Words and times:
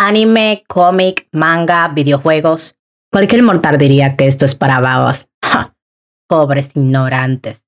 anime, 0.00 0.64
cómic, 0.66 1.28
manga, 1.30 1.86
videojuegos. 1.88 2.78
Cualquier 3.12 3.42
mortal 3.42 3.76
diría 3.76 4.16
que 4.16 4.26
esto 4.26 4.46
es 4.46 4.54
para 4.54 4.80
babas. 4.80 5.28
Pobres 6.26 6.74
ignorantes. 6.74 7.66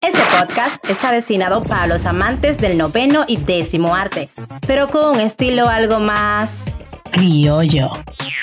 Este 0.00 0.20
podcast 0.36 0.84
está 0.88 1.10
destinado 1.10 1.62
para 1.64 1.88
los 1.88 2.06
amantes 2.06 2.58
del 2.58 2.78
noveno 2.78 3.24
y 3.26 3.36
décimo 3.36 3.96
arte, 3.96 4.28
pero 4.66 4.88
con 4.88 5.16
un 5.16 5.20
estilo 5.20 5.68
algo 5.68 5.98
más 5.98 6.72
criollo. 7.10 7.90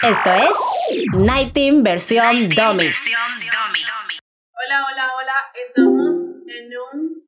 Esto 0.03 0.33
es 0.33 1.13
Night 1.13 1.53
Team 1.53 1.81
versión 1.81 2.49
Dummy. 2.49 2.91
Hola, 4.51 4.85
hola, 4.85 5.11
hola. 5.17 5.35
Estamos 5.65 6.15
en 6.45 6.71
un 6.93 7.23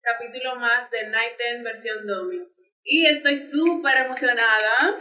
capítulo 0.00 0.56
más 0.56 0.90
de 0.90 1.10
Night 1.10 1.32
Team 1.36 1.62
versión 1.62 2.06
Dummy. 2.06 2.55
Y 2.88 3.04
estoy 3.04 3.34
súper 3.34 4.06
emocionada 4.06 4.96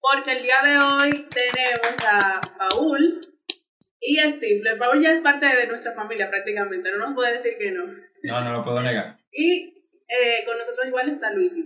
porque 0.00 0.38
el 0.38 0.42
día 0.44 0.62
de 0.64 0.76
hoy 0.76 1.10
tenemos 1.28 1.96
a 2.08 2.40
Paul 2.56 3.20
y 4.00 4.20
a 4.20 4.30
Stifler. 4.30 4.78
Paul 4.78 5.02
ya 5.02 5.10
es 5.10 5.20
parte 5.20 5.46
de 5.46 5.66
nuestra 5.66 5.94
familia 5.94 6.30
prácticamente, 6.30 6.92
no 6.92 6.98
nos 6.98 7.14
puede 7.16 7.32
decir 7.32 7.54
que 7.58 7.72
no. 7.72 7.86
No, 8.22 8.44
no 8.44 8.52
lo 8.52 8.64
puedo 8.64 8.80
negar. 8.82 9.18
Y 9.32 9.84
eh, 10.06 10.44
con 10.46 10.58
nosotros 10.58 10.86
igual 10.86 11.08
está 11.08 11.32
Luigi, 11.32 11.64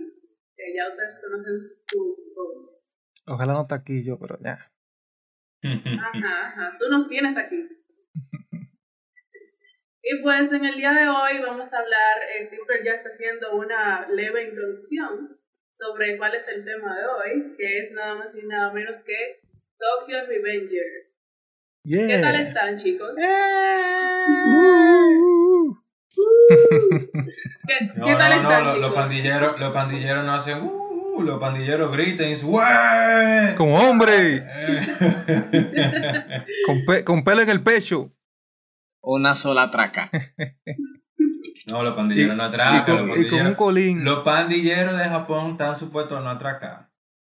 que 0.55 0.73
ya 0.75 0.89
ustedes 0.89 1.21
conocen 1.23 1.61
su 1.87 2.33
voz. 2.35 2.97
Ojalá 3.27 3.53
no 3.53 3.61
está 3.61 3.75
aquí 3.75 4.03
yo, 4.03 4.17
pero 4.17 4.39
ya. 4.43 4.71
Ajá, 5.61 6.47
ajá. 6.47 6.77
Tú 6.79 6.89
nos 6.89 7.07
tienes 7.07 7.37
aquí. 7.37 7.63
Y 10.01 10.21
pues 10.23 10.51
en 10.51 10.65
el 10.65 10.75
día 10.77 10.93
de 10.93 11.07
hoy 11.07 11.39
vamos 11.45 11.71
a 11.71 11.77
hablar, 11.77 12.21
Stifler 12.41 12.83
ya 12.83 12.93
está 12.93 13.09
haciendo 13.09 13.55
una 13.55 14.07
leve 14.09 14.45
introducción 14.45 15.42
sobre 15.73 16.17
cuál 16.17 16.35
es 16.35 16.47
el 16.47 16.63
tema 16.63 16.95
de 16.95 17.05
hoy, 17.05 17.55
que 17.57 17.79
es 17.79 17.91
nada 17.93 18.15
más 18.15 18.33
y 18.35 18.45
nada 18.45 18.71
menos 18.71 18.97
que 19.05 19.41
Tokyo 19.77 20.25
Revenger. 20.27 21.11
Yeah. 21.83 22.07
¿Qué 22.07 22.19
tal 22.19 22.35
están, 22.39 22.77
chicos? 22.77 23.15
¿Qué, 27.67 27.85
No, 27.95 28.05
qué 28.05 28.15
tal 28.15 28.29
no, 28.31 28.35
están, 28.41 28.63
no, 28.65 28.69
chicos? 28.73 28.81
los 28.81 28.93
pandilleros, 28.95 29.59
los 29.59 29.73
pandilleros 29.73 30.25
no 30.25 30.33
hacen 30.33 30.59
uh, 30.61 31.21
los 31.23 31.39
pandilleros 31.39 31.91
gritan 31.91 32.27
y 32.27 32.29
dicen 32.31 32.49
¡Wey! 32.51 33.55
Como 33.55 33.77
hombre, 33.79 34.43
con, 36.65 36.85
pe- 36.85 37.03
con 37.03 37.23
pelo 37.23 37.41
en 37.41 37.49
el 37.49 37.61
pecho. 37.63 38.11
Una 39.01 39.33
sola 39.35 39.69
traca. 39.69 40.09
no, 41.73 41.83
los 41.83 41.95
pandilleros 41.95 42.35
no 42.35 42.43
y, 42.43 42.47
atracan. 42.47 42.83
con, 42.85 43.07
los, 43.07 43.17
y 43.17 43.29
con 43.29 43.39
un 43.39 43.55
pandilleros, 43.55 43.57
colín. 43.57 44.05
los 44.05 44.23
pandilleros 44.23 44.97
de 44.97 45.03
Japón 45.05 45.51
están 45.51 45.75
supuestos 45.75 46.17
a 46.17 46.21
no 46.21 46.29
atracar. 46.29 46.89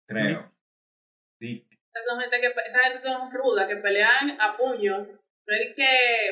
Creo. 0.08 0.52
Sí. 1.40 1.68
Esa 1.70 2.06
son 2.10 2.20
gente 2.22 2.42
que, 2.42 2.48
esa 2.66 2.80
gente 2.84 3.00
son 3.00 3.32
rudas, 3.32 3.68
que 3.68 3.76
pelean 3.78 4.40
a 4.40 4.58
puño. 4.58 4.98
No 5.00 5.56
es 5.56 5.76
que, 5.76 5.88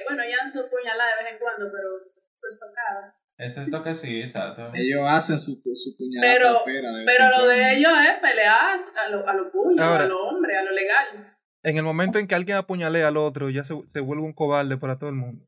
bueno, 0.07 0.23
ya 0.23 0.47
se 0.47 0.63
puñalada 0.63 1.09
de 1.17 1.23
vez 1.23 1.33
en 1.33 1.39
cuando, 1.39 1.65
pero 1.71 1.87
eso 1.97 2.47
es 2.49 2.59
tocada. 2.59 3.15
Eso 3.37 3.61
es 3.61 3.69
lo 3.69 3.83
que 3.83 3.93
sí, 3.95 4.21
exacto. 4.21 4.69
Ellos 4.73 5.01
hacen 5.07 5.39
su, 5.39 5.53
su 5.53 5.97
puñalada 5.97 6.33
Pero- 6.33 6.53
de 6.65 7.05
Pero 7.05 7.29
lo 7.37 7.47
de 7.47 7.73
ellos 7.75 7.91
es 8.09 8.19
pelear 8.21 8.77
a 8.95 9.09
los 9.09 9.27
a 9.27 9.33
lo 9.33 9.51
puños, 9.51 9.83
Ahora- 9.85 10.03
a 10.05 10.07
los 10.07 10.17
hombres, 10.21 10.57
a 10.57 10.63
lo 10.63 10.71
legal. 10.71 11.37
En 11.63 11.77
el 11.77 11.83
momento 11.83 12.17
en 12.19 12.27
que 12.27 12.35
alguien 12.35 12.57
apuñalea 12.57 13.07
al 13.09 13.17
otro, 13.17 13.49
ya 13.49 13.63
se, 13.63 13.75
se 13.87 13.99
vuelve 13.99 14.23
un 14.23 14.33
cobarde 14.33 14.77
para 14.77 14.97
todo 14.97 15.09
el 15.09 15.15
mundo. 15.15 15.45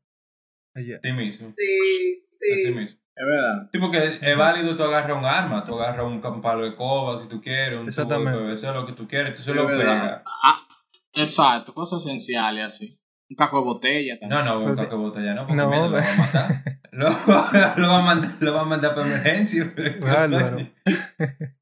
Allá. 0.74 0.98
Así 1.02 1.12
mismo. 1.12 1.52
Sí, 1.56 2.23
Así 2.36 2.64
sí. 2.66 2.70
mismo. 2.72 2.98
Es 3.16 3.24
verdad. 3.26 3.68
Sí, 3.72 3.78
porque 3.78 4.18
es 4.20 4.36
válido 4.36 4.76
tú 4.76 4.82
agarras 4.82 5.16
un 5.16 5.24
arma, 5.24 5.64
tú 5.64 5.74
agarras 5.80 6.04
un, 6.04 6.24
un 6.24 6.42
palo 6.42 6.64
de 6.64 6.74
coba 6.74 7.20
si 7.20 7.28
tú 7.28 7.40
quieres, 7.40 7.78
un 7.78 7.88
tubo 7.88 8.24
de. 8.24 8.36
PVC, 8.38 8.72
lo 8.74 8.86
que 8.86 8.92
tú 8.92 9.06
quieres, 9.06 9.34
tú 9.36 9.42
se 9.42 9.50
Es 9.52 9.56
lo 9.56 9.66
pegas. 9.68 10.22
Ah, 10.42 10.66
exacto, 11.12 11.72
cosas 11.72 12.04
esenciales 12.04 12.64
así. 12.64 12.98
Un 13.30 13.36
cajo 13.36 13.58
de 13.58 13.64
botella 13.64 14.18
también. 14.20 14.44
No, 14.44 14.58
no, 14.60 14.64
un 14.66 14.76
caco 14.76 14.96
de 14.96 15.02
botella, 15.02 15.34
no, 15.34 15.46
porque 15.46 15.62
No, 15.62 15.68
mira, 15.70 15.86
lo 15.86 15.90
ve- 15.92 16.00
va 16.02 16.12
a 16.12 16.16
matar. 16.16 16.48
lo, 16.92 17.08
lo 17.82 17.88
va 17.88 17.98
a 17.98 18.02
mandar, 18.02 18.30
lo 18.40 18.54
va 18.54 18.60
a 18.60 18.64
mandar 18.64 18.94
para 18.94 19.06
emergencia. 19.06 19.72
Bárbaro. 20.00 20.58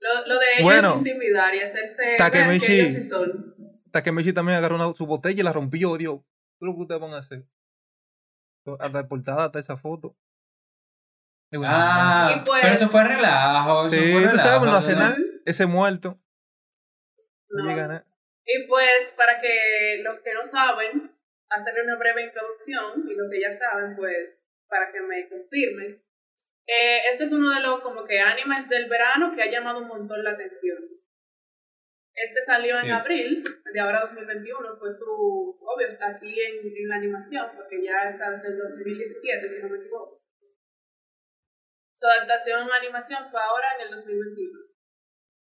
Lo, 0.00 0.26
lo 0.26 0.38
de 0.38 0.46
ellos 0.54 0.62
Bueno. 0.64 0.90
es 0.92 0.96
intimidar 0.98 1.54
y 1.54 1.60
hacerse 1.60 2.02
Takemichi. 2.16 2.66
que 2.66 2.80
ellos 2.82 2.94
sí 2.94 3.02
son. 3.02 3.54
Takemeshi 3.90 4.32
también 4.32 4.58
agarró 4.58 4.76
una- 4.76 4.94
su 4.94 5.06
botella 5.06 5.40
y 5.40 5.42
la 5.42 5.52
rompió. 5.52 5.96
Dios, 5.96 6.20
¿qué 6.20 6.64
es 6.64 6.66
lo 6.66 6.74
que 6.74 6.80
ustedes 6.82 7.00
van 7.00 7.14
a 7.14 7.18
hacer? 7.18 7.44
Hasta 8.80 9.08
portada, 9.08 9.44
hasta 9.44 9.58
esa 9.58 9.76
foto. 9.76 10.16
Ah, 11.64 12.42
pues- 12.44 12.58
pero 12.62 12.74
eso 12.74 12.88
fue 12.88 13.04
relajo. 13.04 13.80
eso 13.82 13.90
Sí, 13.90 13.96
fue 13.96 14.10
tú 14.12 14.18
relajo, 14.18 14.38
sabes, 14.38 14.70
no 14.70 14.76
hace 14.76 14.92
¿no? 14.92 14.98
nada. 15.00 15.16
Ese 15.46 15.66
muerto. 15.66 16.18
No, 17.50 17.64
No. 17.64 17.70
llega 17.70 17.86
nada. 17.88 18.04
Y 18.44 18.66
pues, 18.66 19.14
para 19.16 19.40
que 19.40 20.02
los 20.02 20.20
que 20.20 20.34
no 20.34 20.44
saben, 20.44 21.10
hacerle 21.50 21.82
una 21.84 21.96
breve 21.96 22.24
introducción, 22.24 23.08
y 23.08 23.14
los 23.14 23.30
que 23.30 23.40
ya 23.40 23.52
saben, 23.52 23.96
pues, 23.96 24.42
para 24.68 24.92
que 24.92 25.00
me 25.00 25.28
confirmen. 25.28 26.02
Eh, 26.66 27.00
este 27.10 27.24
es 27.24 27.32
uno 27.32 27.50
de 27.50 27.60
los 27.60 27.80
como 27.80 28.04
que 28.04 28.20
animes 28.20 28.68
del 28.68 28.88
verano 28.90 29.34
que 29.34 29.42
ha 29.42 29.50
llamado 29.50 29.78
un 29.78 29.88
montón 29.88 30.22
la 30.22 30.32
atención. 30.32 30.78
Este 32.24 32.42
salió 32.42 32.78
en 32.80 32.90
abril 32.90 33.44
de 33.72 33.80
ahora 33.80 34.00
2021, 34.00 34.76
fue 34.76 34.90
su, 34.90 35.06
obvio, 35.60 35.86
aquí 36.02 36.40
en, 36.40 36.66
en 36.66 36.88
la 36.88 36.96
animación, 36.96 37.46
porque 37.54 37.82
ya 37.82 38.08
está 38.08 38.30
desde 38.30 38.48
el 38.48 38.58
2017, 38.58 39.48
si 39.48 39.62
no 39.62 39.68
me 39.68 39.78
equivoco. 39.78 40.20
Su 41.94 42.06
adaptación 42.06 42.62
en 42.66 42.72
animación 42.72 43.24
fue 43.30 43.40
ahora 43.40 43.76
en 43.76 43.86
el 43.86 43.90
2021. 43.90 44.68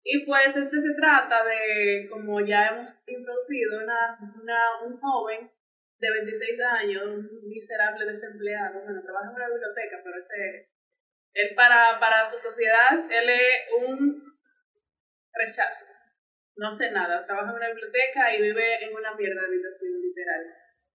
Y 0.03 0.25
pues 0.25 0.55
este 0.55 0.79
se 0.79 0.93
trata 0.95 1.43
de, 1.45 2.07
como 2.09 2.41
ya 2.41 2.67
hemos 2.67 3.07
introducido, 3.07 3.83
una, 3.83 4.17
una, 4.41 4.85
un 4.85 4.99
joven 4.99 5.51
de 5.99 6.11
26 6.11 6.59
años, 6.61 7.03
un 7.05 7.47
miserable 7.47 8.05
desempleado, 8.05 8.81
bueno, 8.83 9.01
trabaja 9.03 9.29
en 9.29 9.35
una 9.35 9.49
biblioteca, 9.49 10.01
pero 10.03 10.17
ese, 10.17 10.71
él 11.33 11.55
para, 11.55 11.99
para 11.99 12.25
su 12.25 12.37
sociedad, 12.37 13.05
él 13.09 13.29
es 13.29 13.87
un 13.87 14.23
rechazo. 15.33 15.85
No 16.55 16.67
hace 16.67 16.91
nada, 16.91 17.25
trabaja 17.25 17.49
en 17.51 17.55
una 17.55 17.69
biblioteca 17.69 18.35
y 18.35 18.41
vive 18.41 18.83
en 18.83 18.93
una 18.93 19.15
mierda 19.15 19.41
de 19.41 19.47
habitación, 19.47 20.01
literal. 20.01 20.41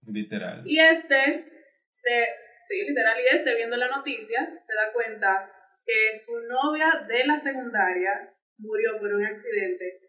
Literal. 0.05 0.61
Y 0.65 0.79
este, 0.79 1.49
se, 1.95 2.27
sí, 2.53 2.83
literal, 2.87 3.17
y 3.19 3.35
este, 3.35 3.55
viendo 3.55 3.75
la 3.75 3.89
noticia, 3.89 4.57
se 4.61 4.73
da 4.75 4.93
cuenta 4.93 5.51
que 5.85 6.17
su 6.17 6.39
novia 6.47 7.05
de 7.07 7.25
la 7.25 7.37
secundaria 7.37 8.33
murió 8.57 8.99
por 8.99 9.13
un 9.13 9.25
accidente 9.25 10.07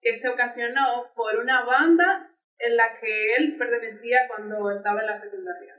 que 0.00 0.14
se 0.14 0.28
ocasionó 0.28 1.12
por 1.14 1.36
una 1.36 1.64
banda 1.64 2.30
en 2.58 2.76
la 2.76 2.98
que 3.00 3.34
él 3.36 3.56
pertenecía 3.56 4.28
cuando 4.28 4.70
estaba 4.70 5.00
en 5.00 5.06
la 5.06 5.16
secundaria. 5.16 5.76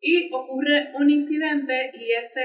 Y 0.00 0.32
ocurre 0.34 0.92
un 0.94 1.10
incidente 1.10 1.90
y 1.94 2.12
este 2.12 2.42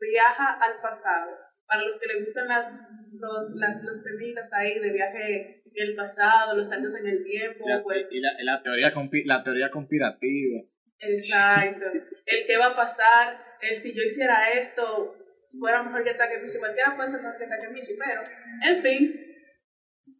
viaja 0.00 0.58
al 0.60 0.80
pasado. 0.80 1.30
Para 1.70 1.82
los 1.86 1.96
que 1.98 2.06
les 2.08 2.24
gustan 2.26 2.48
las, 2.48 3.08
los, 3.12 3.54
las, 3.54 3.80
los 3.84 4.02
temitas 4.02 4.52
ahí 4.52 4.80
de 4.80 4.90
viaje 4.90 5.62
en 5.64 5.88
el 5.88 5.94
pasado, 5.94 6.56
los 6.56 6.68
saltos 6.68 6.96
en 6.96 7.06
el 7.06 7.22
tiempo, 7.22 7.64
La- 7.68 7.80
pues 7.84 8.08
y 8.10 8.18
la, 8.18 8.30
la 8.42 8.60
teoría 8.60 8.92
la 9.24 9.44
teoría 9.44 9.70
conspirativa. 9.70 10.62
Exacto. 10.98 11.86
El 12.26 12.46
qué 12.46 12.56
va 12.58 12.66
a 12.72 12.76
pasar, 12.76 13.38
el 13.62 13.76
si 13.76 13.94
yo 13.94 14.02
hiciera 14.02 14.50
esto, 14.50 15.14
fuera 15.58 15.82
mejor 15.84 16.02
que 16.02 16.14
Takemichi. 16.14 16.58
Cualquiera 16.58 16.96
puede 16.96 17.08
ser 17.08 17.22
mejor 17.22 17.38
que 17.38 17.46
Takemichi, 17.46 17.92
pero, 17.96 18.22
en 18.68 18.82
fin. 18.82 19.26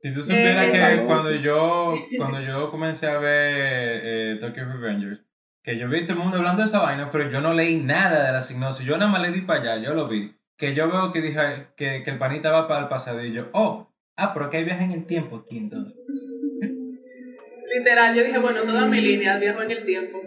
Si 0.02 0.14
tú 0.14 0.20
supieras 0.22 0.66
Eh, 0.72 0.96
que 0.98 1.04
cuando 1.04 1.34
yo, 1.34 1.92
cuando 2.16 2.40
yo 2.40 2.70
comencé 2.70 3.08
a 3.08 3.18
ver 3.18 4.00
eh, 4.04 4.36
Tokyo 4.40 4.64
Revengers, 4.72 5.26
que 5.62 5.76
yo 5.76 5.88
vi 5.88 6.02
todo 6.06 6.14
el 6.14 6.18
mundo 6.20 6.38
hablando 6.38 6.62
de 6.62 6.68
esa 6.68 6.80
vaina, 6.80 7.10
pero 7.10 7.28
yo 7.28 7.40
no 7.40 7.52
leí 7.52 7.76
nada 7.82 8.26
de 8.28 8.32
la 8.32 8.40
sinopsis. 8.40 8.86
Yo 8.86 8.96
nada 8.96 9.10
más 9.10 9.20
le 9.20 9.30
di 9.32 9.42
para 9.42 9.60
allá, 9.74 9.82
yo 9.84 9.94
lo 9.94 10.08
vi. 10.08 10.32
Que 10.60 10.74
yo 10.74 10.90
veo 10.90 11.10
que 11.10 11.22
dije 11.22 11.40
que, 11.74 12.02
que 12.04 12.10
el 12.10 12.18
panita 12.18 12.50
va 12.50 12.68
para 12.68 13.22
el 13.22 13.32
yo, 13.32 13.48
oh, 13.54 13.94
ah, 14.16 14.34
pero 14.34 14.50
que 14.50 14.58
hay 14.58 14.64
viaje 14.64 14.84
en 14.84 14.92
el 14.92 15.06
tiempo 15.06 15.36
aquí 15.36 15.56
entonces. 15.56 15.98
Literal, 17.74 18.14
yo 18.14 18.22
dije, 18.22 18.38
bueno, 18.38 18.60
toda 18.60 18.84
mi 18.84 19.00
línea 19.00 19.38
viajó 19.38 19.62
en 19.62 19.70
el 19.70 19.86
tiempo. 19.86 20.18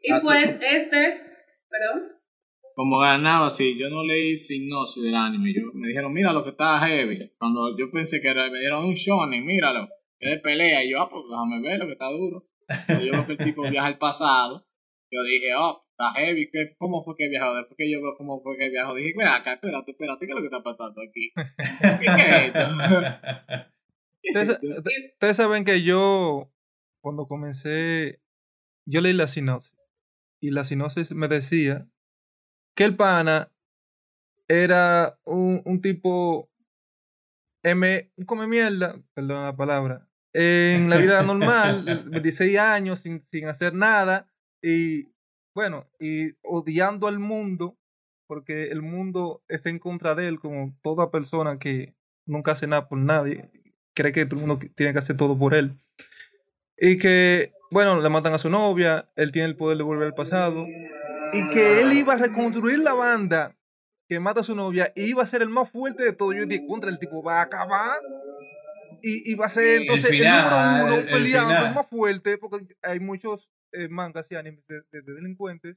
Y 0.00 0.10
Así. 0.10 0.26
pues 0.26 0.58
este, 0.58 1.20
perdón, 1.68 2.12
Como 2.74 2.98
ganaba 2.98 3.46
así, 3.46 3.76
yo 3.78 3.90
no 3.90 4.04
leí 4.04 4.36
sinopsis 4.36 5.02
del 5.02 5.16
anime. 5.16 5.52
Yo, 5.52 5.64
me 5.74 5.88
dijeron, 5.88 6.10
mira 6.14 6.32
lo 6.32 6.42
que 6.42 6.50
está 6.50 6.78
heavy. 6.78 7.30
Cuando 7.36 7.76
yo 7.76 7.90
pensé 7.90 8.22
que 8.22 8.28
era, 8.28 8.48
me 8.48 8.58
dieron 8.58 8.86
un 8.86 8.94
shonen, 8.94 9.44
míralo. 9.44 9.86
Es 10.18 10.30
de 10.30 10.38
pelea. 10.38 10.82
Y 10.82 10.92
yo, 10.92 11.02
ah, 11.02 11.10
pues 11.10 11.24
déjame 11.28 11.60
ver 11.60 11.78
lo 11.78 11.86
que 11.86 11.92
está 11.92 12.10
duro. 12.10 12.48
Cuando 12.86 13.04
yo 13.04 13.12
veo 13.12 13.26
que 13.26 13.32
el 13.32 13.38
tipo 13.38 13.68
viaja 13.68 13.88
al 13.88 13.98
pasado, 13.98 14.66
yo 15.12 15.22
dije, 15.22 15.48
oh, 15.58 15.84
está 15.90 16.12
heavy. 16.20 16.50
¿qué- 16.50 16.74
¿Cómo 16.78 17.02
fue 17.04 17.14
que 17.16 17.28
viajó? 17.28 17.54
Después 17.54 17.76
que 17.76 17.90
yo 17.90 18.00
veo 18.02 18.14
cómo 18.16 18.40
fue 18.42 18.56
que 18.56 18.70
viajó, 18.70 18.94
dije, 18.94 19.12
mira 19.16 19.36
acá, 19.36 19.52
espérate, 19.54 19.90
espérate, 19.92 20.26
¿qué 20.26 20.32
es 20.32 20.36
lo 20.36 20.40
que 20.40 20.46
está 20.46 20.62
pasando 20.62 21.00
aquí? 21.02 21.32
¿Qué, 21.34 22.06
qué 22.16 22.22
es 22.22 22.46
esto? 22.46 23.72
Ustedes, 24.78 25.36
saben 25.36 25.64
que 25.64 25.82
yo, 25.82 26.52
cuando 27.00 27.26
comencé, 27.26 28.20
yo 28.86 29.00
leí 29.00 29.12
la 29.12 29.28
sinopsis. 29.28 29.76
Y 30.40 30.50
la 30.50 30.64
sinopsis 30.64 31.12
me 31.12 31.28
decía 31.28 31.88
que 32.76 32.84
el 32.84 32.96
pana 32.96 33.52
era 34.48 35.18
un, 35.24 35.62
un 35.64 35.80
tipo 35.80 36.50
M, 37.64 38.12
un 38.16 38.24
come 38.24 38.46
mierda, 38.46 39.00
perdón 39.14 39.44
la 39.44 39.56
palabra, 39.56 40.08
en 40.32 40.88
la 40.88 40.96
vida 40.96 41.22
normal, 41.22 41.84
de 41.84 41.94
26 41.96 42.58
años, 42.58 43.00
sin, 43.00 43.20
sin 43.22 43.46
hacer 43.46 43.74
nada, 43.74 44.31
y 44.62 45.12
bueno, 45.54 45.90
y 46.00 46.32
odiando 46.42 47.08
al 47.08 47.18
mundo, 47.18 47.76
porque 48.26 48.64
el 48.64 48.80
mundo 48.80 49.42
está 49.48 49.68
en 49.68 49.78
contra 49.78 50.14
de 50.14 50.28
él, 50.28 50.40
como 50.40 50.74
toda 50.82 51.10
persona 51.10 51.58
que 51.58 51.94
nunca 52.24 52.52
hace 52.52 52.66
nada 52.66 52.88
por 52.88 52.98
nadie, 52.98 53.50
cree 53.94 54.12
que 54.12 54.24
todo 54.24 54.40
el 54.40 54.46
mundo 54.46 54.66
tiene 54.74 54.92
que 54.92 54.98
hacer 54.98 55.16
todo 55.16 55.38
por 55.38 55.54
él. 55.54 55.78
Y 56.78 56.96
que, 56.96 57.52
bueno, 57.70 58.00
le 58.00 58.08
matan 58.08 58.32
a 58.32 58.38
su 58.38 58.48
novia, 58.48 59.10
él 59.16 59.32
tiene 59.32 59.48
el 59.48 59.56
poder 59.56 59.76
de 59.76 59.84
volver 59.84 60.06
al 60.06 60.14
pasado, 60.14 60.66
y 61.32 61.48
que 61.50 61.82
él 61.82 61.92
iba 61.92 62.14
a 62.14 62.18
reconstruir 62.18 62.78
la 62.78 62.94
banda 62.94 63.56
que 64.08 64.20
mata 64.20 64.40
a 64.40 64.44
su 64.44 64.54
novia 64.54 64.92
y 64.94 65.04
iba 65.04 65.22
a 65.22 65.26
ser 65.26 65.42
el 65.42 65.48
más 65.48 65.70
fuerte 65.70 66.04
de 66.04 66.12
todo. 66.12 66.32
Yo 66.32 66.44
dije, 66.46 66.66
contra 66.66 66.90
el 66.90 66.98
tipo 66.98 67.22
va 67.22 67.40
a 67.40 67.42
acabar. 67.42 67.98
Y, 69.04 69.32
y 69.32 69.34
va 69.34 69.46
a 69.46 69.48
ser 69.48 69.80
entonces 69.80 70.10
el, 70.10 70.18
final, 70.18 70.44
número 70.44 70.84
uno 70.84 70.94
el 70.94 71.04
peleando, 71.06 71.50
el, 71.50 71.58
final. 71.58 71.74
más 71.74 71.88
fuerte, 71.88 72.38
porque 72.38 72.76
hay 72.82 73.00
muchos 73.00 73.50
eh, 73.72 73.88
mangas 73.88 74.30
y 74.30 74.34
animes 74.36 74.64
de, 74.66 74.82
de- 74.90 75.02
de 75.02 75.14
delincuentes 75.14 75.76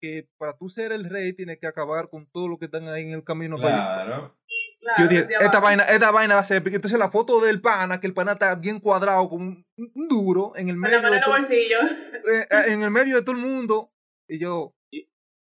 que 0.00 0.28
para 0.38 0.56
tú 0.56 0.68
ser 0.68 0.92
el 0.92 1.08
rey 1.10 1.32
tienes 1.32 1.58
que 1.58 1.66
acabar 1.66 2.08
con 2.08 2.26
todo 2.30 2.46
lo 2.48 2.56
que 2.58 2.66
están 2.66 2.86
ahí 2.88 3.04
en 3.08 3.14
el 3.14 3.24
camino. 3.24 3.56
Claro. 3.56 4.36
Claro, 4.80 5.02
Yo 5.02 5.08
dije, 5.08 5.26
esta 5.40 5.58
vaina, 5.58 5.82
esta 5.82 6.12
vaina 6.12 6.34
va 6.36 6.40
a 6.40 6.44
ser 6.44 6.58
épica. 6.58 6.76
Entonces 6.76 6.98
la 7.00 7.10
foto 7.10 7.40
del 7.40 7.60
pana, 7.60 7.98
que 7.98 8.06
el 8.06 8.14
pana 8.14 8.32
está 8.32 8.54
bien 8.54 8.78
cuadrado, 8.78 9.28
como 9.28 9.44
un, 9.46 9.66
un 9.76 10.08
duro, 10.08 10.52
en 10.54 10.68
el 10.68 10.76
Con 10.76 10.82
la 10.82 10.88
medio 10.88 11.00
de 11.02 11.08
en 11.08 11.14
el 11.14 11.24
todo- 11.24 11.34
bolsillo. 11.34 11.78
eh, 11.82 12.46
eh, 12.48 12.62
en 12.68 12.82
el 12.82 12.90
medio 12.92 13.16
de 13.16 13.22
todo 13.22 13.34
el 13.34 13.42
mundo. 13.42 13.90
Y 14.28 14.38
yo, 14.38 14.72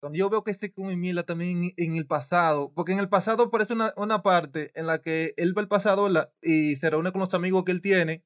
cuando 0.00 0.18
yo 0.18 0.28
veo 0.28 0.44
que 0.44 0.52
se 0.52 0.70
come 0.70 0.96
mierda 0.96 1.22
también 1.24 1.64
en, 1.64 1.72
en 1.78 1.96
el 1.96 2.06
pasado, 2.06 2.72
porque 2.74 2.92
en 2.92 2.98
el 2.98 3.08
pasado 3.08 3.44
aparece 3.44 3.72
una, 3.72 3.94
una 3.96 4.22
parte 4.22 4.70
en 4.74 4.86
la 4.86 4.98
que 4.98 5.32
él 5.38 5.56
va 5.56 5.62
al 5.62 5.68
pasado 5.68 6.04
¿verdad? 6.04 6.30
y 6.42 6.76
se 6.76 6.90
reúne 6.90 7.10
con 7.12 7.20
los 7.20 7.32
amigos 7.32 7.64
que 7.64 7.72
él 7.72 7.80
tiene, 7.80 8.22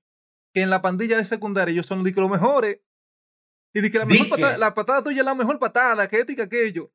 que 0.53 0.63
en 0.63 0.71
la 0.71 0.83
pandilla 0.83 1.19
de 1.19 1.25
secundaria 1.25 1.73
ellos 1.73 1.87
son 1.87 2.03
los 2.03 2.31
mejores. 2.31 2.81
Y 3.75 3.81
de 3.81 3.91
que 3.91 3.99
la, 3.99 4.07
mejor 4.07 4.29
patada, 4.29 4.59
la 4.59 4.75
patada 4.75 5.05
tuya 5.05 5.21
es 5.21 5.25
la 5.25 5.35
mejor 5.35 5.59
patada, 5.59 6.09
que 6.09 6.19
esto 6.21 6.33
y 6.33 6.37
que 6.37 6.43
aquello. 6.43 6.91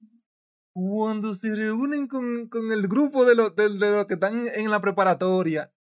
Cuando 0.74 1.36
se 1.36 1.54
reúnen 1.54 2.08
con, 2.08 2.48
con 2.48 2.72
el 2.72 2.88
grupo 2.88 3.26
de 3.26 3.36
los, 3.36 3.56
de, 3.56 3.70
de 3.70 3.92
los 3.92 4.06
que 4.06 4.16
están 4.16 4.48
en 4.54 4.72
la 4.72 4.82
preparatoria 4.82 5.72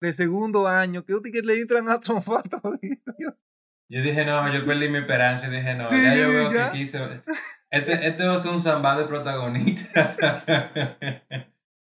de 0.00 0.12
segundo 0.12 0.68
año, 0.68 1.04
que 1.04 1.14
que 1.32 1.42
le 1.42 1.60
entran 1.60 1.88
a 1.88 2.00
trompa 2.00 2.42
todito. 2.62 3.12
Yo 3.88 4.02
dije, 4.02 4.24
no, 4.24 4.52
yo 4.52 4.66
perdí 4.66 4.88
mi 4.88 4.98
esperanza 4.98 5.46
y 5.46 5.50
dije, 5.50 5.74
no, 5.74 5.88
Sí, 5.90 6.02
ya 6.02 6.14
yo 6.16 6.28
veo 6.28 6.52
ya. 6.52 6.72
que 6.72 6.78
quise. 6.78 7.22
Este, 7.70 8.06
este 8.06 8.26
va 8.26 8.34
a 8.34 8.38
ser 8.38 8.52
un 8.52 8.60
samba 8.60 8.98
de 8.98 9.04
protagonista. 9.04 10.16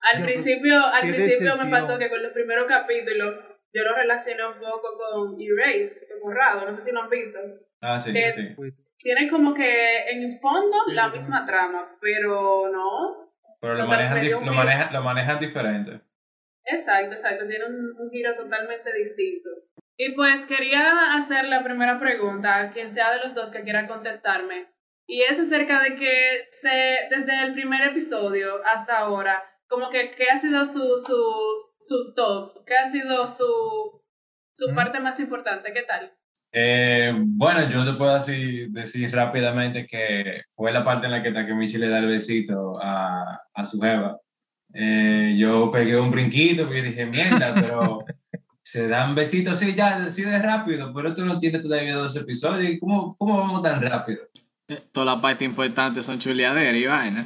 Al 0.01 0.23
principio, 0.23 0.75
al 0.85 1.01
principio 1.01 1.57
me 1.57 1.69
pasó 1.69 1.97
que 1.99 2.09
con 2.09 2.23
los 2.23 2.31
primeros 2.31 2.65
capítulos 2.67 3.35
yo 3.73 3.83
lo 3.83 3.95
relacioné 3.95 4.45
un 4.45 4.59
poco 4.59 4.97
con 4.97 5.37
Erased, 5.39 5.97
con 6.09 6.19
Borrado, 6.21 6.65
no 6.65 6.73
sé 6.73 6.81
si 6.81 6.91
lo 6.91 7.01
han 7.03 7.09
visto. 7.09 7.39
ah, 7.81 7.99
sí, 7.99 8.11
sí. 8.11 8.55
Tiene 8.97 9.29
como 9.29 9.53
que 9.53 10.09
en 10.09 10.23
el 10.23 10.39
fondo 10.39 10.77
la 10.87 11.05
Sí. 11.05 11.11
misma 11.13 11.45
trama, 11.45 11.97
pero 12.01 12.69
no. 12.69 13.31
Pero 13.61 13.75
lo 13.75 13.87
manejan, 13.87 14.17
lo 14.17 14.23
giro. 14.23 14.41
manejan, 14.41 14.93
lo 14.93 15.01
manejan 15.01 15.39
diferente. 15.39 16.01
Exacto, 16.65 17.13
exacto, 17.13 17.47
tiene 17.47 17.65
un, 17.65 17.95
un 17.97 18.09
giro 18.11 18.35
totalmente 18.35 18.91
distinto. 18.93 19.49
Y 19.97 20.13
pues 20.13 20.45
quería 20.45 21.13
hacer 21.15 21.45
la 21.45 21.63
primera 21.63 21.99
pregunta 21.99 22.59
a 22.59 22.69
quien 22.71 22.89
sea 22.89 23.11
de 23.13 23.19
los 23.21 23.33
dos 23.35 23.51
que 23.51 23.63
quiera 23.63 23.87
contestarme. 23.87 24.67
Y 25.07 25.21
es 25.23 25.39
acerca 25.39 25.81
de 25.81 25.95
que 25.95 26.47
se, 26.51 27.07
desde 27.09 27.41
el 27.43 27.53
primer 27.53 27.81
episodio 27.87 28.61
hasta 28.65 28.97
ahora, 28.99 29.43
como 29.67 29.89
que 29.89 30.11
qué 30.11 30.29
ha 30.29 30.37
sido 30.37 30.63
su, 30.65 30.97
su, 30.97 31.68
su 31.79 32.13
top, 32.13 32.65
qué 32.65 32.75
ha 32.75 32.89
sido 32.91 33.27
su, 33.27 34.01
su 34.53 34.71
Mm. 34.71 34.75
parte 34.75 34.99
más 34.99 35.19
importante, 35.19 35.71
¿qué 35.73 35.83
tal? 35.83 36.13
Eh, 36.51 37.13
bueno, 37.15 37.69
yo 37.69 37.85
te 37.89 37.95
puedo 37.97 38.11
así 38.15 38.67
decir 38.69 39.13
rápidamente 39.13 39.85
que 39.85 40.41
fue 40.55 40.71
la 40.71 40.83
parte 40.83 41.05
en 41.05 41.11
la 41.11 41.21
que 41.23 41.31
Takemichi 41.31 41.77
le 41.77 41.89
da 41.89 41.99
el 41.99 42.07
besito 42.07 42.79
a, 42.81 43.39
a 43.53 43.65
su 43.65 43.79
jeva. 43.79 44.17
Eh, 44.73 45.35
yo 45.37 45.71
pegué 45.71 45.97
un 45.99 46.11
brinquito 46.11 46.65
porque 46.65 46.81
dije, 46.81 47.05
mierda, 47.05 47.53
pero 47.53 48.03
se 48.63 48.87
dan 48.87 49.13
besitos 49.15 49.53
así 49.53 49.73
ya, 49.75 49.97
así 49.97 50.23
de 50.23 50.39
rápido, 50.39 50.91
pero 50.93 51.13
tú 51.13 51.23
no 51.25 51.39
tienes 51.39 51.61
todavía 51.61 51.95
dos 51.95 52.15
episodios. 52.15 52.71
¿y 52.71 52.79
¿Cómo, 52.79 53.15
cómo 53.17 53.37
vamos 53.37 53.61
tan 53.61 53.81
rápido? 53.81 54.21
Todas 54.91 55.05
las 55.15 55.21
partes 55.21 55.47
importantes 55.47 56.05
son 56.05 56.19
chuleaderas 56.19 56.75
y 56.75 56.85
vaina. 56.85 57.25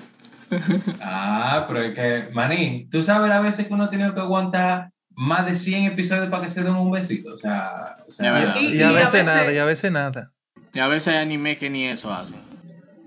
Ah, 1.02 1.66
pero 1.68 1.82
es 1.84 1.96
que, 1.96 2.30
manín, 2.34 2.90
tú 2.90 3.02
sabes 3.04 3.30
las 3.30 3.44
veces 3.44 3.68
que 3.68 3.74
uno 3.74 3.90
tiene 3.90 4.14
que 4.14 4.20
aguantar 4.20 4.92
más 5.16 5.46
de 5.46 5.56
100 5.56 5.86
episodios 5.86 6.28
para 6.28 6.44
que 6.44 6.50
se 6.50 6.64
den 6.64 6.74
un 6.76 6.92
besito. 6.92 7.34
O 7.34 7.38
sea, 7.38 7.98
o. 8.08 8.60
Y- 8.60 8.78
Y 8.78 8.82
a 8.84 8.90
a 8.90 8.92
veces 8.92 9.12
veces- 9.14 9.26
nada, 9.26 9.52
y 9.54 9.58
a 9.58 9.66
veces 9.66 9.92
nada. 9.92 10.32
Y 10.74 10.80
a 10.80 10.88
veces 10.88 11.14
hay 11.14 11.22
anime 11.22 11.58
que 11.58 11.70
ni 11.70 11.86
eso 11.86 12.12
hacen. 12.12 12.40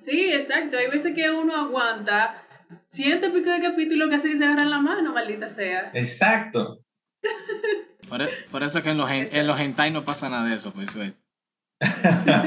Sí, 0.05 0.31
exacto, 0.33 0.77
hay 0.79 0.89
veces 0.89 1.15
que 1.15 1.29
uno 1.31 1.57
aguanta 1.57 2.43
ciento 2.91 3.27
y 3.27 3.31
pico 3.31 3.51
de 3.51 3.61
capítulos 3.61 4.09
que 4.09 4.15
hace 4.17 4.29
que 4.29 4.37
se 4.37 4.45
agarran 4.45 4.71
la 4.71 4.79
mano, 4.81 5.13
maldita 5.13 5.49
sea. 5.49 5.91
Exacto. 5.95 6.81
Por, 8.09 8.23
e- 8.23 8.29
por 8.53 8.63
eso 8.63 8.79
es 8.79 8.85
que 8.85 8.91
en 8.91 8.99
los, 8.99 9.11
en 9.11 9.47
los 9.49 9.59
hentai 9.59 9.91
no 9.91 10.05
pasa 10.05 10.29
nada 10.29 10.45
de 10.49 10.55
eso, 10.55 10.73
por 10.73 10.89
suerte. 10.89 11.19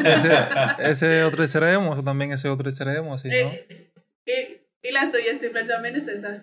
Ese, 0.05 0.37
ese 0.79 1.23
otro 1.25 1.43
extremo, 1.43 1.93
eso 1.93 2.01
también 2.03 2.31
ese 2.31 2.47
otro 2.47 2.69
extremo, 2.69 3.13
así, 3.13 3.27
¿no? 3.27 3.33
Eh, 3.35 3.91
y, 4.25 4.58
y 4.83 4.91
la 4.91 5.11
tuya, 5.11 5.33
Stifler, 5.33 5.67
también 5.67 5.95
es 5.95 6.07
esa. 6.07 6.41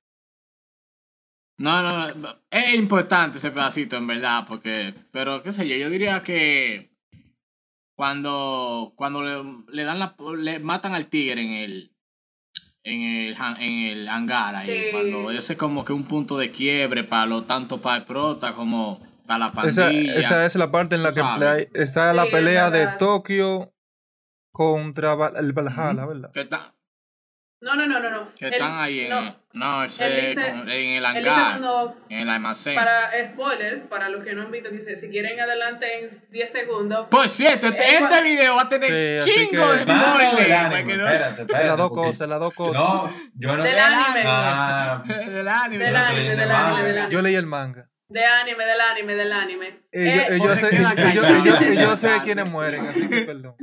No, 1.58 1.80
no, 1.82 2.14
no, 2.14 2.28
es 2.50 2.74
importante 2.74 3.38
ese 3.38 3.50
pedacito 3.50 3.96
en 3.96 4.06
verdad, 4.06 4.44
porque, 4.46 4.92
pero 5.10 5.42
qué 5.42 5.52
sé 5.52 5.66
yo, 5.66 5.76
yo 5.76 5.88
diría 5.88 6.22
que 6.22 6.90
cuando, 7.96 8.92
cuando 8.94 9.22
le, 9.22 9.42
le 9.72 9.84
dan 9.84 9.98
la, 9.98 10.14
le 10.38 10.58
matan 10.58 10.92
al 10.94 11.06
tigre 11.06 11.40
en 11.40 11.50
el, 11.52 11.96
en 12.84 13.00
el, 13.02 13.36
en 13.58 13.72
el 13.88 14.08
hangar 14.08 14.54
ahí, 14.54 14.66
Sí. 14.66 14.84
cuando 14.92 15.30
ese 15.30 15.54
es 15.54 15.58
como 15.58 15.82
que 15.84 15.94
un 15.94 16.04
punto 16.04 16.36
de 16.36 16.50
quiebre 16.50 17.04
para 17.04 17.24
lo 17.24 17.44
tanto 17.44 17.80
para 17.80 17.96
el 17.96 18.04
prota 18.04 18.52
como 18.54 19.00
para 19.26 19.38
la 19.50 19.68
Esa, 19.68 19.84
pandilla. 19.84 20.14
esa 20.16 20.44
es 20.46 20.54
la 20.56 20.70
parte 20.70 20.94
en 20.94 21.02
la 21.02 21.12
que 21.12 21.20
la- 21.20 21.58
está 21.58 22.10
Sí, 22.10 22.16
la 22.16 22.24
es 22.26 22.30
pelea 22.30 22.70
de. 22.70 22.86
Tokio 22.98 23.72
contra 24.52 25.14
Val- 25.14 25.36
el 25.36 25.52
Valhalla, 25.54 26.04
¿verdad? 26.06 26.30
que, 26.32 26.42
está- 26.42 26.75
No, 27.66 27.74
no, 27.74 27.86
no, 27.86 27.98
no, 27.98 28.10
no. 28.10 28.32
que 28.38 28.46
Él- 28.46 28.52
están 28.54 28.78
ahí 28.78 29.00
en, 29.00 29.10
No, 29.10 29.36
no, 29.54 29.84
ese 29.84 30.06
Él 30.06 30.26
dice- 30.36 30.50
como 30.50 30.62
en 30.62 30.68
el 30.98 31.04
hangar, 31.04 31.24
cuando, 31.60 31.96
en 32.08 32.20
el 32.20 32.30
almacén. 32.30 32.74
para 32.76 33.24
spoiler, 33.24 33.88
para 33.88 34.08
los 34.08 34.22
que 34.24 34.34
no 34.34 34.42
han 34.42 34.52
visto, 34.52 34.70
que 34.70 34.76
dice, 34.76 34.94
si 34.94 35.10
quieren 35.10 35.40
adelante 35.40 35.98
en 35.98 36.08
10 36.30 36.50
segundos, 36.52 37.08
Por 37.08 37.28
cierto, 37.28 37.66
este, 37.66 37.82
Eh, 37.82 37.98
este 38.00 38.22
video 38.22 38.54
va 38.54 38.62
a 38.62 38.68
tener 38.68 38.94
Sí, 38.94 39.30
chingo 39.30 39.50
que- 39.72 39.78
de 39.78 39.84
del 39.84 39.86
que 40.86 40.96
no- 40.96 41.08
espérate, 41.10 41.42
espérate, 41.42 41.66
las 41.66 41.76
dos 41.76 41.90
cosas, 41.90 42.28
las 42.28 42.38
dos 42.40 42.54
cosas. 42.54 42.74
No, 42.74 43.12
yo 43.34 43.56
no. 43.56 43.62
Del 43.64 43.78
anime. 43.78 44.22
Ah, 44.24 45.02
del 45.06 45.48
anime. 45.48 45.84
del 45.86 45.96
anime, 45.96 46.22
del 46.22 46.36
de 46.36 46.42
anime, 46.44 46.82
del 46.84 46.98
anime. 46.98 47.12
Yo 47.12 47.20
leí 47.22 47.34
el 47.34 47.46
manga. 47.46 47.88
De 48.08 48.24
anime, 48.24 48.64
del 48.64 48.80
anime, 48.80 49.14
del 49.16 49.32
anime. 49.32 49.80
Y 49.92 50.04
yo, 50.04 50.10
Eh, 50.12 50.26
y 50.36 50.38
yo 50.38 50.54
sé, 50.56 50.70
yo- 50.70 51.12
yo- 51.12 51.96
yo- 52.06 52.22
quiénes 52.22 52.46
mueren, 52.50 52.80
así 52.86 53.08
que 53.08 53.22
perdón. 53.22 53.56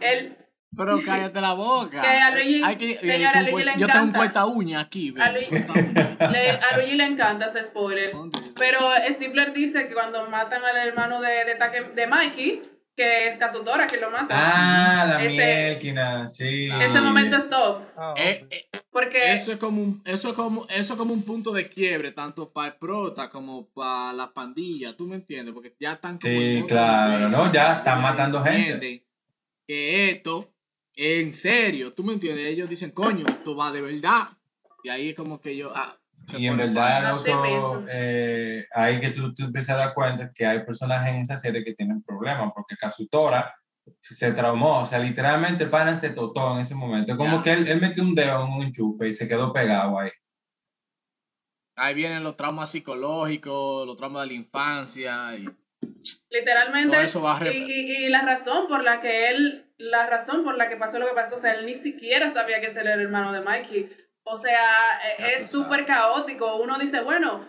él, 0.00 0.36
Pero 0.76 1.00
cállate 1.04 1.40
la 1.40 1.52
boca. 1.54 2.02
Que 2.02 2.06
a 2.08 2.30
Luigi- 2.30 2.62
Hay 2.64 2.76
que- 2.76 2.98
señora, 2.98 3.38
a 3.38 3.42
Luigi 3.42 3.64
le 3.64 3.72
cue- 3.72 3.78
yo 3.78 3.86
tengo 3.86 3.98
un 4.00 4.08
encanta. 4.10 4.18
cuesta 4.18 4.46
uña 4.46 4.80
aquí. 4.80 5.10
ve, 5.10 5.22
A 5.22 5.32
Luigi- 5.32 5.50
le, 6.32 6.50
a 6.50 6.76
Luigi 6.76 6.94
le 6.96 7.04
encanta 7.04 7.46
ese 7.46 7.64
spoiler. 7.64 8.10
Pero 8.58 8.80
Stifler 9.10 9.52
dice 9.52 9.88
que 9.88 9.94
cuando 9.94 10.28
matan 10.28 10.64
al 10.64 10.76
hermano 10.76 11.20
de, 11.20 11.44
de, 11.44 11.56
Take- 11.58 11.92
de 11.94 12.06
Mikey, 12.06 12.62
que 12.96 13.28
es 13.28 13.36
Kazutora 13.36 13.86
que 13.86 13.98
lo 13.98 14.10
mata, 14.10 14.34
Ah, 14.36 15.04
la 15.06 15.22
Ese- 15.24 15.36
mielquina, 15.36 16.28
sí. 16.30 16.68
ese 16.80 17.00
momento 17.00 17.36
es 17.36 17.48
top. 17.50 17.82
Ah, 17.96 18.14
Eh, 18.16 18.46
eh, 18.50 18.68
Porque 18.90 19.32
eso 19.34 19.52
es 19.52 19.58
como 19.58 19.82
un, 19.82 20.02
eso 20.06 20.28
es 20.28 20.34
como, 20.34 20.66
eso 20.70 20.92
es 20.94 20.98
como 20.98 21.12
un 21.12 21.22
punto 21.22 21.52
de 21.52 21.68
quiebre, 21.68 22.12
tanto 22.12 22.50
para 22.50 22.68
el 22.68 22.74
prota 22.78 23.28
como 23.28 23.68
para 23.68 24.14
la 24.14 24.32
pandilla, 24.32 24.96
¿tú 24.96 25.06
me 25.06 25.16
entiendes? 25.16 25.52
Porque 25.52 25.74
ya 25.78 25.92
están 25.92 26.18
como 26.18 26.32
Sí, 26.32 26.64
claro, 26.66 27.28
¿no? 27.28 27.52
Ya 27.52 27.74
están 27.78 27.96
ya 27.98 28.02
matando 28.02 28.42
gente. 28.42 29.04
Que 29.66 30.10
esto, 30.12 30.54
en 30.96 31.32
serio, 31.32 31.92
¿tú 31.92 32.02
me 32.02 32.14
entiendes? 32.14 32.46
Ellos 32.46 32.68
dicen, 32.68 32.90
coño, 32.90 33.26
esto 33.28 33.54
va 33.54 33.70
de 33.70 33.82
verdad. 33.82 34.28
Y 34.82 34.88
ahí 34.88 35.10
es 35.10 35.14
como 35.14 35.40
que 35.40 35.56
yo, 35.56 35.70
ah, 35.74 35.96
Y 36.36 36.46
en 36.46 36.56
verdad, 36.56 37.12
mismo. 37.42 37.84
eh, 37.88 38.66
ahí 38.74 39.00
que 39.00 39.10
tú, 39.10 39.34
tú 39.34 39.44
empiezas 39.44 39.76
a 39.76 39.78
dar 39.78 39.94
cuenta 39.94 40.32
que 40.34 40.46
hay 40.46 40.64
personajes 40.64 41.12
en 41.14 41.20
esa 41.20 41.36
serie 41.36 41.62
que 41.64 41.74
tienen 41.74 42.02
problemas, 42.02 42.52
porque 42.54 42.76
Kazutora 42.76 43.54
se 44.00 44.32
traumó, 44.32 44.80
o 44.80 44.86
sea, 44.86 44.98
literalmente 44.98 45.66
pana 45.66 45.96
se 45.96 46.10
totó 46.10 46.54
en 46.54 46.60
ese 46.60 46.74
momento. 46.74 47.16
Como 47.16 47.36
Ya. 47.38 47.42
que 47.42 47.52
él, 47.52 47.68
él 47.68 47.80
metió 47.80 48.02
un 48.02 48.14
dedo 48.14 48.44
en 48.44 48.52
un 48.52 48.62
enchufe 48.62 49.08
y 49.08 49.14
se 49.14 49.28
quedó 49.28 49.52
pegado 49.52 49.98
ahí. 49.98 50.10
Ahí 51.76 51.94
vienen 51.94 52.24
los 52.24 52.36
traumas 52.36 52.70
psicológicos, 52.70 53.86
los 53.86 53.96
traumas 53.96 54.22
de 54.22 54.28
la 54.28 54.32
infancia. 54.32 55.36
Y... 55.36 55.46
literalmente 56.30 56.92
Todo 56.96 57.00
eso 57.04 57.22
va 57.22 57.36
a 57.38 57.52
y, 57.52 57.56
y, 57.56 58.06
y 58.06 58.08
la 58.08 58.22
razón 58.22 58.66
por 58.66 58.82
la 58.82 59.00
que 59.00 59.28
él 59.30 59.65
la 59.78 60.06
razón 60.06 60.42
por 60.44 60.56
la 60.56 60.68
que 60.68 60.76
pasó 60.76 60.98
lo 60.98 61.06
que 61.06 61.14
pasó 61.14 61.34
o 61.34 61.38
sea 61.38 61.52
él 61.52 61.66
ni 61.66 61.74
siquiera 61.74 62.28
sabía 62.28 62.60
que 62.60 62.66
ese 62.66 62.80
era 62.80 62.94
el 62.94 63.00
hermano 63.00 63.32
de 63.32 63.40
Mikey 63.42 63.90
O 64.24 64.36
sea, 64.36 64.60
e- 65.18 65.22
Ya 65.22 65.28
es 65.28 65.50
súper 65.52 65.86
caótico. 65.86 66.56
Uno 66.56 66.78
dice, 66.78 67.00
bueno, 67.02 67.46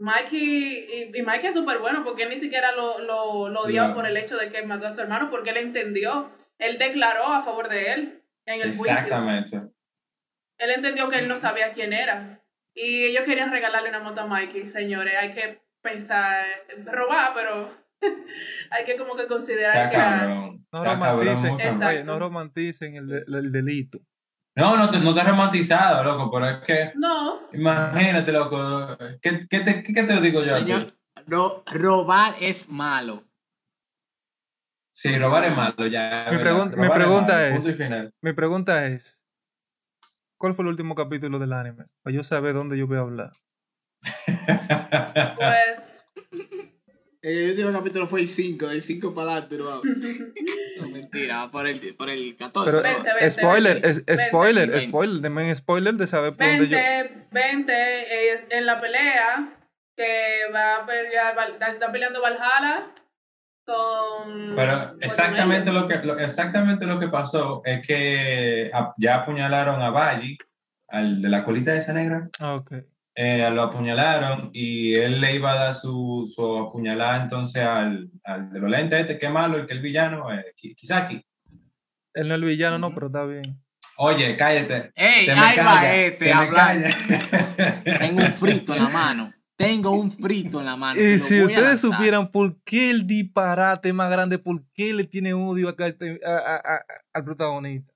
Mikey, 0.00 0.86
y, 1.12 1.16
y 1.16 1.22
Mikey 1.22 1.48
es 1.48 1.54
súper 1.54 1.78
bueno 1.78 2.02
porque 2.04 2.24
él 2.24 2.30
ni 2.30 2.36
siquiera 2.36 2.72
lo, 2.72 2.98
lo, 3.00 3.48
lo 3.48 3.60
odiaba 3.62 3.94
por 3.94 4.04
el 4.06 4.16
hecho 4.16 4.36
de 4.36 4.50
que 4.50 4.62
mató 4.62 4.86
a 4.86 4.90
su 4.90 5.00
hermano, 5.00 5.30
porque 5.30 5.50
él 5.50 5.58
entendió. 5.58 6.30
Él 6.58 6.76
declaró 6.78 7.24
a 7.32 7.40
favor 7.42 7.68
de 7.68 7.92
él 7.92 8.22
en 8.46 8.60
el 8.62 8.68
juicio. 8.76 8.92
Exactamente. 8.92 9.56
Él 10.58 10.70
entendió 10.70 11.08
que 11.08 11.18
él 11.18 11.28
no 11.28 11.36
sabía 11.36 11.72
quién 11.72 11.92
era. 11.92 12.42
Y 12.74 13.04
ellos 13.06 13.24
querían 13.24 13.52
regalarle 13.52 13.88
una 13.88 14.00
moto 14.00 14.20
a 14.22 14.26
Mikey, 14.26 14.68
señores. 14.68 15.14
Hay 15.20 15.30
que 15.32 15.60
pensar, 15.82 16.44
robar, 16.84 17.32
pero 17.34 17.72
hay 18.70 18.84
que 18.84 18.96
como 18.96 19.16
que 19.16 19.26
considerar 19.26 19.92
Está 19.92 20.20
que... 20.20 20.58
No 20.70 20.84
romanticen, 20.84 21.58
cabrón. 21.58 22.06
no 22.06 22.18
el, 22.96 23.06
de- 23.08 23.24
el 23.38 23.52
delito. 23.52 23.98
No, 24.54 24.76
no 24.76 24.90
te, 24.90 24.98
no 24.98 25.14
te 25.14 25.20
has 25.20 25.28
romantizado, 25.28 26.02
loco, 26.02 26.30
pero 26.32 26.48
es 26.48 26.58
que, 26.64 26.92
No, 26.96 27.48
imagínate, 27.52 28.32
loco, 28.32 28.96
¿qué, 29.22 29.46
qué 29.48 29.60
te, 29.60 29.82
qué 29.84 30.02
te 30.02 30.20
digo 30.20 30.42
yo? 30.42 30.56
Señor, 30.56 30.94
ro- 31.26 31.62
robar 31.66 32.34
es 32.40 32.68
malo. 32.68 33.22
Sí, 34.94 35.16
robar 35.16 35.44
es 35.44 35.56
malo, 35.56 35.86
ya. 35.86 36.26
Mi 36.32 36.38
pregunta 36.38 37.46
es-. 37.48 37.76
Mi 38.20 38.32
pregunta 38.32 38.86
es, 38.86 39.24
¿cuál 40.36 40.54
fue 40.54 40.64
el 40.64 40.70
último 40.70 40.96
capítulo 40.96 41.38
del 41.38 41.52
anime? 41.52 41.84
Para 42.02 42.16
yo 42.16 42.24
saber 42.24 42.52
dónde 42.54 42.76
yo 42.76 42.88
voy 42.88 42.96
a 42.96 43.02
hablar. 43.02 43.32
pues... 45.36 45.97
El 47.20 47.50
último 47.50 47.72
capítulo 47.72 48.06
fue 48.06 48.20
el 48.20 48.28
5, 48.28 48.66
del 48.68 48.80
5 48.82 49.12
para 49.14 49.32
adelante, 49.32 49.58
no. 49.58 49.82
no, 50.82 50.88
mentira, 50.90 51.50
por 51.50 51.66
el, 51.66 51.94
por 51.96 52.08
el 52.08 52.36
14. 52.36 52.70
Pero. 52.80 52.82
Vente, 52.94 53.10
vente, 53.14 53.30
spoiler, 53.30 53.80
vente, 53.80 54.12
es, 54.12 54.20
spoiler, 54.28 54.82
spoiler, 54.82 55.20
denme 55.20 55.54
spoiler 55.54 55.94
de 55.94 56.06
saber 56.06 56.34
por 56.36 56.46
dónde 56.46 56.68
yo... 56.68 56.76
20, 56.78 57.26
20, 57.32 58.32
es 58.32 58.44
en 58.50 58.66
la 58.66 58.80
pelea 58.80 59.56
que 59.96 60.52
va 60.54 60.76
a 60.76 60.86
pelear, 60.86 61.36
está 61.68 61.90
peleando 61.90 62.22
Valhalla 62.22 62.92
con... 63.66 64.54
Pero 64.54 64.88
con 64.90 65.02
exactamente 65.02 65.70
Emanuel. 65.70 65.74
lo, 65.74 65.88
que, 66.00 66.06
lo- 66.06 66.18
exactamente 66.20 66.86
lo 66.86 67.00
que 67.00 67.08
pasó 67.08 67.62
es 67.64 67.84
que 67.84 68.70
ya 68.96 69.16
apuñalaron 69.16 69.82
a 69.82 69.90
Baji, 69.90 70.38
al 70.86 71.20
de 71.20 71.28
la 71.28 71.44
colita 71.44 71.72
de 71.72 71.78
esa 71.78 71.92
negra, 71.92 72.28
Ah, 72.38 72.54
ok. 72.54 72.74
Eh, 73.20 73.50
lo 73.50 73.62
apuñalaron 73.64 74.50
y 74.52 74.94
él 74.96 75.20
le 75.20 75.34
iba 75.34 75.50
a 75.50 75.56
dar 75.64 75.74
su, 75.74 76.30
su 76.32 76.56
apuñalada 76.58 77.20
entonces 77.24 77.64
al, 77.64 78.08
al 78.22 78.52
de 78.52 78.60
los 78.60 78.70
lentes 78.70 79.00
este, 79.00 79.18
que 79.18 79.26
es 79.26 79.32
malo 79.32 79.58
y 79.58 79.66
que 79.66 79.72
el 79.72 79.80
villano, 79.80 80.32
eh, 80.32 80.52
Ki- 80.54 80.76
Kisaki. 80.76 81.20
Él 82.14 82.28
no 82.28 82.34
es 82.34 82.40
el 82.40 82.46
villano, 82.46 82.78
no, 82.78 82.94
pero 82.94 83.08
está 83.08 83.24
bien. 83.24 83.42
Oye, 83.96 84.36
cállate. 84.36 84.92
¡Ey! 84.94 85.28
Ahí 85.30 85.36
va 85.36 85.54
callas, 85.54 85.94
este 85.96 86.30
callas. 86.30 86.96
Tengo 87.98 88.20
un 88.24 88.32
frito 88.32 88.72
en 88.76 88.84
la 88.84 88.88
mano. 88.88 89.32
Tengo 89.56 89.90
un 89.90 90.12
frito 90.12 90.60
en 90.60 90.66
la 90.66 90.76
mano. 90.76 91.00
Y 91.00 91.18
si 91.18 91.42
ustedes 91.42 91.80
supieran 91.80 92.30
por 92.30 92.62
qué 92.62 92.90
el 92.90 93.04
disparate 93.08 93.92
más 93.92 94.08
grande, 94.12 94.38
por 94.38 94.62
qué 94.72 94.94
le 94.94 95.02
tiene 95.02 95.34
odio 95.34 95.68
acá 95.68 95.86
a 95.86 95.88
este- 95.88 96.20
a- 96.24 96.30
a- 96.54 96.56
a- 96.76 96.84
al 97.12 97.24
protagonista. 97.24 97.92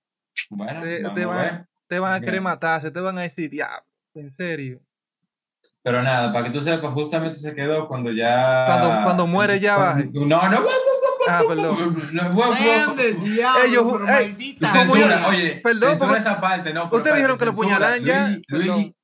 Bueno, 0.50 0.82
Te, 0.82 1.24
van, 1.24 1.68
te 1.88 1.98
van 2.00 2.14
a 2.14 2.20
querer 2.20 2.40
matarse, 2.40 2.90
te 2.90 2.98
van 3.00 3.16
a 3.18 3.22
decir, 3.22 3.48
diablo, 3.50 3.86
en 4.14 4.28
serio. 4.30 4.80
Pero 5.84 6.02
nada, 6.02 6.32
para 6.32 6.44
que 6.46 6.50
tú 6.52 6.62
sepas, 6.62 6.92
justamente 6.94 7.38
se 7.38 7.54
quedó 7.54 7.88
cuando 7.88 8.12
ya... 8.12 8.64
Cuando- 8.66 9.02
cuando 9.04 9.26
muere 9.26 9.58
ya 9.58 9.76
baje. 9.76 10.08
No, 10.12 10.48
no, 10.48 10.62
Ah, 11.28 11.40
perdón. 11.48 11.96
Ellos- 13.64 13.84
pero 13.92 14.08
ey, 14.08 14.28
maldita 14.28 14.68
¿cómo 14.70 14.94
Censura, 14.94 15.26
oye, 15.28 15.60
Perdón, 15.62 15.88
censura 15.90 16.08
porque- 16.08 16.20
esa 16.20 16.40
parte, 16.40 16.72
no. 16.74 16.84
pero 16.88 16.96
Ustedes 16.96 17.16
dijeron 17.16 17.38
que 17.38 17.44
lo 17.44 17.50
apuñalan 17.52 18.04
ya, 18.04 18.36
Luigi, 18.48 18.96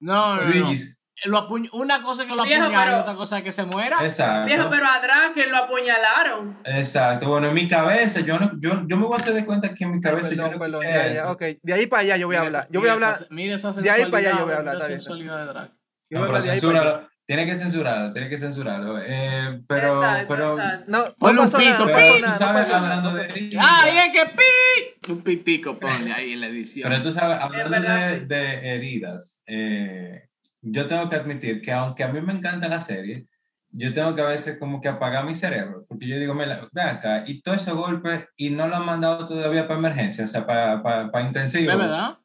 No, 0.00 0.36
no, 0.36 0.42
no. 0.42 0.50
Luigi, 0.50 0.84
Lo 1.26 1.38
apuñ- 1.48 1.70
Una 1.72 2.02
cosa 2.02 2.24
es 2.24 2.28
que 2.28 2.34
lo 2.36 2.42
pero- 2.42 2.98
otra 2.98 3.14
cosa 3.14 3.38
es 3.38 3.44
que 3.44 3.52
se 3.52 3.64
muera. 3.64 3.96
Exacto. 4.04 4.46
Viejo, 4.46 4.68
pero 4.68 4.86
a 4.86 5.00
Draken 5.00 5.50
lo 5.50 5.56
apuñalaron. 5.56 6.58
Exacto. 6.64 7.28
Bueno, 7.28 7.46
en 7.48 7.54
mi 7.54 7.66
cabeza, 7.68 8.20
yo, 8.20 8.38
no, 8.38 8.50
yo, 8.60 8.82
yo 8.86 8.96
me 8.98 9.06
voy 9.06 9.16
a 9.16 9.22
hacer 9.22 9.32
de 9.32 9.46
cuenta 9.46 9.72
que 9.72 9.84
en 9.84 9.92
mi 9.94 10.00
cabeza 10.02 10.34
yo 10.34 10.50
no 10.50 10.58
perdón, 10.58 10.82
ya, 10.82 11.14
ya. 11.14 11.34
De 11.62 11.72
ahí 11.72 11.86
para 11.86 12.02
allá 12.02 12.16
yo 12.18 12.26
voy 12.26 12.36
a 12.36 12.40
Mira 12.40 12.46
hablar. 12.48 12.62
esa- 12.64 12.72
Yo 12.72 12.80
voy 12.80 12.88
a 12.90 12.94
mira 12.94 13.06
hablar. 13.06 13.22
esa- 13.22 13.26
Mira 13.30 13.54
esa 13.54 13.72
de 13.72 13.90
ahí 13.90 14.04
para 14.10 14.18
allá 14.18 14.30
yo 14.30 14.36
sensualidad, 14.36 14.44
voy 14.44 14.52
a 14.54 14.58
hablar, 14.58 14.82
sensualidad 14.82 15.38
de 15.38 15.46
Drake. 15.46 15.72
No, 16.10 16.26
pero 16.26 16.42
censúralo. 16.42 17.08
Tiene 17.26 17.46
que 17.46 17.56
censurarlo, 17.56 18.12
tiene 18.12 18.28
que 18.28 18.36
censurarlo. 18.36 18.98
Eh, 19.00 19.62
pero, 19.66 19.86
exacto, 19.86 20.26
pero, 20.28 20.52
exacto. 20.52 20.84
No, 20.88 20.98
no 21.06 21.14
Ponle 21.18 21.40
un 21.40 21.46
no 21.50 21.86
pero 21.86 22.16
tú 22.16 22.38
sabes, 22.38 22.70
hablando 22.70 23.12
no 23.12 23.16
de 23.16 23.50
¡Ay, 23.58 23.92
es 23.96 24.12
que 24.12 24.30
pi! 24.36 25.10
Un 25.10 25.22
pitico 25.22 25.78
ponle 25.78 26.12
ahí 26.12 26.32
en 26.34 26.40
la 26.42 26.48
edición. 26.48 26.90
pero 26.90 27.02
tú 27.02 27.12
sabes, 27.12 27.38
hablando 27.40 27.70
verdad, 27.70 28.10
de, 28.10 28.18
sí. 28.18 28.26
de 28.26 28.74
heridas, 28.74 29.42
eh, 29.46 30.28
yo 30.60 30.86
tengo 30.86 31.08
que 31.08 31.16
admitir 31.16 31.62
que 31.62 31.72
aunque 31.72 32.04
a 32.04 32.08
mí 32.08 32.20
me 32.20 32.34
encanta 32.34 32.68
la 32.68 32.82
serie, 32.82 33.26
yo 33.70 33.94
tengo 33.94 34.14
que 34.14 34.20
a 34.20 34.26
veces 34.26 34.58
como 34.58 34.82
que 34.82 34.88
apagar 34.88 35.24
mi 35.24 35.34
cerebro, 35.34 35.86
porque 35.88 36.06
yo 36.06 36.18
digo, 36.18 36.34
mira, 36.34 36.68
ve 36.72 36.82
acá, 36.82 37.24
y 37.26 37.40
todos 37.40 37.62
esos 37.62 37.74
golpes, 37.74 38.26
y 38.36 38.50
no 38.50 38.68
lo 38.68 38.76
han 38.76 38.84
mandado 38.84 39.26
todavía 39.26 39.66
para 39.66 39.78
emergencia, 39.78 40.26
o 40.26 40.28
sea, 40.28 40.46
para, 40.46 40.82
para, 40.82 41.10
para 41.10 41.26
intensivo. 41.26 41.70
¿De 41.70 41.76
verdad? 41.76 42.18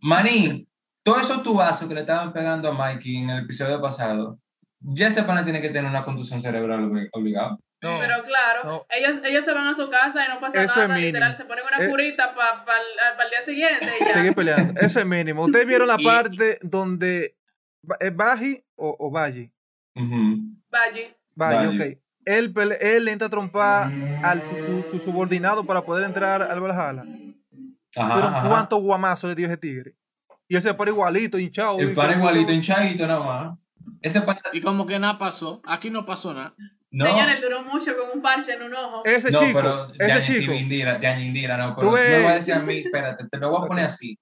Manín, 0.00 0.66
todos 1.06 1.22
esos 1.22 1.42
tubazos 1.44 1.86
que 1.88 1.94
le 1.94 2.00
estaban 2.00 2.32
pegando 2.32 2.68
a 2.68 2.72
Mikey 2.72 3.16
en 3.18 3.30
el 3.30 3.44
episodio 3.44 3.80
pasado, 3.80 4.40
ya 4.80 5.06
ese 5.08 5.22
pana 5.22 5.44
tiene 5.44 5.60
que 5.60 5.68
tener 5.68 5.88
una 5.88 6.04
contusión 6.04 6.40
cerebral 6.40 6.80
obli- 6.90 7.08
obligado. 7.12 7.60
No, 7.82 7.98
Pero 8.00 8.22
claro, 8.24 8.60
no. 8.64 8.86
ellos, 8.90 9.20
ellos 9.24 9.44
se 9.44 9.52
van 9.52 9.68
a 9.68 9.74
su 9.74 9.88
casa 9.88 10.24
y 10.24 10.28
no 10.28 10.40
pasa 10.40 10.62
Eso 10.64 10.82
es 10.82 10.88
nada, 10.88 10.98
literal, 11.00 11.30
mínimo. 11.30 11.36
se 11.36 11.44
ponen 11.44 11.64
una 11.66 11.84
Eh. 11.86 11.90
curita 11.90 12.34
para 12.34 12.82
el 13.24 13.30
día 13.30 13.40
siguiente 13.42 13.86
y 14.00 14.04
ya. 14.04 14.12
Seguir 14.14 14.34
peleando. 14.34 14.80
Eso 14.80 14.98
es 14.98 15.06
mínimo. 15.06 15.44
Ustedes 15.44 15.66
vieron 15.66 15.86
la 15.86 15.96
Y- 15.98 16.04
parte 16.04 16.58
donde 16.62 17.36
¿es 18.00 18.16
Baji 18.16 18.64
o, 18.76 18.96
o 18.98 19.10
Baji? 19.10 19.52
Ujú. 19.94 20.56
Baji. 20.70 21.14
Baji, 21.34 21.66
Baji. 21.66 21.76
ok. 21.92 21.98
Él, 22.24 22.54
él 22.80 23.08
entra 23.08 23.28
a 23.28 23.30
trompar 23.30 23.90
al 24.24 24.40
su, 24.42 24.56
su- 24.56 24.82
su 24.90 24.98
subordinado 24.98 25.62
para 25.64 25.82
poder 25.82 26.04
entrar 26.04 26.42
al 26.42 26.60
Valhalla. 26.60 27.04
Ajá, 27.96 28.14
Pero 28.16 28.26
ajá. 28.26 28.48
¿cuántos 28.48 28.80
guamazos 28.82 29.28
le 29.30 29.36
dio 29.36 29.46
ese 29.46 29.56
tigre? 29.58 29.94
Y 30.48 30.56
él 30.56 30.62
se 30.62 30.74
pone 30.74 30.90
igualito, 30.90 31.38
hinchado. 31.38 31.78
El 31.78 31.92
y 31.92 31.94
todo. 31.94 32.10
igualito, 32.12 32.52
hinchadito 32.52 33.06
nada 33.06 33.20
más. 33.20 33.58
Ese 34.02 34.22
Y 34.52 34.60
como 34.60 34.86
que 34.86 34.98
nada 34.98 35.18
pasó. 35.18 35.60
Aquí 35.66 35.90
no 35.90 36.04
pasó 36.06 36.32
nada. 36.34 36.54
no. 36.90 37.06
Señores, 37.06 37.40
duró 37.42 37.62
mucho 37.62 37.92
con 37.96 38.10
un 38.14 38.22
parche 38.22 38.52
en 38.54 38.62
un 38.62 38.74
ojo. 38.74 39.02
Ese 39.04 39.30
no, 39.30 39.40
chico, 39.40 39.58
pero 39.60 39.86
de 39.88 40.06
ese 40.06 40.40
chico. 40.40 40.52
Indira, 40.52 40.98
de 40.98 41.20
Indira, 41.20 41.56
no, 41.56 41.74
pero 41.74 41.88
tú 41.88 41.94
me 41.94 42.22
vas 42.22 42.32
a 42.32 42.34
decir 42.36 42.54
a 42.54 42.60
mí, 42.60 42.78
espérate, 42.78 43.26
te 43.28 43.38
lo 43.38 43.50
voy 43.50 43.64
a 43.64 43.66
poner 43.68 43.84
así. 43.86 44.18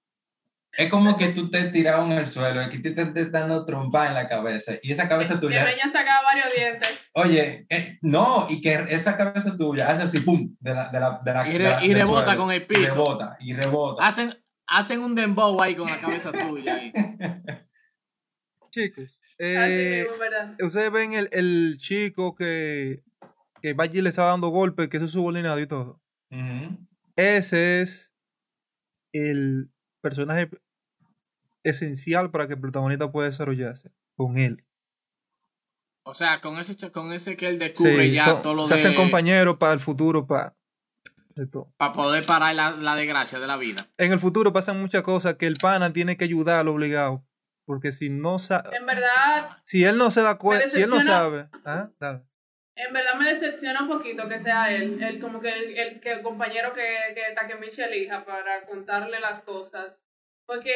Es 0.77 0.89
como 0.89 1.15
que 1.17 1.29
tú 1.29 1.49
te 1.49 1.63
tirado 1.71 2.03
en 2.05 2.11
el 2.11 2.27
suelo, 2.27 2.59
aquí 2.59 2.79
te 2.81 2.89
estás 2.89 3.31
dando 3.31 3.63
trompa 3.63 4.07
en 4.07 4.13
la 4.13 4.27
cabeza, 4.27 4.73
y 4.83 4.91
esa 4.91 5.07
cabeza 5.07 5.39
tuya, 5.39 5.63
Peña 5.63 5.87
sacaba 5.89 6.23
varios 6.23 6.53
dientes. 6.53 7.09
oye, 7.13 7.65
eh, 7.69 7.97
no, 8.01 8.45
y 8.49 8.59
que 8.59 8.85
esa 8.89 9.15
cabeza 9.15 9.55
tuya 9.55 9.87
hace 9.89 10.03
así, 10.03 10.19
pum, 10.19 10.53
de 10.59 10.73
la, 10.73 10.89
de 10.89 10.99
la, 10.99 11.21
de 11.23 11.33
la, 11.33 11.47
Y 11.47 11.51
de 11.53 11.57
re- 11.59 11.63
la- 11.69 11.85
y 11.85 11.93
rebota 11.93 12.25
suelo. 12.25 12.41
con 12.41 12.51
el 12.51 12.61
Y 12.61 12.65
piso. 12.65 12.93
rebota, 12.93 13.37
y 13.39 13.53
rebota. 13.53 14.05
Hacen, 14.05 14.33
hacen 14.67 15.01
un 15.01 15.15
dembow 15.15 15.61
ahí 15.61 15.75
con 15.75 15.89
la 15.89 15.99
cabeza 15.99 16.31
tuya. 16.31 16.75
ahí. 16.75 16.91
Chicos, 18.71 19.17
eh, 19.37 20.05
ustedes 20.61 20.91
ven 20.91 21.13
el, 21.13 21.29
el 21.31 21.77
chico 21.77 22.35
que, 22.35 23.03
que 23.61 23.73
Baji 23.73 24.01
le 24.01 24.09
está 24.09 24.25
dando 24.25 24.49
golpes, 24.49 24.89
que 24.89 24.97
es 24.97 25.01
su 25.03 25.09
subordinado 25.09 25.59
y 25.59 25.67
todo. 25.67 26.01
Ese 27.15 27.81
es 27.81 28.13
el 29.13 29.69
personaje 30.01 30.49
esencial 31.63 32.31
para 32.31 32.47
que 32.47 32.53
el 32.55 32.59
protagonista 32.59 33.11
pueda 33.11 33.27
desarrollarse 33.29 33.91
con 34.15 34.37
él. 34.37 34.65
O 36.03 36.13
sea, 36.13 36.39
con 36.41 36.57
ese, 36.57 36.91
con 36.91 37.13
ese 37.13 37.35
que 37.37 37.47
él 37.47 37.57
descubre 37.57 38.09
Sí, 38.09 38.13
ya 38.13 38.25
son- 38.25 38.41
todo 38.41 38.53
lo 38.53 38.67
se 38.67 38.73
de... 38.75 38.79
hacen 38.81 38.93
compañeros 38.95 39.57
para 39.57 39.73
el 39.73 39.79
futuro, 39.79 40.27
para. 40.27 40.55
Para 41.77 41.93
poder 41.93 42.25
parar 42.25 42.55
la, 42.55 42.71
la 42.71 42.95
desgracia 42.95 43.39
de 43.39 43.47
la 43.47 43.57
vida. 43.57 43.85
En 43.97 44.11
el 44.13 44.19
futuro 44.19 44.53
pasan 44.53 44.79
muchas 44.81 45.03
cosas 45.03 45.35
que 45.35 45.45
el 45.47 45.55
pana 45.61 45.91
tiene 45.93 46.17
que 46.17 46.23
ayudarlo 46.25 46.73
obligado. 46.73 47.25
Porque 47.65 47.91
si 47.91 48.09
no 48.09 48.37
sa- 48.39 48.63
En 48.77 48.85
verdad, 48.85 49.49
si 49.63 49.83
él 49.83 49.97
no 49.97 50.11
se 50.11 50.21
da 50.21 50.37
cuenta, 50.37 50.67
si 50.69 50.81
él 50.81 50.89
no 50.89 51.01
sabe, 51.01 51.49
¿ah? 51.65 51.89
Dale. 51.99 52.21
en 52.77 52.93
verdad 52.93 53.15
me 53.15 53.33
decepciona 53.33 53.81
un 53.81 53.87
poquito 53.87 54.27
que 54.29 54.37
sea 54.37 54.73
él, 54.75 55.01
el 55.01 55.19
como 55.19 55.39
que 55.41 55.49
el, 55.51 55.77
el, 55.77 55.99
que 55.99 56.11
el 56.13 56.21
compañero 56.21 56.73
que, 56.73 56.85
que 57.15 57.33
Takemichi 57.33 57.81
elija 57.81 58.23
para 58.23 58.65
contarle 58.67 59.19
las 59.19 59.41
cosas. 59.41 60.01
Porque 60.45 60.73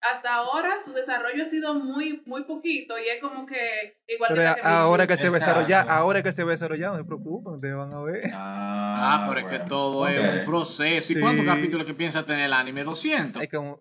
hasta 0.00 0.34
ahora 0.34 0.78
su 0.78 0.92
desarrollo 0.92 1.42
ha 1.42 1.44
sido 1.44 1.74
muy, 1.74 2.22
muy 2.26 2.44
poquito 2.44 2.94
y 2.98 3.08
es 3.08 3.20
como 3.20 3.44
que 3.46 3.96
igual 4.06 4.32
Pero 4.34 4.54
que 4.54 4.60
ahora 4.62 5.06
que 5.06 5.16
se 5.16 5.28
va 5.28 5.36
a 5.36 5.38
desarrollar, 5.40 5.86
ahora 5.88 6.22
que 6.22 6.32
se 6.32 6.44
va 6.44 6.50
a 6.50 6.52
desarrollar, 6.52 6.92
no 6.92 6.98
se 6.98 7.04
preocupen, 7.04 7.54
ustedes 7.54 7.74
van 7.76 7.92
a 7.92 8.02
ver. 8.02 8.20
Ah, 8.32 9.24
pero 9.28 9.40
es 9.40 9.44
que 9.46 9.50
bueno. 9.58 9.64
todo 9.68 10.06
es 10.08 10.20
Ok. 10.20 10.34
un 10.38 10.44
proceso. 10.44 11.12
¿Y 11.12 11.16
Sí. 11.16 11.20
cuántos 11.20 11.44
capítulos 11.44 11.86
que 11.86 11.94
piensa 11.94 12.24
tener 12.24 12.44
el 12.46 12.52
anime? 12.52 12.84
200. 12.84 13.42
Es 13.42 13.48
como, 13.50 13.80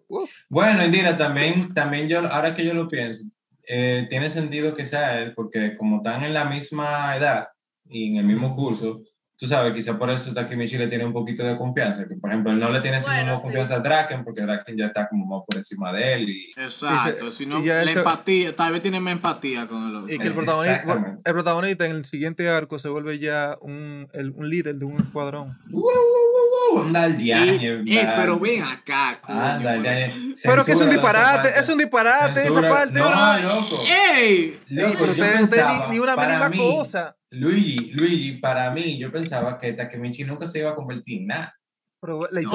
Bueno, 0.49 0.83
Indira, 0.83 1.17
también, 1.17 1.73
también 1.73 2.07
yo, 2.07 2.19
ahora 2.19 2.55
que 2.55 2.65
yo 2.65 2.73
lo 2.73 2.87
pienso, 2.87 3.25
eh, 3.67 4.07
tiene 4.09 4.29
sentido 4.29 4.75
que 4.75 4.85
sea 4.85 5.19
él, 5.19 5.33
porque 5.35 5.75
como 5.77 5.97
están 5.97 6.23
en 6.23 6.33
la 6.33 6.45
misma 6.45 7.15
edad 7.17 7.49
y 7.89 8.11
en 8.11 8.17
el 8.17 8.25
mismo 8.25 8.55
curso, 8.55 9.01
tú 9.37 9.47
sabes, 9.47 9.73
quizá 9.73 9.97
por 9.97 10.09
eso 10.09 10.33
Takemichi 10.33 10.77
le 10.77 10.87
tiene 10.87 11.05
un 11.05 11.13
poquito 11.13 11.43
de 11.43 11.57
confianza, 11.57 12.07
que 12.07 12.15
por 12.15 12.29
ejemplo 12.29 12.51
él 12.51 12.59
no 12.59 12.69
le 12.69 12.81
tiene 12.81 12.97
esa 12.97 13.11
Bueno, 13.13 13.37
sí. 13.37 13.43
confianza 13.43 13.75
a 13.75 13.79
Draken, 13.79 14.23
porque 14.23 14.41
Draken 14.43 14.77
ya 14.77 14.85
está 14.87 15.07
como 15.09 15.25
más 15.25 15.45
por 15.47 15.57
encima 15.57 15.91
de 15.91 16.13
él 16.13 16.29
y... 16.29 16.51
Exacto, 16.55 17.27
Y 17.27 17.31
se- 17.31 17.37
si 17.37 17.45
no, 17.45 17.59
y 17.59 17.65
ya 17.65 17.75
la 17.83 17.91
eso- 17.91 17.99
empatía, 17.99 18.55
tal 18.55 18.71
vez 18.71 18.81
tiene 18.81 18.99
más 18.99 19.13
empatía 19.13 19.67
con 19.67 19.83
el 20.05 20.13
Y 20.13 20.17
que 20.17 20.23
el 20.27 20.31
Eh, 20.31 20.35
protagonista, 20.35 21.17
el 21.25 21.33
protagonista 21.33 21.85
en 21.85 21.91
el 21.97 22.05
siguiente 22.05 22.49
arco 22.49 22.79
se 22.79 22.89
vuelve 22.89 23.19
ya 23.19 23.57
un, 23.61 24.07
el- 24.13 24.31
un 24.31 24.49
líder 24.49 24.75
de 24.75 24.85
un 24.85 24.95
escuadrón. 24.95 25.57
¡Uh, 25.71 25.79
uh, 25.79 26.77
uh! 26.77 26.79
Anda 26.87 27.05
el 27.05 27.13
Y- 27.19 27.23
diaño, 27.25 27.83
eh, 27.85 27.99
anda. 28.01 28.15
pero 28.17 28.39
ven 28.39 28.63
acá, 28.63 29.19
coño. 29.21 29.39
Anda 29.41 29.75
el 29.75 29.81
diaño. 29.83 30.13
Pero 30.43 30.65
que 30.65 30.71
es 30.71 30.77
un 30.77 30.83
esa 30.83 30.91
disparate, 30.91 31.49
es 31.59 31.69
un 31.69 31.77
disparate 31.77 32.41
esa 32.41 32.43
Censura- 32.53 32.69
parte. 32.69 32.99
No, 32.99 33.05
Pero, 33.09 33.55
loco. 33.61 33.79
¡Ey! 34.15 34.59
Loco, 34.69 34.93
pero 34.99 35.11
ustedes 35.11 35.31
pensaba, 35.39 35.87
ni, 35.89 35.95
ni 35.95 35.99
una 35.99 36.15
mínima 36.15 36.49
mí, 36.49 36.57
cosa. 36.57 37.15
Luigi, 37.39 37.91
Luigi, 37.93 38.33
para 38.33 38.71
mí, 38.71 38.97
yo 38.97 39.11
pensaba 39.11 39.57
que 39.57 39.73
Takemichi 39.73 40.23
nunca 40.23 40.47
se 40.47 40.59
iba 40.59 40.71
a 40.71 40.75
convertir 40.75 41.21
en 41.21 41.27
nada. 41.27 41.55
Pero 42.01 42.27
la 42.31 42.39
el, 42.39 42.47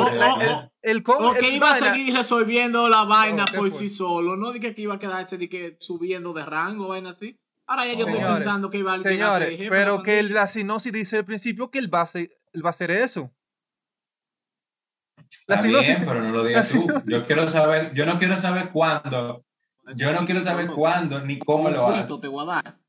el 0.98 1.04
o 1.06 1.32
que 1.34 1.48
el 1.48 1.54
iba 1.56 1.72
a 1.72 1.74
seguir 1.74 2.14
resolviendo 2.14 2.88
la 2.88 3.04
vaina 3.04 3.44
¿qué 3.50 3.56
por 3.58 3.70
fue? 3.70 3.78
sí 3.78 3.88
solo, 3.88 4.36
no 4.36 4.52
dije 4.52 4.74
que 4.74 4.82
iba 4.82 4.94
a 4.94 4.98
quedarse 4.98 5.38
de 5.38 5.48
que 5.48 5.76
subiendo 5.80 6.32
de 6.32 6.44
rango, 6.46 6.88
vaina 6.88 7.10
así. 7.10 7.36
Ahora 7.66 7.84
ya 7.86 7.94
yo 7.94 8.00
estoy 8.00 8.14
Señores, 8.14 8.34
pensando 8.36 8.70
que 8.70 8.78
iba 8.78 8.92
a 8.94 9.02
Señores, 9.02 9.50
jefe 9.56 9.68
pero 9.68 10.02
que 10.02 10.22
la 10.24 10.46
sinopsis 10.46 10.92
dice 10.92 11.16
al 11.18 11.24
principio 11.24 11.70
que 11.70 11.78
él 11.78 11.92
va 11.92 12.00
a 12.00 12.04
hacer, 12.04 12.30
él 12.52 12.64
va 12.64 12.68
a 12.68 12.70
hacer 12.70 12.90
eso. 12.90 13.32
La 15.46 15.56
Está 15.56 15.68
sinopsis- 15.68 15.86
bien, 15.86 16.04
pero 16.06 16.20
no 16.22 16.30
lo 16.30 16.44
digas 16.46 16.70
tú. 16.70 16.82
sinopsis- 16.82 17.04
Yo 17.10 17.24
quiero 17.26 17.48
saber, 17.48 17.92
yo 17.94 18.06
no 18.06 18.18
quiero 18.18 18.38
saber 18.38 18.70
cuándo, 18.70 19.44
yo 19.96 20.12
no 20.12 20.26
quiero 20.26 20.42
saber 20.42 20.66
cuándo 20.68 21.20
ni 21.22 21.38
cómo 21.38 21.70
lo 21.70 21.86
hace. 21.88 22.12
te 22.20 22.28
voy 22.28 22.42
a 22.44 22.46
dar. 22.46 22.79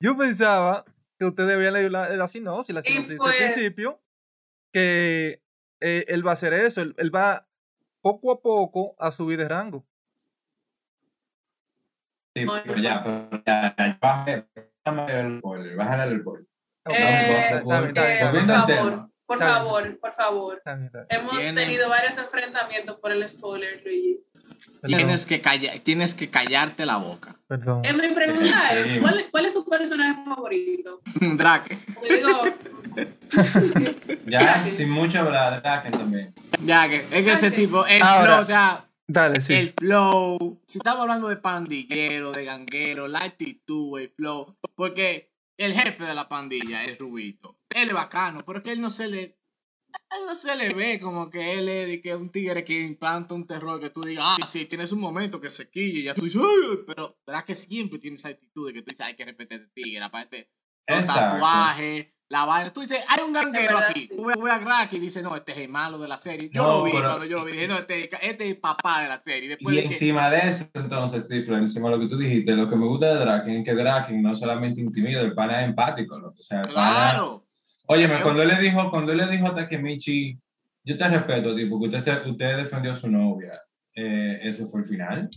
Yo 0.00 0.16
pensaba 0.16 0.84
que 1.18 1.24
ustedes 1.26 1.54
habían 1.56 1.74
leído 1.74 1.90
la, 1.90 2.08
la 2.10 2.28
sinopsis, 2.28 2.74
la 2.74 2.82
sinopsis 2.82 3.08
dice 3.10 3.16
pues- 3.18 3.32
al 3.40 3.52
principio 3.52 4.00
que 4.72 5.42
eh, 5.80 6.04
él 6.08 6.26
va 6.26 6.30
a 6.30 6.34
hacer 6.34 6.52
eso, 6.52 6.80
él, 6.80 6.94
él 6.98 7.14
va 7.14 7.48
poco 8.00 8.32
a 8.32 8.40
poco 8.40 8.94
a 8.98 9.10
subir 9.10 9.38
de 9.38 9.48
rango. 9.48 9.84
Sí, 12.36 12.46
pero 12.64 12.78
ya, 12.80 13.02
pero 13.02 13.42
ya, 13.44 13.74
ya, 13.76 13.98
bájale, 14.00 14.46
bájale 14.84 15.20
el 15.20 15.38
spoiler, 15.40 15.76
bájale 15.76 16.12
el 16.12 16.20
spoiler. 16.20 16.44
Eh, 16.44 16.50
Eh. 16.90 17.60
Volviendo 17.64 18.00
al 18.54 18.66
favor, 18.66 18.66
tema. 18.66 19.10
por 19.26 19.38
favor, 19.38 19.98
por 20.00 20.12
favor. 20.14 20.62
Hemos 21.08 21.38
tenido 21.54 21.88
varios 21.88 22.16
enfrentamientos 22.16 22.96
por 23.00 23.10
el 23.12 23.28
spoiler, 23.28 23.82
Luigi. 23.84 24.20
Tienes 24.84 25.26
que, 25.26 25.40
callar, 25.40 25.78
tienes 25.80 26.14
que 26.14 26.30
callarte 26.30 26.86
la 26.86 26.96
boca. 26.96 27.36
Perdón. 27.46 27.84
Eh, 27.84 27.92
mi 27.92 28.14
pregunta 28.14 28.46
es, 28.74 28.98
¿cuál, 29.00 29.26
¿cuál 29.30 29.46
es 29.46 29.52
su 29.54 29.64
personaje 29.64 30.22
favorito? 30.24 31.00
Drake. 31.36 31.78
Porque 31.94 32.16
digo, 32.16 32.42
Ya, 34.26 34.40
Draken. 34.40 34.72
sin 34.72 34.90
mucho 34.90 35.18
hablar, 35.20 35.62
Draken 35.62 35.92
también. 35.92 36.34
Ya 36.64 36.88
que 36.88 36.96
es 36.96 37.24
que 37.24 37.32
ese 37.32 37.50
tipo, 37.50 37.86
el 37.86 38.02
Ahora, 38.02 38.24
flow, 38.26 38.40
o 38.40 38.44
sea, 38.44 38.84
Dale, 39.06 39.40
sí. 39.40 39.54
el 39.54 39.70
flow. 39.78 40.60
Si 40.66 40.78
estamos 40.78 41.02
hablando 41.02 41.28
de 41.28 41.36
pandillero, 41.36 42.32
de 42.32 42.44
ganguero, 42.44 43.08
la 43.08 43.20
actitud, 43.20 43.98
el 44.00 44.10
flow. 44.10 44.56
Porque 44.74 45.32
el 45.56 45.72
jefe 45.74 46.04
de 46.04 46.14
la 46.14 46.28
pandilla 46.28 46.84
es 46.84 46.98
Rubito. 46.98 47.58
Él 47.70 47.88
es 47.88 47.94
bacano, 47.94 48.44
pero 48.44 48.58
es 48.58 48.64
que 48.64 48.72
él 48.72 48.80
no 48.80 48.90
se 48.90 49.08
le. 49.08 49.37
A 50.10 50.16
él 50.18 50.26
no 50.26 50.34
se 50.34 50.54
le 50.56 50.72
ve 50.74 50.98
como 51.00 51.30
que 51.30 51.58
él 51.58 51.68
es 51.68 51.86
de 51.88 52.00
que 52.00 52.14
un 52.14 52.30
tigre 52.30 52.64
que 52.64 52.80
implanta 52.80 53.34
un 53.34 53.46
terror 53.46 53.80
que 53.80 53.90
tú 53.90 54.02
digas, 54.02 54.24
ah, 54.26 54.46
sí, 54.46 54.64
tienes 54.66 54.92
un 54.92 55.00
momento 55.00 55.40
que 55.40 55.50
se 55.50 55.68
quille 55.70 56.00
y 56.00 56.02
ya 56.04 56.14
tú 56.14 56.22
dices, 56.22 56.40
"Ay", 56.42 56.78
pero 56.86 57.18
verás 57.26 57.44
que 57.44 57.54
siempre 57.54 57.98
tiene 57.98 58.16
esa 58.16 58.28
actitud 58.28 58.66
de 58.66 58.72
que 58.74 58.82
tú 58.82 58.90
dices, 58.90 59.04
hay 59.06 59.14
que 59.14 59.24
respetar 59.24 59.60
este 59.60 59.70
tigre, 59.74 60.02
aparte, 60.02 60.50
los 60.86 61.06
tatuajes, 61.06 62.06
la 62.30 62.44
vaina. 62.44 62.72
Tú 62.72 62.80
dices, 62.80 63.00
hay 63.08 63.22
un 63.22 63.32
ganguero 63.32 63.74
verdad, 63.76 63.90
aquí. 63.90 64.00
sí. 64.06 64.16
Tú 64.16 64.24
ves, 64.24 64.36
tú 64.36 64.42
ves 64.42 64.52
a 64.54 64.60
Crack 64.60 64.92
y 64.94 64.98
dices, 64.98 65.22
no, 65.22 65.34
este 65.36 65.52
es 65.52 65.58
el 65.58 65.68
malo 65.68 65.98
de 65.98 66.08
la 66.08 66.18
serie. 66.18 66.50
Yo 66.52 66.62
No, 66.62 66.68
lo 66.78 66.84
vi 66.84 66.92
pero- 66.92 67.04
cuando 67.08 67.24
yo 67.26 67.38
lo 67.38 67.44
vi. 67.44 67.52
Dije, 67.52 67.68
no, 67.68 67.76
este, 67.78 68.04
este 68.04 68.44
es 68.44 68.50
el 68.50 68.58
papá 68.58 69.02
de 69.02 69.08
la 69.08 69.20
serie. 69.20 69.48
Después 69.50 69.74
Y 69.74 69.76
de 69.76 69.82
que- 69.82 69.88
encima 69.88 70.30
de 70.30 70.48
eso, 70.48 70.66
entonces, 70.74 71.24
Stifler, 71.24 71.58
encima 71.60 71.88
de 71.90 71.96
lo 71.96 72.02
que 72.02 72.08
tú 72.08 72.18
dijiste, 72.18 72.52
lo 72.52 72.68
que 72.68 72.76
me 72.76 72.86
gusta 72.86 73.06
de 73.14 73.20
Draken 73.20 73.56
es 73.56 73.64
que 73.64 73.74
Draken 73.74 74.22
no 74.22 74.34
solamente 74.34 74.80
intimida, 74.80 75.20
el 75.20 75.34
pana 75.34 75.62
es 75.62 75.68
empático, 75.68 76.18
loco. 76.18 76.36
O 76.38 76.42
sea, 76.42 76.60
el 76.60 76.72
pana- 76.72 76.90
Claro. 77.12 77.26
Óyeme, 77.34 77.47
Es 77.88 78.22
cuando 78.22 78.42
él 78.42 78.48
le 78.48 78.58
dijo, 78.58 78.90
cuando 78.90 79.12
él 79.12 79.18
le 79.18 79.26
dijo 79.28 79.46
a 79.48 79.54
Takemichi, 79.54 80.38
yo 80.84 80.96
te 80.98 81.08
respeto, 81.08 81.54
tipo, 81.56 81.80
que 81.80 81.96
usted, 81.96 82.26
usted 82.26 82.56
defendió 82.56 82.92
a 82.92 82.94
su 82.94 83.08
novia, 83.10 83.60
eh, 83.94 84.40
eso 84.42 84.66
fue 84.68 84.80
el 84.82 84.86
final. 84.86 85.28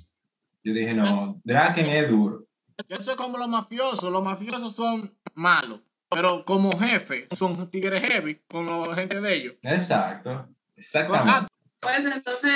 Yo 0.63 0.73
dije, 0.73 0.93
no, 0.93 1.39
Draken 1.43 1.85
es 1.87 2.09
duro. 2.09 2.45
Eso 2.89 3.11
es 3.11 3.17
como 3.17 3.37
los 3.37 3.47
mafiosos. 3.47 4.11
Los 4.11 4.23
mafiosos 4.23 4.75
son 4.75 5.15
malos. 5.33 5.81
Pero 6.09 6.43
como 6.45 6.77
jefe, 6.77 7.27
son 7.31 7.69
tigres 7.71 8.01
heavy 8.03 8.41
con 8.49 8.65
la 8.67 8.95
gente 8.95 9.21
de 9.21 9.33
ellos. 9.33 9.53
Exacto, 9.63 10.49
exactamente. 10.75 11.47
pues 11.79 12.05
entonces 12.05 12.51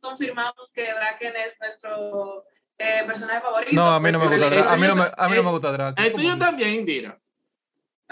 confirmamos 0.00 0.72
que 0.74 0.82
Draken 0.84 1.34
es 1.46 1.56
nuestro 1.60 2.44
eh, 2.78 3.02
personaje 3.06 3.40
favorito. 3.42 3.74
No, 3.76 3.86
a 3.86 4.00
mí 4.00 4.10
no 4.10 4.18
me 4.18 4.26
Pues, 4.26 4.40
gusta 4.40 4.56
el- 4.56 4.64
Dra- 4.64 4.72
a 4.72 4.76
mí 4.76 4.86
no 4.86 4.96
me, 4.96 5.02
a 5.16 5.28
mí 5.28 5.36
no 5.36 5.42
me 5.44 5.50
gusta 5.50 5.70
Draco. 5.72 6.02
el 6.02 6.12
tuyo 6.12 6.38
también, 6.38 6.74
Indira. 6.80 7.20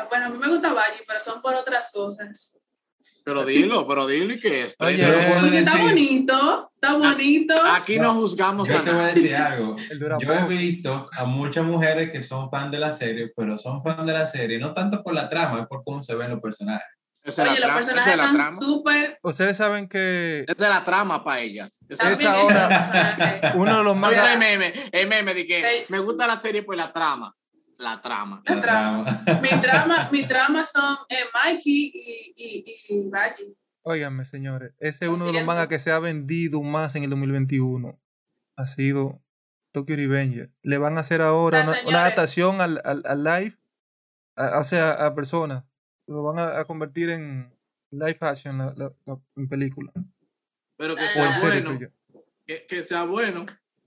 Bueno, 0.09 0.27
a 0.27 0.29
mí 0.31 0.39
me 0.39 0.49
gusta 0.49 0.73
Valle, 0.73 1.03
pero 1.07 1.21
son 1.21 1.41
por 1.43 1.55
otras 1.55 1.91
cosas. 1.93 2.59
Pero 3.25 3.45
dilo, 3.45 3.87
pero 3.89 4.07
dilo 4.07 4.33
y 4.35 4.39
que 4.41 4.63
es. 4.63 4.77
Oye, 4.79 4.95
está 5.59 5.77
bonito, 5.77 6.71
está 6.75 6.95
bonito. 6.95 7.55
Aquí 7.73 7.99
no, 7.99 8.15
juzgamos 8.15 8.69
Yo 8.69 8.79
a 8.79 8.83
te 8.83 8.91
voy 8.91 9.01
a 9.01 9.03
nadie. 9.03 9.15
decir 9.15 9.35
algo. 9.37 9.77
Yo 10.21 10.33
he 10.33 10.45
visto 10.47 11.09
a 11.17 11.25
muchas 11.25 11.65
mujeres 11.65 12.13
que 12.13 12.23
son 12.23 12.49
fan 12.51 12.71
de 12.71 12.79
la 12.79 12.93
serie, 12.93 13.33
pero 13.37 13.59
son 13.59 13.83
fan 13.83 14.07
de 14.07 14.13
la 14.13 14.27
serie 14.27 14.59
no 14.59 14.73
tanto 14.73 15.03
por 15.03 15.15
la 15.15 15.29
trama, 15.29 15.63
es 15.63 15.67
por 15.67 15.83
cómo 15.85 16.03
se 16.03 16.15
ven 16.15 16.31
los 16.31 16.41
personajes. 16.41 16.87
Esa 17.25 17.45
es 17.45 17.51
Oye, 17.51 17.61
los 17.61 17.71
personajes 17.71 18.15
es 18.15 18.21
están 18.21 18.59
súper. 18.59 19.19
Ustedes 19.23 19.57
saben 19.57 19.89
que 19.89 20.45
Esa 20.47 20.65
es 20.65 20.71
la 20.75 20.85
trama 20.85 21.23
para 21.25 21.41
ellas. 21.41 21.85
Esa 21.89 22.13
es 22.13 22.19
bien 22.19 22.31
Esa 22.33 22.41
hechos 22.41 22.51
hora- 22.53 22.69
los 22.79 22.89
personajes. 22.89 23.51
uno 23.57 23.79
de 23.79 23.85
los 23.85 24.01
más... 24.01 24.11
sea, 24.11 24.33
el 24.33 24.39
meme, 24.41 24.73
el 24.91 25.09
meme 25.09 25.35
de 25.35 25.47
que 25.47 25.61
Sí. 25.61 25.85
me 25.89 25.99
gusta 26.01 26.27
la 26.27 26.37
serie 26.37 26.63
por 26.65 26.77
la 26.77 26.93
trama. 26.93 27.35
La 27.83 28.01
trama. 28.01 28.43
La 28.47 28.61
trama. 28.61 29.25
Mi 29.43 29.61
trama, 29.61 30.09
mi 30.13 30.25
trama 30.27 30.65
son 30.65 30.97
eh, 31.09 31.25
Mikey 31.35 31.93
y, 31.95 32.33
y, 32.37 32.77
y 32.89 33.09
Valle. 33.11 33.55
Óiganme, 33.85 34.25
señores, 34.25 34.73
ese 34.79 35.07
es 35.07 35.11
uno 35.11 35.27
de 35.27 35.33
los 35.33 35.45
mangas 35.45 35.67
que 35.67 35.79
se 35.81 35.91
ha 35.91 35.99
vendido 35.99 36.63
más 36.63 36.95
en 36.95 37.03
el 37.05 37.11
2021. 37.11 37.99
Ha 38.57 38.67
sido 38.69 39.21
Tokyo 39.73 39.97
Revenger. 39.97 40.53
Le 40.63 40.79
van 40.79 40.97
a 40.99 41.01
hacer 41.01 41.21
ahora 41.23 41.63
O 41.63 41.67
sea, 41.73 41.83
una, 41.87 42.01
adaptación 42.03 42.61
al, 42.61 42.81
al, 42.85 43.03
al 43.05 43.25
live, 43.25 43.59
a- 44.37 44.61
o 44.61 44.65
sea, 44.65 44.93
a 44.93 45.15
personas. 45.17 45.65
Lo 46.07 46.23
van 46.23 46.39
a, 46.39 46.61
a 46.61 46.65
convertir 46.67 47.11
en 47.11 47.53
live 47.91 48.19
action 48.21 48.59
la- 48.59 48.75
la- 48.77 48.93
la- 49.07 49.19
en 49.37 49.49
película. 49.49 49.91
Pero 50.77 50.95
que 50.95 51.09
sea 51.09 51.35
bueno. 51.41 51.79
Que, 52.47 52.67
que 52.69 52.83
sea 52.85 53.05
bueno. 53.05 53.47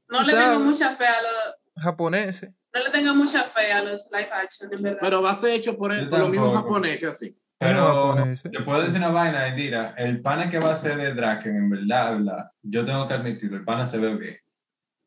No 0.09 0.19
O 0.19 0.23
le 0.23 0.31
sea, 0.31 0.51
tengo 0.51 0.65
mucha 0.65 0.93
fe 0.95 1.05
a 1.05 1.21
los. 1.21 1.83
Japoneses. 1.83 2.51
No 2.75 2.83
le 2.83 2.89
tengo 2.89 3.15
mucha 3.15 3.43
fe 3.43 3.71
a 3.71 3.81
los 3.81 4.09
live 4.11 4.29
action, 4.33 4.73
en 4.73 4.81
verdad. 4.81 4.99
Pero 5.01 5.21
va 5.21 5.31
a 5.31 5.35
ser 5.35 5.51
hecho 5.51 5.77
por, 5.77 5.93
el- 5.93 6.09
por 6.09 6.19
los 6.19 6.29
mismos 6.29 6.53
japoneses 6.53 7.09
así. 7.09 7.37
Pero 7.57 8.15
te 8.51 8.59
puedo 8.63 8.81
decir 8.81 8.97
una 8.97 9.07
vaina, 9.09 9.47
Indira. 9.47 9.95
El 9.97 10.21
pana 10.21 10.49
que 10.49 10.59
va 10.59 10.73
a 10.73 10.75
ser 10.77 10.97
de 10.97 11.13
Draken, 11.13 11.55
en 11.55 11.69
verdad, 11.69 12.17
¿verdad? 12.17 12.51
yo 12.61 12.85
tengo 12.85 13.07
que 13.07 13.13
admitirlo, 13.13 13.55
el 13.57 13.63
pana 13.63 13.85
se 13.85 13.97
ve 13.97 14.13
bien. 14.15 14.37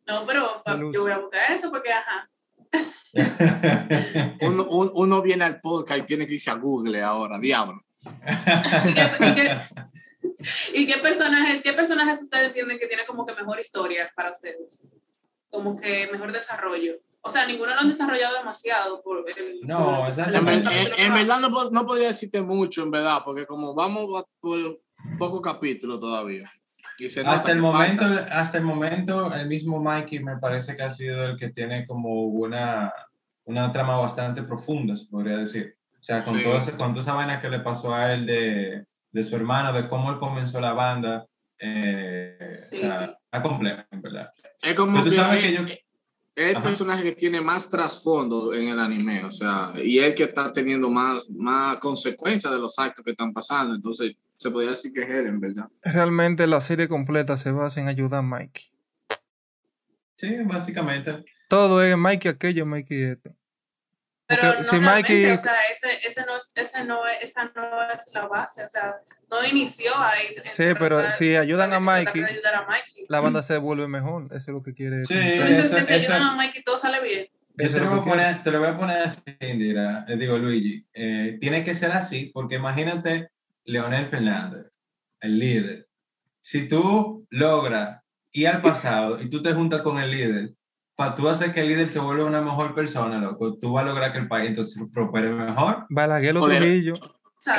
no, 0.06 0.24
pero 0.26 0.62
yo 0.90 1.02
voy 1.02 1.12
a 1.12 1.18
buscar 1.18 1.50
eso 1.52 1.70
porque, 1.70 1.92
ajá. 1.92 2.30
Uno, 4.40 4.64
un- 4.64 4.90
uno 4.94 5.22
viene 5.22 5.44
al 5.44 5.60
podcast 5.60 6.00
y 6.00 6.06
tiene 6.06 6.26
que 6.26 6.34
irse 6.34 6.50
a 6.50 6.54
Google 6.54 7.02
ahora, 7.02 7.38
diablo. 7.38 7.82
¿Y 8.04 8.94
qué, 8.94 9.06
y 9.26 9.34
qué- 9.34 9.60
y 10.72 10.86
qué 10.86 10.98
personajes, 11.00 11.62
qué 11.62 11.72
personajes 11.72 12.22
ustedes 12.22 12.48
entienden 12.48 12.78
que 12.78 12.86
tiene 12.86 13.04
como 13.06 13.26
que 13.26 13.34
mejor 13.34 13.58
historia 13.60 14.10
para 14.14 14.30
ustedes? 14.30 14.88
Como 15.50 15.78
que 15.78 16.08
mejor 16.12 16.32
desarrollo. 16.32 16.94
O 17.20 17.30
sea, 17.30 17.46
ninguno 17.46 17.74
lo 17.74 17.80
han 17.80 17.88
desarrollado 17.88 18.38
demasiado. 18.38 19.02
Por 19.02 19.24
el, 19.28 19.60
No, 19.62 20.06
por-. 20.14 20.20
En, 20.36 20.48
el 20.48 20.58
en- 20.66 20.68
en 20.72 20.94
que 20.96 21.10
verdad 21.10 21.40
no, 21.40 21.70
no 21.70 21.86
podría 21.86 22.08
decirte 22.08 22.40
mucho, 22.42 22.82
en 22.84 22.90
verdad, 22.90 23.22
porque 23.24 23.46
como 23.46 23.74
vamos 23.74 24.24
por 24.40 24.80
poco 25.18 25.42
capítulo 25.42 25.98
todavía. 25.98 26.50
Y 26.98 27.08
se 27.08 27.22
nota 27.22 27.36
hasta 27.36 27.52
el 27.52 27.60
momento, 27.60 28.04
falta. 28.04 28.40
hasta 28.40 28.58
el 28.58 28.64
momento, 28.64 29.32
el 29.32 29.46
mismo 29.46 29.80
Mikey 29.80 30.18
me 30.20 30.36
parece 30.38 30.74
que 30.76 30.82
ha 30.82 30.90
sido 30.90 31.24
el 31.26 31.36
que 31.36 31.50
tiene 31.50 31.86
como 31.86 32.24
una, 32.24 32.92
una 33.44 33.72
trama 33.72 33.96
bastante 33.98 34.42
profunda, 34.42 34.96
se 34.96 35.06
podría 35.06 35.36
decir. 35.38 35.76
O 36.00 36.02
sea, 36.02 36.22
con, 36.24 36.36
Sí. 36.36 36.42
todo 36.44 36.58
ese- 36.58 36.72
con 36.76 36.90
toda 36.90 37.00
esa 37.02 37.14
vaina 37.14 37.40
que 37.40 37.50
le 37.50 37.60
pasó 37.60 37.94
a 37.94 38.12
él 38.14 38.26
de, 38.26 38.84
de 39.12 39.24
su 39.24 39.36
hermano, 39.36 39.72
de 39.72 39.88
cómo 39.88 40.10
él 40.10 40.18
comenzó 40.18 40.60
la 40.60 40.72
banda, 40.72 41.26
eh, 41.60 42.48
Sí. 42.50 42.78
o 42.78 42.80
sea, 42.80 43.04
está 43.24 43.42
complejo, 43.42 43.82
en 43.90 44.02
verdad. 44.02 44.30
Es 44.62 44.74
como 44.74 44.92
Pero 44.92 45.04
tú 45.04 45.10
que, 45.10 45.16
sabes 45.16 45.44
que 45.44 45.52
yo- 45.52 45.62
es 46.44 46.50
el 46.50 46.56
Ajá. 46.56 46.64
personaje 46.66 47.02
que 47.02 47.12
tiene 47.12 47.40
más 47.40 47.68
trasfondo 47.68 48.54
en 48.54 48.68
el 48.68 48.78
anime, 48.78 49.24
o 49.24 49.30
sea, 49.30 49.72
y 49.82 49.98
el 49.98 50.14
que 50.14 50.22
está 50.24 50.52
teniendo 50.52 50.88
más, 50.90 51.28
más 51.30 51.78
consecuencias 51.78 52.52
de 52.52 52.58
los 52.60 52.78
actos 52.78 53.04
que 53.04 53.10
están 53.10 53.32
pasando. 53.32 53.74
Entonces, 53.74 54.14
se 54.36 54.50
podría 54.50 54.70
decir 54.70 54.92
que 54.92 55.02
es 55.02 55.10
él, 55.10 55.26
en 55.26 55.40
verdad. 55.40 55.68
Realmente 55.82 56.46
la 56.46 56.60
serie 56.60 56.86
completa 56.86 57.36
se 57.36 57.50
basa 57.50 57.80
en 57.80 57.88
ayudar 57.88 58.20
a 58.20 58.22
Mikey. 58.22 58.70
Sí, 60.16 60.36
básicamente. 60.44 61.24
Todo 61.48 61.82
es 61.82 61.96
Mikey 61.96 62.30
aquello, 62.30 62.66
Mikey 62.66 63.02
esto. 63.02 63.34
Pero 64.26 64.42
Porque 64.42 64.58
no 64.58 64.64
si 64.64 64.76
realmente, 64.78 65.12
Mikey- 65.12 65.34
o 65.34 65.36
sea, 65.38 65.56
ese, 65.72 66.06
ese 66.06 66.24
no 66.26 66.36
es, 66.36 66.52
ese 66.54 66.84
no 66.84 67.06
es, 67.08 67.22
esa 67.22 67.44
no 67.54 67.90
es 67.92 68.10
la 68.12 68.26
base, 68.28 68.64
o 68.64 68.68
sea, 68.68 68.96
no 69.30 69.46
inició 69.46 69.96
ahí. 69.96 70.34
Sí, 70.46 70.64
pero 70.78 71.10
si 71.12 71.36
ayudan 71.36 71.72
a 71.72 71.80
Mikey, 71.80 72.22
ayudar 72.24 72.54
a 72.54 72.66
Mikey. 72.66 73.06
la 73.08 73.20
banda 73.20 73.42
se 73.42 73.56
vuelve 73.58 73.88
mejor. 73.88 74.24
Eso 74.26 74.36
es 74.36 74.48
lo 74.48 74.62
que 74.62 74.74
quiere. 74.74 75.04
Sí, 75.04 75.14
dices 75.14 75.58
eso- 75.66 75.76
que 75.76 75.84
si 75.84 75.94
eso- 75.94 76.12
ayudan 76.12 76.22
a 76.28 76.36
Mikey 76.36 76.62
todo 76.64 76.78
sale 76.78 77.02
bien. 77.02 77.26
Yo 77.60 77.68
te 77.70 77.80
lo, 77.80 77.90
voy 77.90 77.98
a 77.98 78.04
poner, 78.04 78.42
te 78.44 78.50
lo 78.52 78.60
voy 78.60 78.68
a 78.68 78.76
poner 78.78 78.98
así, 78.98 79.20
Indira. 79.40 80.04
Le 80.06 80.16
digo, 80.16 80.38
Luigi, 80.38 80.86
eh, 80.94 81.38
tiene 81.40 81.64
que 81.64 81.74
ser 81.74 81.90
así, 81.90 82.30
porque 82.32 82.54
imagínate 82.54 83.30
Leonel 83.64 84.08
Fernández, 84.08 84.66
el 85.20 85.38
líder. 85.40 85.88
Si 86.40 86.68
tú 86.68 87.26
logras 87.30 88.00
ir 88.30 88.46
al 88.46 88.62
pasado 88.62 89.20
y 89.20 89.28
tú 89.28 89.42
te 89.42 89.52
juntas 89.54 89.82
con 89.82 89.98
el 89.98 90.08
líder, 90.10 90.50
para 90.94 91.16
tú 91.16 91.28
hacer 91.28 91.50
que 91.52 91.60
el 91.60 91.68
líder 91.68 91.88
se 91.88 91.98
vuelva 91.98 92.24
una 92.26 92.40
mejor 92.40 92.74
persona, 92.76 93.18
loco, 93.18 93.58
tú 93.58 93.72
vas 93.72 93.82
a 93.84 93.88
lograr 93.88 94.12
que 94.12 94.18
el 94.18 94.28
país 94.28 94.50
entonces 94.50 94.80
prospere 94.92 95.30
mejor. 95.30 95.84
Balaguer 95.90 96.36
o. 96.36 96.44
Trujillo. 96.46 96.94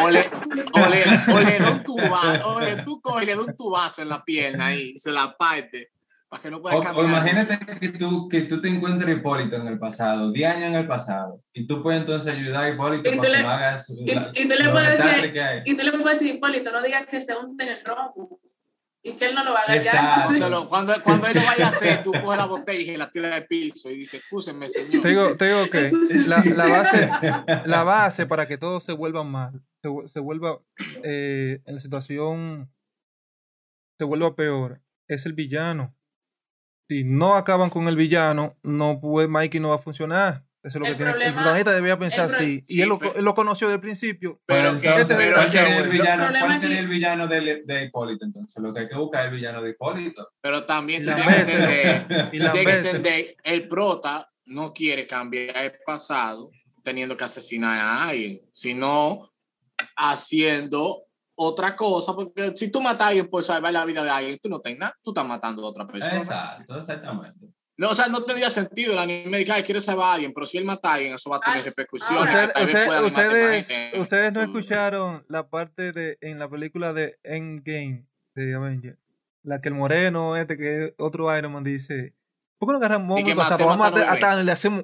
O 0.02 0.06
O 0.06 0.10
le, 0.10 0.20
o 0.22 0.90
le, 0.90 1.34
o 1.34 1.40
le 1.40 1.60
da 1.60 1.72
un 1.72 1.84
tubazo, 1.84 2.48
o 2.56 2.60
le, 2.62 2.76
tú 2.84 3.02
coges 3.02 3.24
y 3.24 3.26
le 3.28 3.36
da 3.36 3.42
un 3.42 3.56
tubazo 3.58 4.02
en 4.02 4.10
la 4.10 4.24
pierna 4.24 4.68
ahí, 4.68 4.98
se 4.98 5.12
la 5.12 5.36
parte, 5.36 5.92
para 6.28 6.42
que 6.44 6.52
no 6.52 6.62
pueda 6.62 6.76
O, 6.76 6.80
o 6.80 6.84
caminar. 6.84 7.06
imagínate 7.10 7.80
que 7.80 7.90
tú, 7.90 8.30
que 8.30 8.42
tú 8.42 8.62
te 8.62 8.68
encuentres 8.70 9.08
a 9.10 9.12
Hipólito 9.14 9.56
en 9.56 9.68
el 9.68 9.80
pasado, 9.80 10.32
10 10.32 10.50
años 10.56 10.64
en 10.70 10.76
el 10.76 10.88
pasado, 10.88 11.42
y 11.54 11.66
tú 11.66 11.82
puedes 11.82 12.02
entonces 12.02 12.32
ayudar 12.34 12.66
a 12.66 12.70
Hipólito 12.70 13.10
Y 13.12 13.18
para 13.18 13.32
que 13.32 13.44
no 13.44 13.50
haga 13.50 13.78
su, 13.78 13.94
y- 13.94 14.14
la- 14.14 14.32
y 14.34 14.48
tú 14.48 14.56
le 14.64 14.70
puedes 14.70 14.98
decir-. 14.98 15.64
Y 15.66 15.76
tú 15.76 15.84
le 15.84 15.92
puedes 15.94 16.20
decir, 16.20 16.36
Hipólito, 16.36 16.72
no 16.72 16.82
digas 16.84 17.06
que 17.08 17.20
se 17.22 17.36
unte 17.36 17.64
en 17.64 17.70
el 17.72 17.84
romo 17.84 18.40
y 19.02 19.14
que 19.14 19.28
él 19.30 19.34
no 19.34 19.46
lo 19.46 19.58
haga 19.58 19.76
ya. 19.78 19.82
Exacto. 19.82 20.16
entonces- 20.22 20.38
Solo 20.40 20.68
cuando, 20.70 20.94
cuando 21.02 21.26
él 21.28 21.34
lo 21.36 21.42
vaya 21.46 21.66
a 21.68 21.70
hacer, 21.70 22.04
tú 22.04 22.12
coges 22.12 22.38
la 22.38 22.46
botella 22.46 22.92
y 22.94 22.98
la 22.98 23.10
tiras 23.10 23.34
al 23.34 23.46
piso 23.48 23.90
y 23.90 23.96
dices, 23.96 24.22
escúcheme, 24.22 24.70
señor. 24.70 25.02
Te 25.02 25.08
digo, 25.08 25.36
te 25.38 25.46
digo 25.48 25.70
que 25.70 25.92
la, 26.28 26.44
la 26.44 26.66
base, 26.68 27.10
la 27.66 27.84
base 27.84 28.26
para 28.28 28.46
que 28.46 28.58
todo 28.58 28.80
se 28.82 28.92
vuelva 28.92 29.24
mal, 29.24 29.62
se, 29.82 29.90
se 30.08 30.20
vuelva 30.20 30.60
eh, 31.04 31.62
en 31.66 31.76
la 31.76 31.80
situación, 31.82 32.72
se 33.98 34.06
vuelva 34.06 34.36
peor, 34.36 34.82
es 35.08 35.26
el 35.26 35.34
villano. 35.34 35.96
Si 36.90 37.04
no 37.04 37.36
acaban 37.36 37.70
con 37.70 37.88
el 37.88 37.96
villano, 37.96 38.58
no 38.64 39.00
puede, 39.00 39.28
Mikey 39.28 39.60
no 39.60 39.70
va 39.70 39.76
a 39.76 39.80
funcionar. 39.80 40.46
Eso 40.62 40.78
es 40.78 40.82
lo 40.82 40.86
El 40.88 40.92
que 40.92 40.98
tiene. 40.98 41.12
El 41.12 41.16
problema- 41.18 41.36
protagonista 41.36 41.72
debía 41.72 42.00
pensar 42.00 42.26
así. 42.26 42.64
Y 42.68 42.74
sí, 42.74 42.82
él 42.82 42.90
lo, 42.90 43.00
pero- 43.00 43.16
él 43.16 43.24
lo 43.24 43.34
conoció 43.34 43.68
desde 43.68 43.76
el 43.76 43.82
principio. 43.82 44.42
Pero 44.46 44.72
Pero 44.72 44.82
que- 44.82 44.88
entonces, 44.90 45.18
pero 45.18 45.36
¿cuál 45.36 45.48
sería 45.50 45.78
el 45.78 45.90
villano, 45.90 46.24
problema 46.26 46.46
cuál 46.48 46.58
sería 46.60 46.80
el 46.80 46.88
villano 46.88 47.28
de, 47.28 47.64
de 47.66 47.84
Hipólito? 47.86 48.26
Entonces, 48.26 48.62
lo 48.62 48.74
que 48.74 48.80
hay 48.82 48.90
que 48.90 48.96
buscar 48.96 49.22
es 49.26 49.30
el 49.32 49.36
villano 49.38 49.62
de 49.62 49.70
Hipólito. 49.70 50.30
Pero 50.42 50.66
también 50.66 51.04
tienes 51.04 51.26
que 51.26 51.32
entender, 51.40 52.30
Y 52.34 52.70
entender, 52.70 53.36
el 53.44 53.68
prota 53.70 54.30
no 54.48 54.74
quiere 54.74 55.08
cambiar 55.08 55.56
el 55.58 55.74
pasado 55.86 56.50
teniendo 56.84 57.16
que 57.16 57.24
asesinar 57.24 57.78
a 57.78 58.08
alguien, 58.10 58.42
sino 58.52 59.29
haciendo 60.00 61.04
otra 61.36 61.76
cosa, 61.76 62.14
porque 62.14 62.52
si 62.56 62.72
tú 62.72 62.82
matas 62.82 63.06
a 63.06 63.08
alguien 63.10 63.28
por 63.30 63.44
salvar 63.44 63.72
la 63.72 63.86
vida 63.86 64.04
de 64.04 64.10
alguien, 64.10 64.40
tú 64.42 64.50
no 64.50 64.60
tienes 64.60 64.80
nada, 64.80 64.96
tú 65.04 65.12
estás 65.12 65.26
matando 65.26 65.66
a 65.66 65.70
otra 65.70 65.88
persona. 65.88 66.18
Exacto, 66.18 66.78
exactamente. 66.80 67.48
No, 67.78 67.92
o 67.92 67.96
sea, 67.96 68.08
no 68.08 68.22
tendría 68.24 68.50
sentido 68.50 68.92
el 68.92 69.00
anime 69.00 69.38
de 69.38 69.46
que 69.46 69.52
"Ay, 69.54 69.64
quiere 69.64 69.80
salvar 69.80 70.08
a 70.08 70.14
alguien, 70.16 70.34
pero 70.34 70.46
si 70.46 70.58
él 70.58 70.66
mata 70.66 70.92
a 70.92 70.94
alguien, 70.96 71.14
eso 71.14 71.30
va 71.30 71.38
a 71.38 71.40
tener 71.40 71.64
repercusiones. 71.64 72.26
Usted- 72.30 72.88
más 72.88 73.02
ustedes, 73.06 73.68
gente. 73.70 74.00
ustedes 74.02 74.34
no 74.34 74.42
Mm. 74.42 74.44
escucharon 74.44 75.26
la 75.30 75.48
parte 75.50 75.94
de 75.94 76.18
en 76.20 76.40
la 76.40 76.50
película 76.50 76.92
de 76.92 77.18
Endgame 77.24 78.06
de 78.36 78.54
Avengers, 78.56 79.00
la 79.44 79.62
que 79.62 79.70
el 79.70 79.76
moreno 79.76 80.36
este 80.36 80.58
que 80.58 80.86
es 80.88 80.94
otro 80.98 81.34
Iron 81.38 81.54
Man 81.54 81.64
dice, 81.64 82.14
¿por 82.58 82.68
qué 82.68 82.72
no 82.74 82.78
agarramos 82.80 83.22
pasado? 83.38 83.60
mate- 83.60 83.64
Vamos 83.66 83.86
a, 83.86 83.88
a 83.88 84.10
a 84.10 84.12
los 84.12 84.20
Thanos 84.20 84.44
y 84.44 84.46
le 84.46 84.52
hacemos 84.52 84.84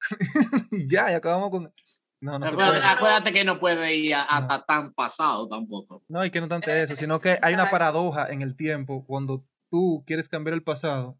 ya, 0.88 1.10
y 1.10 1.14
acabamos 1.14 1.48
con 1.50 1.72
no, 2.20 2.38
no 2.38 2.46
se 2.46 2.52
Acuérdate, 2.52 2.78
puede. 2.80 2.92
acuérdate 2.92 3.32
que 3.32 3.44
no 3.44 3.58
puede 3.60 3.94
ir 3.94 4.14
hasta 4.14 4.64
tan 4.64 4.92
pasado 4.92 5.48
tampoco. 5.48 6.02
No, 6.08 6.24
y 6.24 6.30
que 6.30 6.40
no 6.40 6.48
tanto 6.48 6.70
eso, 6.70 6.96
sino 6.96 7.20
que 7.20 7.38
hay 7.42 7.54
una 7.54 7.70
paradoja 7.70 8.28
en 8.30 8.42
el 8.42 8.56
tiempo 8.56 9.04
cuando 9.06 9.40
tú 9.70 10.02
quieres 10.06 10.28
cambiar 10.28 10.54
el 10.54 10.62
pasado. 10.62 11.18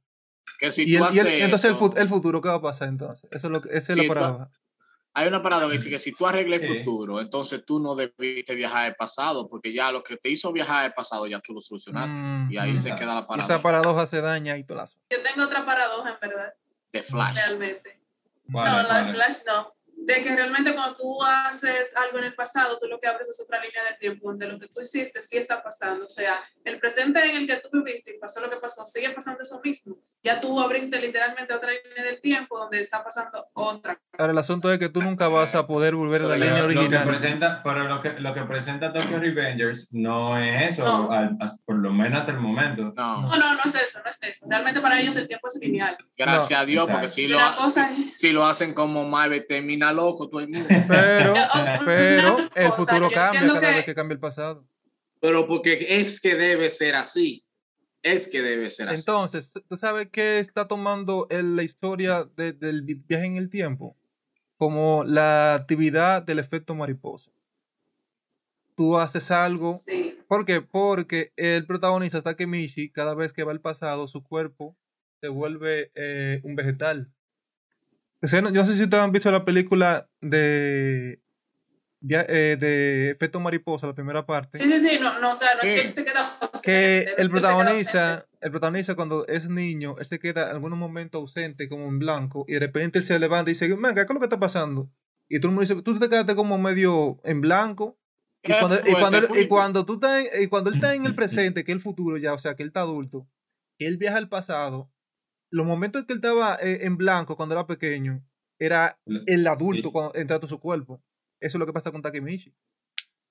Que 0.59 0.73
si 0.73 0.89
Y, 0.89 0.97
el- 0.97 1.07
tú 1.07 1.15
y 1.15 1.19
el- 1.19 1.27
haces 1.27 1.43
entonces 1.45 1.65
el, 1.71 1.77
eso- 1.77 1.91
fu- 1.93 1.99
el 1.99 2.09
futuro, 2.09 2.41
¿qué 2.41 2.49
va 2.49 2.55
a 2.57 2.61
pasar 2.63 2.89
entonces? 2.89 3.29
Eso 3.31 3.47
es 3.49 3.53
lo 3.53 3.59
esa 3.71 3.93
es 3.93 3.97
la 3.99 4.03
tú- 4.05 4.09
paradoja. 4.09 4.51
Hay 5.15 5.27
una 5.27 5.43
parada 5.43 5.67
que 5.67 5.73
dice 5.73 5.91
que 5.91 5.99
si 5.99 6.13
tú 6.13 6.27
arreglas 6.27 6.63
el 6.63 6.79
futuro, 6.85 7.21
entonces 7.21 7.65
tú 7.67 7.81
no 7.81 7.97
debiste 7.97 8.55
viajar 8.55 8.85
al 8.87 8.95
pasado, 8.95 9.49
porque 9.49 9.73
ya 9.73 9.91
lo 9.91 10.05
que 10.05 10.17
te 10.17 10.31
hizo 10.31 10.53
viajar 10.53 10.85
al 10.85 10.93
pasado 10.95 11.27
ya 11.27 11.41
tú 11.41 11.55
lo 11.55 11.61
solucionaste. 11.61 12.21
Mm, 12.21 12.53
y 12.53 12.57
ahí 12.59 12.73
mm. 12.75 12.79
se 12.79 12.95
queda 12.95 13.15
la 13.15 13.21
Y 13.23 13.25
parada 13.25 13.55
esa 13.55 13.63
paradoja 13.63 14.07
se 14.07 14.21
daña 14.21 14.57
y 14.59 14.65
tolazo. 14.65 14.99
Yo 15.11 15.21
tengo 15.23 15.45
otra 15.47 15.65
paradoja, 15.67 16.11
en 16.11 16.17
verdad, 16.21 16.53
de 16.93 17.03
Flash. 17.03 17.35
realmente. 17.35 18.01
¿Cuál 18.53 18.71
no, 18.73 18.81
es, 18.81 18.89
la 18.89 19.05
de? 19.05 19.13
Flash 19.15 19.37
no. 19.49 19.75
De 20.09 20.23
que 20.23 20.35
realmente 20.35 20.73
cuando 20.75 20.97
tú 20.97 21.23
haces 21.23 21.95
algo 21.95 22.17
en 22.19 22.25
el 22.25 22.35
pasado, 22.35 22.79
tú 22.79 22.87
lo 22.87 22.99
que 22.99 23.07
abres 23.09 23.29
es 23.29 23.41
otra 23.43 23.61
línea 23.63 23.83
de 23.85 23.97
tiempo 23.99 24.29
donde 24.31 24.49
lo 24.49 24.59
que 24.59 24.67
tú 24.69 24.81
hiciste 24.81 25.21
sí 25.21 25.37
está 25.37 25.63
pasando. 25.63 26.07
O 26.07 26.09
sea, 26.09 26.43
el 26.65 26.79
presente 26.81 27.23
en 27.23 27.37
el 27.37 27.47
que 27.47 27.57
tú 27.59 27.69
viviste 27.73 28.15
y 28.17 28.19
pasó 28.19 28.41
lo 28.41 28.49
que 28.49 28.57
pasó, 28.57 28.87
sigue 28.87 29.11
pasando 29.11 29.43
eso 29.43 29.61
mismo. 29.63 29.99
Ya 30.23 30.41
tú 30.41 30.59
abriste 30.61 30.99
literalmente 30.99 31.53
otra 31.53 31.71
línea 31.73 32.05
del 32.05 32.21
tiempo 32.23 32.59
donde 32.59 32.81
está 32.81 33.05
pasando 33.05 33.47
otra. 33.53 34.01
Ahora, 34.19 34.33
el 34.33 34.39
asunto 34.39 34.73
es 34.73 34.79
que 34.79 34.89
tú 34.89 35.01
nunca 35.03 35.29
vas 35.29 35.55
a 35.55 35.67
poder 35.67 35.95
volver 35.95 36.23
a 36.23 36.25
la 36.29 36.35
línea 36.37 36.55
Pero 36.55 36.67
lo 36.69 36.73
que 36.73 36.79
original. 36.79 37.07
presenta, 37.07 37.63
pero 37.63 37.87
lo 37.87 38.01
que, 38.01 38.11
lo 38.19 38.33
que 38.35 38.43
presenta 38.45 38.93
Tokyo 38.93 39.19
Revengers 39.19 39.93
no 39.93 40.39
es 40.43 40.71
eso, 40.71 40.85
No. 40.85 41.13
al- 41.13 41.37
a- 41.41 41.55
por 41.67 41.77
lo 41.77 41.93
menos 41.93 42.21
hasta 42.21 42.33
el 42.33 42.39
momento. 42.41 42.95
No, 42.97 43.23
No, 43.29 43.37
no, 43.37 43.55
no 43.55 43.61
es 43.65 43.75
eso, 43.75 44.01
no 44.03 44.09
es 44.11 44.19
eso. 44.23 44.47
Realmente 44.49 44.81
para 44.81 44.99
ellos 45.01 45.15
el 45.17 45.29
tiempo 45.29 45.49
es 45.49 45.57
lineal. 45.61 45.97
gracias 46.17 46.51
No. 46.51 46.63
a 46.63 46.65
Dios, 46.67 46.87
porque 46.91 47.07
Exacto. 47.07 47.15
si 47.15 47.23
Y 47.23 47.29
lo, 47.29 48.11
si, 48.11 48.13
si 48.17 48.31
lo 48.33 48.47
hacen 48.47 48.73
como 48.75 49.05
Marvel, 49.05 49.45
termina 49.47 49.93
loco 49.99 50.29
todo 50.29 50.41
el 50.41 50.49
mundo. 50.49 50.67
Pero, 50.89 51.35
Eh, 51.37 51.47
oh, 51.55 51.85
pero 51.85 52.37
una 52.37 52.51
el 52.55 52.73
futuro 52.73 53.11
cambia 53.11 53.47
cada 53.47 53.61
que- 53.61 53.67
vez 53.77 53.85
que 53.85 53.95
cambia 53.95 54.15
el 54.15 54.21
pasado. 54.21 54.67
Pero 55.21 55.47
porque 55.47 55.87
es 56.01 56.21
que 56.21 56.35
debe 56.37 56.71
ser 56.71 56.95
así. 56.95 57.45
Es 58.03 58.29
que 58.29 58.41
debe 58.43 58.71
ser 58.71 58.89
así. 58.89 59.01
Entonces, 59.01 59.53
¿tú 59.69 59.77
sabes 59.77 60.09
qué 60.13 60.39
está 60.39 60.69
tomando 60.69 61.27
el- 61.31 61.57
la 61.57 61.65
historia 61.65 62.29
de- 62.37 62.53
del 62.53 62.83
vi- 62.83 63.03
viaje 63.07 63.27
en 63.27 63.37
el 63.37 63.51
tiempo? 63.51 63.97
Como 64.57 65.03
la 65.05 65.55
actividad 65.55 66.23
del 66.23 66.39
efecto 66.39 66.75
mariposa. 66.75 67.31
Tú 68.77 68.97
haces 68.99 69.31
algo. 69.33 69.73
Sí. 69.73 70.17
¿Por 70.29 70.45
qué? 70.45 70.61
Porque 70.61 71.33
el 71.37 71.67
protagonista 71.67 72.23
Takemichi, 72.23 72.91
cada 72.91 73.15
vez 73.15 73.33
que 73.33 73.43
va 73.45 73.51
al 73.53 73.61
pasado, 73.61 74.07
su 74.07 74.23
cuerpo 74.23 74.77
se 75.21 75.29
vuelve 75.29 75.91
eh, 75.97 76.41
un 76.45 76.55
vegetal. 76.55 77.11
O 78.23 78.27
sea, 78.29 78.43
no- 78.43 78.51
yo 78.51 78.63
no 78.63 78.67
sé 78.67 78.75
si 78.75 78.83
ustedes 78.85 79.03
han 79.03 79.13
visto 79.13 79.31
la 79.31 79.45
película 79.45 80.09
de, 80.21 81.21
eh, 82.11 82.57
de 82.59 83.11
Efecto 83.11 83.41
Mariposa, 83.41 83.87
la 83.87 83.95
primera 83.95 84.25
parte. 84.27 84.59
Sí, 84.59 84.65
sí, 84.71 84.81
sí, 84.81 84.99
no, 85.01 85.19
no, 85.21 85.31
o 85.31 85.35
sea, 85.35 85.49
no 85.55 85.61
es 85.63 85.75
que 85.75 85.81
él 85.83 85.89
se 85.89 86.05
queda 86.05 86.37
ausente, 86.41 86.61
que 86.63 86.99
el 87.19 87.31
protagonista, 87.31 88.27
el 88.41 88.51
protagonista 88.51 88.95
cuando 88.95 89.27
es 89.27 89.49
niño, 89.49 89.97
él 89.99 90.07
se 90.07 90.19
queda 90.19 90.45
en 90.51 90.57
algunos 90.57 90.79
momentos 90.79 91.21
ausente, 91.21 91.69
como 91.69 91.87
en 91.87 91.99
blanco, 91.99 92.45
y 92.49 92.55
de 92.55 92.61
repente 92.61 92.99
él 92.99 93.05
se 93.05 93.19
levanta 93.19 93.51
y 93.51 93.55
dice, 93.55 93.69
venga, 93.69 93.95
¿qué 93.95 94.01
es 94.03 94.11
lo 94.11 94.19
que 94.21 94.27
está 94.27 94.39
pasando? 94.41 94.91
Y 95.29 95.41
todo 95.41 95.51
el 95.51 95.57
mundo 95.57 95.61
dice, 95.75 95.83
tú 95.83 95.99
te 95.99 96.09
quedaste 96.09 96.35
como 96.35 96.57
medio 96.59 97.21
en 97.25 97.41
blanco. 97.41 97.99
Y 98.43 98.49
cuando, 98.61 98.77
y, 98.89 98.93
cuando, 99.01 99.19
él- 99.19 99.25
y 99.43 99.49
cuando 99.49 99.85
tú 99.85 99.95
estás 99.95 100.25
y 100.41 100.47
cuando 100.47 100.71
él 100.71 100.77
está 100.77 100.95
en 100.95 101.05
el 101.05 101.15
presente, 101.17 101.65
que 101.65 101.73
es 101.73 101.77
el 101.77 101.83
futuro 101.83 102.17
ya, 102.17 102.33
o 102.33 102.39
sea, 102.39 102.55
que 102.57 102.63
él 102.63 102.69
está 102.69 102.81
adulto, 102.81 103.27
que 103.79 103.87
él 103.87 103.97
viaja 103.99 104.17
al 104.19 104.29
pasado, 104.29 104.91
los 105.51 105.67
momentos 105.67 106.01
en 106.03 106.07
que 106.07 106.13
él 106.15 106.19
estaba 106.19 106.57
eh, 106.63 106.81
en 106.83 106.97
blanco 106.97 107.37
cuando 107.37 107.55
era 107.55 107.67
pequeño, 107.67 108.23
era 108.59 108.99
el 109.27 109.47
adulto 109.47 109.89
Sí. 109.89 109.93
cuando 109.93 110.15
entra 110.17 110.37
a 110.43 110.47
su 110.49 110.59
cuerpo. 110.61 111.03
Eso 111.41 111.57
es 111.57 111.61
lo 111.61 111.67
que 111.67 111.73
pasa 111.73 111.93
con 111.93 112.03
Takemichi. 112.03 112.55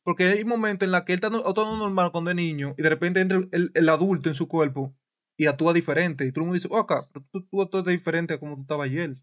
Porque 0.04 0.24
hay 0.26 0.46
momentos 0.46 0.86
en 0.86 0.92
los 0.92 1.02
que 1.04 1.14
él 1.14 1.18
está 1.18 1.30
no- 1.30 1.42
todo 1.54 1.76
normal 1.78 2.12
cuando 2.12 2.30
es 2.32 2.36
niño 2.36 2.74
y 2.78 2.82
de 2.82 2.90
repente 2.90 3.20
entra 3.20 3.40
el, 3.52 3.72
el 3.74 3.90
adulto 3.90 4.30
en 4.30 4.36
su 4.36 4.48
cuerpo 4.48 4.96
y 5.36 5.46
actúa 5.48 5.74
diferente. 5.74 6.26
Y 6.26 6.32
todo 6.32 6.42
el 6.42 6.46
mundo 6.46 6.54
dice, 6.56 6.70
oh, 6.72 6.78
acá, 6.78 7.06
pero 7.12 7.26
tú, 7.32 7.46
tú 7.46 7.62
actúas 7.62 7.84
diferente 7.86 8.34
a 8.34 8.40
como 8.40 8.56
tú 8.56 8.62
estabas 8.62 8.86
ayer. 8.86 9.18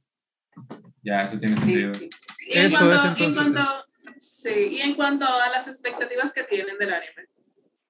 Ya, 1.02 1.22
eso 1.24 1.38
tiene 1.38 1.56
Sí, 1.56 1.60
sentido. 1.62 1.90
sí. 1.90 2.10
Y 2.48 2.58
en 2.58 2.66
Eso 2.66 2.78
cuanto, 2.78 2.94
es 2.96 3.02
y 3.02 3.06
en 3.06 3.12
entonces, 3.30 3.52
cuanto- 3.52 3.84
sí, 4.18 4.50
y 4.72 4.80
en 4.80 4.94
cuanto 4.94 5.24
a 5.26 5.48
las 5.48 5.66
expectativas 5.68 6.32
que 6.32 6.44
tienen 6.44 6.76
del 6.78 6.92
anime. 6.92 7.28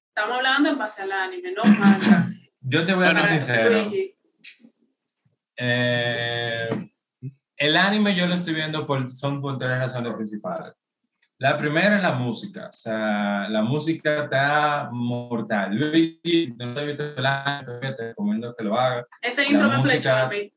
Estamos 0.08 0.36
hablando 0.36 0.68
en 0.70 0.78
base 0.78 1.02
al 1.02 1.12
anime, 1.12 1.52
no 1.52 1.62
manga. 1.78 2.28
Yo 2.60 2.86
te 2.86 2.94
voy 2.94 3.06
a 3.06 3.12
ser 3.14 3.26
sincero. 3.26 3.70
Luigi, 3.72 4.13
Eh, 5.56 6.68
el 7.56 7.76
anime 7.76 8.14
yo 8.16 8.26
lo 8.26 8.34
estoy 8.34 8.54
viendo 8.54 8.86
por, 8.86 9.08
son 9.08 9.40
por 9.40 9.56
tres 9.58 9.78
razones 9.78 10.14
principales. 10.14 10.74
La 11.38 11.56
primera 11.56 11.96
es 11.96 12.02
la 12.02 12.12
música. 12.12 12.68
O 12.68 12.72
sea, 12.72 13.48
la 13.48 13.62
música 13.62 14.24
está 14.24 14.88
mortal. 14.92 15.74
Luigi, 15.74 16.20
si 16.22 16.46
no 16.56 16.78
has 16.78 16.86
visto 16.86 17.02
el 17.16 17.26
anime, 17.26 17.92
te 17.94 18.08
recomiendo 18.08 18.54
que 18.56 18.64
lo 18.64 18.78
hagas. 18.78 19.06
Ese 19.20 19.44
intro 19.44 19.68
me 19.68 19.76
música- 19.78 19.92
flechó 19.92 20.14
a 20.16 20.28
mí. 20.28 20.52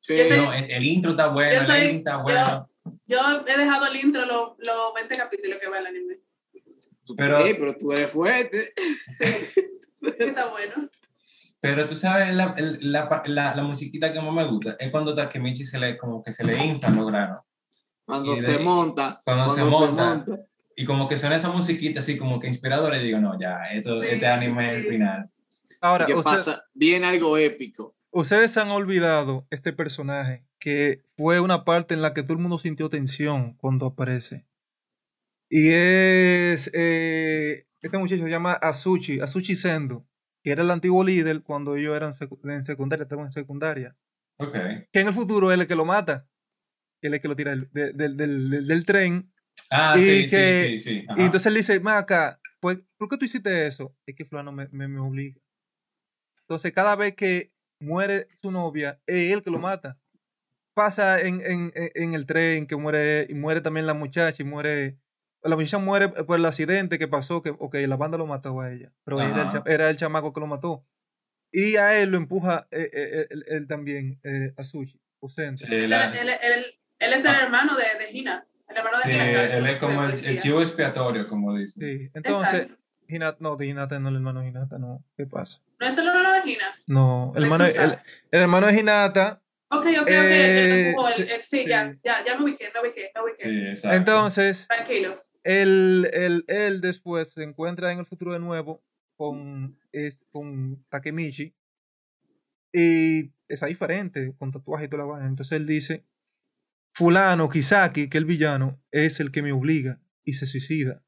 Sí. 0.00 0.16
Yo 0.30 0.36
No, 0.44 0.52
el, 0.54 0.70
el 0.70 0.84
intro 0.84 1.10
está 1.10 1.26
bueno, 1.28 1.52
yo 1.52 1.58
el 1.60 1.66
soy- 1.66 1.96
está 1.96 2.16
bueno. 2.18 2.70
Yo 3.06 3.18
he 3.46 3.58
dejado 3.58 3.86
el 3.86 3.96
intro 3.96 4.24
los 4.24 4.52
los 4.58 4.94
20 4.94 5.16
capítulos 5.16 5.58
que 5.60 5.68
va 5.68 5.78
el 5.80 5.86
anime. 5.86 6.18
Pero- 7.16 7.44
Sí, 7.44 7.54
pero 7.58 7.76
tú 7.76 7.92
eres 7.92 8.10
fuerte. 8.10 8.70
Está 10.18 10.46
bueno. 10.50 10.88
Pero 11.60 11.88
tú 11.88 11.96
sabes, 11.96 12.34
la, 12.34 12.54
la, 12.80 13.22
la, 13.26 13.54
la 13.56 13.62
musiquita 13.62 14.12
que 14.12 14.20
más 14.20 14.32
me 14.32 14.46
gusta 14.46 14.76
es 14.78 14.90
cuando 14.90 15.14
Takemichi 15.14 15.64
se 15.66 15.78
le, 15.78 15.96
como 15.98 16.22
que 16.22 16.32
se 16.32 16.44
le 16.44 16.64
inflan 16.64 16.96
los 16.96 17.06
granos. 17.08 17.40
Cuando 18.04 18.32
Y 18.32 18.36
se 18.36 18.52
de- 18.58 18.64
monta. 18.64 19.20
cuando 19.24 19.50
se 19.54 19.64
monta. 19.64 20.24
Y 20.76 20.84
como 20.84 21.08
que 21.08 21.18
suena 21.18 21.36
esa 21.36 21.50
musiquita 21.50 22.00
así 22.00 22.16
como 22.16 22.38
que 22.38 22.46
inspiradora 22.46 22.96
y 23.00 23.04
digo, 23.04 23.18
no, 23.18 23.38
ya, 23.40 23.64
esto, 23.64 24.00
Sí, 24.00 24.08
este 24.12 24.26
anime 24.28 24.68
es 24.68 24.74
el 24.76 24.82
sí. 24.84 24.88
final. 24.90 25.30
Ahora, 25.80 26.06
¿Qué 26.06 26.14
usted- 26.14 26.30
pasa? 26.30 26.64
Viene 26.74 27.06
algo 27.06 27.36
épico. 27.36 27.96
ustedes 28.12 28.56
han 28.56 28.70
olvidado 28.70 29.46
este 29.50 29.72
personaje 29.72 30.44
que 30.60 31.02
fue 31.16 31.40
una 31.40 31.64
parte 31.64 31.94
en 31.94 32.02
la 32.02 32.14
que 32.14 32.22
todo 32.22 32.34
el 32.34 32.38
mundo 32.38 32.58
sintió 32.58 32.88
tensión 32.88 33.54
cuando 33.54 33.86
aparece. 33.86 34.46
Y 35.50 35.68
es 35.70 36.70
eh, 36.74 37.66
este 37.80 37.98
muchacho 37.98 38.22
se 38.24 38.30
llama 38.30 38.52
Asuchi, 38.52 39.20
Asuchi 39.20 39.56
Sendo, 39.56 40.06
que 40.42 40.52
era 40.52 40.62
el 40.62 40.70
antiguo 40.70 41.04
líder 41.04 41.42
cuando 41.42 41.76
ellos 41.76 41.96
eran 41.96 42.12
secu- 42.12 42.38
en 42.52 42.62
secundaria, 42.62 43.02
estaban 43.04 43.26
en 43.26 43.32
secundaria. 43.32 43.96
Ok. 44.38 44.54
Que 44.92 45.00
en 45.00 45.08
el 45.08 45.14
futuro 45.14 45.50
es 45.52 45.58
el 45.60 45.66
que 45.66 45.74
lo 45.74 45.84
mata. 45.84 46.28
Él 47.02 47.14
es 47.14 47.18
el 47.18 47.22
que 47.22 47.28
lo 47.28 47.36
tira 47.36 47.50
del, 47.52 47.68
del- 47.72 48.16
del- 48.16 48.66
del- 48.66 48.84
tren. 48.86 49.32
Ah, 49.70 49.94
Y 49.98 50.00
sí, 50.00 50.30
que- 50.30 50.64
sí, 50.68 50.80
sí, 50.80 51.00
sí. 51.00 51.06
Y 51.16 51.22
entonces 51.22 51.46
él 51.46 51.54
dice, 51.54 51.80
Maca, 51.80 52.40
pues, 52.60 52.78
¿por 52.96 53.08
qué 53.08 53.16
tú 53.16 53.24
hiciste 53.24 53.66
eso? 53.66 53.94
Es 54.06 54.14
que 54.16 54.24
fulano 54.24 54.52
me, 54.52 54.68
me, 54.70 54.88
me 54.88 55.00
obliga. 55.00 55.40
Entonces 56.42 56.72
cada 56.72 56.96
vez 56.96 57.14
que 57.14 57.52
muere 57.80 58.28
su 58.40 58.50
novia, 58.50 59.00
es 59.06 59.32
él 59.32 59.42
que 59.42 59.50
lo 59.50 59.58
mata. 59.58 59.98
Pasa 60.74 61.20
en, 61.20 61.40
en, 61.40 61.72
en- 61.74 61.90
en 61.94 62.14
el 62.14 62.24
tren 62.26 62.66
que 62.66 62.76
muere, 62.76 63.26
y 63.28 63.34
muere 63.34 63.60
también 63.60 63.86
la 63.86 63.94
muchacha, 63.94 64.42
y 64.42 64.46
muere... 64.46 64.98
La 65.42 65.56
muchacha 65.56 65.78
muere 65.78 66.08
por 66.08 66.36
el 66.38 66.44
accidente 66.46 66.98
que 66.98 67.08
pasó, 67.08 67.42
que 67.42 67.50
ok, 67.56 67.74
la 67.86 67.96
banda 67.96 68.18
lo 68.18 68.26
mató 68.26 68.60
a 68.60 68.72
ella, 68.72 68.92
pero 69.04 69.20
era 69.20 69.42
el, 69.64 69.72
era 69.72 69.88
el 69.90 69.96
chamaco 69.96 70.32
que 70.32 70.40
lo 70.40 70.46
mató. 70.46 70.84
Y 71.52 71.76
a 71.76 71.98
él 71.98 72.10
lo 72.10 72.16
empuja 72.18 72.66
eh, 72.70 72.90
eh, 72.92 73.26
él, 73.30 73.44
él 73.48 73.66
también, 73.66 74.20
eh, 74.24 74.52
a 74.56 74.64
Sushi, 74.64 75.00
ausente. 75.22 75.66
Sí, 75.66 75.72
Él, 75.72 75.92
él- 75.92 76.28
él- 76.42 76.66
él 76.98 77.12
es 77.12 77.24
el 77.24 77.34
hermano 77.34 77.76
de, 77.76 77.84
de 78.04 78.10
Hina. 78.12 78.46
El 78.68 78.76
hermano 78.76 78.98
de 78.98 79.04
sí, 79.04 79.10
Hina. 79.12 79.44
él 79.56 79.66
es 79.66 79.76
como 79.76 80.04
el, 80.04 80.10
el 80.12 80.38
chivo 80.38 80.60
expiatorio, 80.60 81.26
como 81.28 81.56
dicen. 81.56 81.82
Sí, 81.82 82.10
entonces, 82.12 82.60
Exacto. 82.62 82.82
Hinata, 83.08 83.38
no, 83.40 83.56
de 83.56 83.66
Hinata 83.66 83.98
no, 83.98 84.08
el 84.10 84.16
hermano 84.16 84.40
de 84.42 84.48
Hinata 84.48 84.78
no, 84.78 85.02
¿qué 85.16 85.24
pasa? 85.24 85.62
¿No 85.80 85.86
es 85.86 85.96
el 85.96 86.06
hermano 86.06 86.32
de 86.32 86.50
Hina? 86.50 86.66
No, 86.86 87.32
el 87.34 87.40
¿Me 87.40 87.46
hermano, 87.46 87.64
el, 87.64 87.98
el 88.30 88.40
hermano 88.42 88.66
de 88.66 88.74
Hinata. 88.80 89.40
Ok, 89.70 89.84
ok, 89.86 89.86
ok. 90.02 90.08
Eh, 90.08 90.60
el, 90.60 90.72
el, 90.72 90.94
sí, 91.16 91.22
el- 91.22 91.42
sí, 91.42 91.58
sí. 91.62 91.66
ya, 91.66 91.96
ya, 92.04 92.24
ya 92.24 92.36
me 92.36 92.44
ubiqué, 92.44 92.70
me 92.74 92.80
ubiqué, 92.80 93.10
me 93.14 93.22
ubiqué. 93.22 93.44
Sí, 93.48 93.58
exacto. 93.68 93.96
Entonces, 93.96 94.66
Tranquilo. 94.68 95.24
Él, 95.48 96.10
él, 96.12 96.44
él 96.46 96.82
después 96.82 97.32
se 97.32 97.42
encuentra 97.42 97.90
en 97.90 98.00
el 98.00 98.04
futuro 98.04 98.34
de 98.34 98.38
nuevo 98.38 98.84
con, 99.16 99.78
es, 99.92 100.22
con 100.30 100.84
Takemichi. 100.90 101.54
Y 102.70 103.32
está 103.48 103.64
diferente, 103.64 104.34
con 104.38 104.52
tatuaje 104.52 104.84
y 104.84 104.88
toda 104.88 105.04
la 105.04 105.10
vaina. 105.10 105.26
Entonces 105.26 105.52
él 105.58 105.66
dice, 105.66 106.04
fulano, 106.92 107.48
Kisaki, 107.48 108.10
que 108.10 108.18
el 108.18 108.26
villano, 108.26 108.78
es 108.90 109.20
el 109.20 109.32
que 109.32 109.40
me 109.40 109.52
obliga 109.52 110.02
y 110.22 110.34
se 110.34 110.44
suicida. 110.44 111.02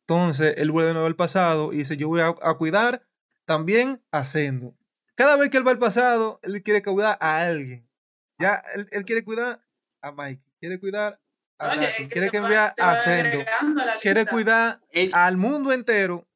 Entonces 0.00 0.54
él 0.56 0.70
vuelve 0.70 0.88
de 0.88 0.94
nuevo 0.94 1.06
al 1.06 1.16
pasado 1.16 1.74
y 1.74 1.78
dice, 1.78 1.98
yo 1.98 2.08
voy 2.08 2.22
a, 2.22 2.28
a 2.28 2.54
cuidar 2.56 3.06
también 3.44 4.02
a 4.10 4.24
Sendo. 4.24 4.74
Cada 5.16 5.36
vez 5.36 5.50
que 5.50 5.58
él 5.58 5.66
va 5.66 5.72
al 5.72 5.78
pasado, 5.78 6.40
él 6.42 6.62
quiere 6.62 6.82
cuidar 6.82 7.18
a 7.20 7.42
alguien. 7.42 7.86
Ya, 8.38 8.62
él, 8.74 8.88
él 8.90 9.04
quiere 9.04 9.22
cuidar 9.22 9.62
a 10.00 10.12
Mike, 10.12 10.42
quiere 10.60 10.80
cuidar 10.80 11.20
Oye, 11.58 11.68
Nathan, 11.70 11.82
es 11.84 11.96
que 11.96 12.08
quiere 12.08 12.30
que 12.30 12.36
enviar 12.36 12.74
a 12.78 12.96
Sendo, 12.98 13.38
quiere 14.02 14.26
cuidar 14.26 14.80
al 15.12 15.36
mundo 15.36 15.72
entero. 15.72 16.26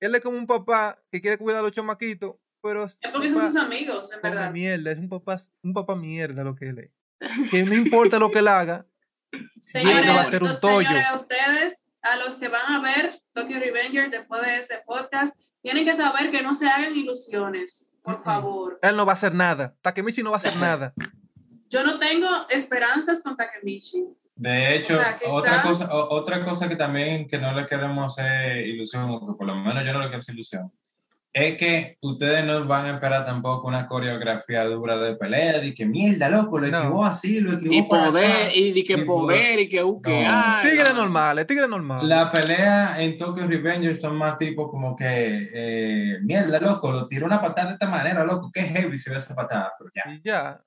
Él 0.00 0.14
es 0.14 0.20
como 0.22 0.38
un 0.38 0.46
papá 0.46 0.98
que 1.12 1.20
quiere 1.20 1.38
cuidar 1.38 1.60
a 1.60 1.62
los 1.62 1.72
chamaquitos, 1.72 2.36
pero 2.62 2.84
es 2.84 2.98
porque 3.12 3.26
un 3.26 3.30
son 3.30 3.38
papá 3.38 3.50
sus 3.50 3.60
amigos, 3.60 4.12
en 4.12 4.22
verdad. 4.22 4.50
mierda, 4.50 4.92
es 4.92 4.98
un 4.98 5.08
papá, 5.08 5.36
un 5.62 5.72
papá 5.74 5.94
mierda 5.94 6.42
lo 6.42 6.54
que 6.56 6.68
él 6.70 6.78
es. 6.78 7.50
Que 7.50 7.62
no 7.64 7.74
importa 7.74 8.18
lo 8.18 8.30
que 8.30 8.38
él 8.40 8.48
haga, 8.48 8.86
Señores, 9.62 10.08
va 10.16 10.22
a 10.22 10.26
ser 10.26 10.42
un 10.42 10.56
tollo. 10.58 10.88
señores, 10.88 11.06
a 11.06 11.14
ustedes, 11.14 11.86
a 12.02 12.16
los 12.16 12.36
que 12.36 12.48
van 12.48 12.72
a 12.72 12.80
ver 12.80 13.22
Tokyo 13.32 13.58
Revenger 13.60 14.10
después 14.10 14.42
de 14.42 14.56
este 14.56 14.78
podcast, 14.86 15.38
tienen 15.62 15.84
que 15.84 15.94
saber 15.94 16.30
que 16.30 16.42
no 16.42 16.54
se 16.54 16.66
hagan 16.66 16.96
ilusiones, 16.96 17.94
por 18.02 18.16
Mm-mm. 18.18 18.24
favor. 18.24 18.78
Él 18.82 18.96
no 18.96 19.04
va 19.06 19.12
a 19.12 19.14
hacer 19.14 19.34
nada. 19.34 19.76
Takemichi 19.82 20.22
no 20.22 20.30
va 20.30 20.36
a 20.36 20.38
hacer 20.38 20.56
nada. 20.56 20.94
Yo 21.68 21.84
no 21.84 21.98
tengo 22.00 22.26
esperanzas 22.48 23.22
con 23.22 23.36
Takemichi. 23.36 24.04
De 24.40 24.74
hecho, 24.74 24.94
O 24.94 24.98
sea, 24.98 25.18
quizá- 25.18 25.34
otra, 25.34 25.62
cosa, 25.62 25.88
otra 25.92 26.44
cosa 26.46 26.66
que 26.66 26.74
también 26.76 27.26
que 27.28 27.36
no 27.38 27.52
le 27.52 27.66
queremos 27.66 28.16
hacer 28.18 28.66
ilusión, 28.66 29.10
o 29.10 29.20
que 29.26 29.34
por 29.36 29.46
lo 29.46 29.54
menos 29.54 29.84
yo 29.84 29.92
no 29.92 29.98
le 30.00 30.06
quiero 30.06 30.20
hacer 30.20 30.34
ilusión, 30.34 30.72
es 31.30 31.58
que 31.58 31.98
ustedes 32.00 32.42
no 32.46 32.64
van 32.66 32.86
a 32.86 32.90
esperar 32.94 33.26
tampoco 33.26 33.68
una 33.68 33.86
coreografía 33.86 34.64
dura 34.64 34.96
de 34.98 35.14
pelea, 35.14 35.58
de 35.58 35.74
que 35.74 35.84
mierda, 35.84 36.30
loco, 36.30 36.58
lo 36.58 36.68
No. 36.68 36.78
esquivó 36.78 37.04
así, 37.04 37.40
lo 37.40 37.52
esquivó 37.52 37.74
Y 37.74 37.82
poder, 37.82 38.24
acá". 38.46 38.54
y 38.54 38.72
de 38.72 38.82
que 38.84 38.92
Y 38.94 39.04
poder, 39.04 39.60
y 39.60 39.68
que 39.68 39.84
uh, 39.84 40.00
que 40.00 40.24
No. 40.24 40.42
Tigre 40.62 40.88
no. 40.88 40.94
normal, 40.94 41.38
es 41.40 41.46
tigre 41.46 41.68
normal. 41.68 42.08
La 42.08 42.32
pelea 42.32 42.96
en 43.02 43.18
Tokyo 43.18 43.46
Revengers 43.46 44.00
son 44.00 44.16
más 44.16 44.38
tipo 44.38 44.70
como 44.70 44.96
que, 44.96 45.50
eh, 45.52 46.18
mierda, 46.22 46.58
loco, 46.60 46.90
lo 46.90 47.06
tiró 47.06 47.26
una 47.26 47.42
patada 47.42 47.68
de 47.68 47.72
esta 47.74 47.88
manera, 47.90 48.24
loco, 48.24 48.50
qué 48.50 48.62
heavy 48.62 48.96
se 48.96 49.10
ve 49.10 49.18
esa 49.18 49.34
patada, 49.34 49.70
pero 49.78 49.90
ya. 49.94 50.10
Y 50.14 50.22
ya. 50.24 50.60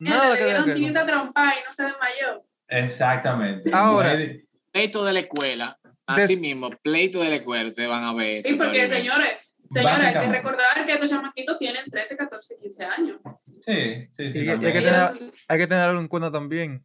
Nada 0.00 0.34
le 0.34 0.44
dieron 0.44 0.64
diga 0.64 0.74
que 0.74 0.80
500 0.80 1.06
no. 1.06 1.12
trompas 1.12 1.54
y 1.54 1.64
no 1.64 1.72
se 1.72 1.82
desmayó. 1.84 2.42
Exactamente. 2.68 3.70
Ahora. 3.72 4.16
No 4.16 4.24
Pleito 4.72 5.04
de 5.04 5.12
la 5.12 5.20
escuela. 5.20 5.78
Des- 5.82 6.24
Así 6.24 6.36
mismo, 6.36 6.68
pleito 6.82 7.20
de 7.20 7.30
la 7.30 7.36
escuela, 7.36 7.68
ustedes 7.68 7.88
van 7.88 8.04
a 8.04 8.12
ver. 8.12 8.42
Sí, 8.42 8.54
porque 8.54 8.86
señores, 8.88 9.30
señores, 9.70 10.00
hay 10.00 10.12
que 10.12 10.32
recordar 10.32 10.84
que 10.84 10.92
estos 10.92 11.08
chamaquitos 11.10 11.56
tienen 11.58 11.88
13, 11.90 12.16
14, 12.16 12.56
15 12.60 12.84
años. 12.84 13.20
Sí, 13.66 14.08
sí, 14.16 14.32
sí. 14.32 14.48
Hay 14.48 14.58
que 14.60 14.72
tener- 14.82 15.32
Hay 15.48 15.58
que 15.58 15.66
tenerlo 15.66 15.98
en 16.00 16.08
cuenta 16.08 16.30
también. 16.30 16.84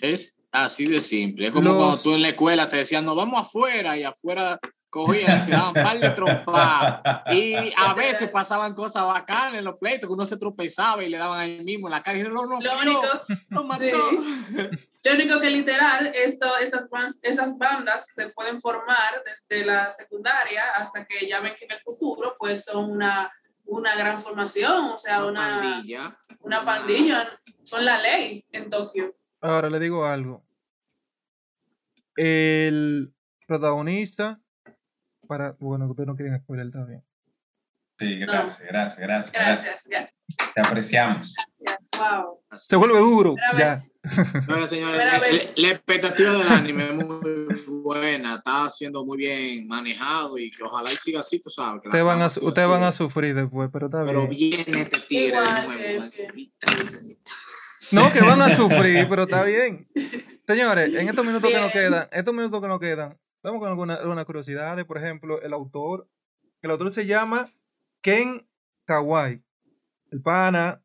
Es 0.00 0.42
así 0.52 0.86
de 0.86 1.00
simple. 1.00 1.46
Es 1.46 1.52
como 1.52 1.68
Los- 1.70 1.76
cuando 1.78 1.98
tú 2.02 2.14
en 2.14 2.22
la 2.22 2.28
escuela 2.28 2.68
te 2.68 2.76
decían, 2.76 3.04
nos 3.04 3.16
vamos 3.16 3.40
afuera, 3.40 3.96
y 3.96 4.02
afuera 4.02 4.58
cogían 4.90 5.38
y 5.38 5.42
se 5.42 5.50
daban 5.52 5.72
par 5.72 5.98
de 5.98 6.10
trompas. 6.10 7.00
Y 7.32 7.54
a 7.76 7.94
veces 7.94 8.28
pasaban 8.28 8.74
cosas 8.74 9.04
bacanas 9.06 9.54
en 9.54 9.64
los 9.64 9.78
pleitos, 9.78 10.06
que 10.08 10.12
uno 10.12 10.26
se 10.26 10.36
tropezaba 10.36 11.02
y 11.02 11.08
le 11.08 11.16
daban 11.16 11.38
ahí 11.40 11.64
mismo 11.64 11.86
en 11.88 11.92
la 11.92 12.02
cara 12.02 12.18
y 12.18 12.20
dijeron, 12.22 12.34
no, 12.36 12.46
no, 12.46 12.60
Lo 12.60 12.74
no, 12.74 12.80
único, 12.82 13.02
lo 13.48 13.64
mató. 13.64 13.82
sí. 13.82 14.68
Lo 15.04 15.12
único 15.12 15.38
que 15.38 15.50
literal, 15.50 16.10
esto, 16.14 16.56
estas, 16.56 16.88
esas 17.20 17.58
bandas 17.58 18.06
se 18.14 18.30
pueden 18.30 18.58
formar 18.58 19.22
desde 19.22 19.66
la 19.66 19.90
secundaria 19.90 20.70
hasta 20.74 21.04
que 21.04 21.28
ya 21.28 21.40
ven 21.40 21.54
que 21.58 21.66
en 21.66 21.72
el 21.72 21.80
futuro 21.80 22.34
pues 22.38 22.64
son 22.64 22.90
una, 22.90 23.30
una 23.66 23.94
gran 23.96 24.18
formación, 24.18 24.86
o 24.86 24.96
sea, 24.96 25.26
una, 25.26 25.60
pandilla. 25.60 26.18
una 26.40 26.64
pandilla 26.64 27.38
con 27.70 27.84
la 27.84 28.00
ley 28.00 28.46
en 28.50 28.70
Tokio. 28.70 29.14
Ahora 29.42 29.68
le 29.68 29.78
digo 29.78 30.06
algo. 30.06 30.42
El 32.16 33.12
protagonista, 33.46 34.40
para, 35.28 35.54
bueno, 35.58 35.84
que 35.84 35.90
ustedes 35.90 36.06
no 36.06 36.16
quieren 36.16 36.40
spoiler, 36.40 36.66
está 36.66 36.84
bien. 36.86 37.04
Sí, 37.98 38.18
gracias, 38.20 38.60
gracias, 38.60 38.98
gracias, 38.98 39.32
gracias. 39.32 39.86
Gracias, 39.86 39.88
ya, 39.90 40.52
Te 40.54 40.60
apreciamos. 40.62 41.34
gracias, 41.60 41.90
wow. 41.98 42.40
Se 42.56 42.76
vuelve 42.76 42.98
duro, 43.00 43.34
ya. 43.58 43.74
vez. 43.74 43.93
Bueno, 44.46 44.66
señores, 44.66 45.00
Primera 45.00 45.18
la- 45.56 45.68
expectativa 45.70 46.32
del 46.32 46.48
anime 46.48 46.84
es 46.88 46.94
muy 46.94 47.46
buena, 47.82 48.34
está 48.36 48.68
siendo 48.70 49.04
muy 49.04 49.16
bien 49.16 49.66
manejado 49.66 50.36
y 50.38 50.50
que 50.50 50.62
ojalá 50.62 50.90
y 50.92 50.94
siga 50.96 51.20
así, 51.20 51.38
tú 51.40 51.48
sabes. 51.50 51.80
que 51.82 51.88
Ustedes 51.88 52.04
van, 52.04 52.20
a, 52.22 52.26
ustedes 52.26 52.68
van 52.68 52.82
sufrir 52.92 53.34
después, 53.34 53.70
pero 53.72 53.86
está 53.86 54.04
Pero 54.04 54.28
bien. 54.28 54.30
viene 54.66 54.80
este 54.82 55.00
tigre 55.00 55.38
de 55.40 55.98
nuevo. 55.98 56.10
sea. 56.12 57.16
No, 57.92 58.12
que 58.12 58.20
van 58.22 58.42
a 58.42 58.54
sufrir, 58.54 59.06
pero 59.08 59.22
está 59.24 59.42
bien. 59.44 59.88
Señores, 60.46 60.94
en 60.94 61.08
estos 61.08 61.24
minutos 61.24 61.50
que 61.50 61.60
nos 61.60 61.72
quedan, 61.72 62.08
estos 62.12 62.34
minutos 62.34 62.60
que 62.60 62.68
nos 62.68 62.80
quedan, 62.80 63.18
vamos 63.42 63.60
con 63.60 63.68
algunas 63.68 63.98
alguna 64.00 64.24
curiosidades. 64.24 64.84
Por 64.84 64.98
ejemplo, 64.98 65.40
el 65.42 65.52
autor. 65.52 66.08
El 66.62 66.70
autor 66.70 66.90
se 66.92 67.06
llama 67.06 67.50
Ken 68.02 68.46
Kawai. 68.86 69.42
El 70.10 70.20
pana. 70.22 70.82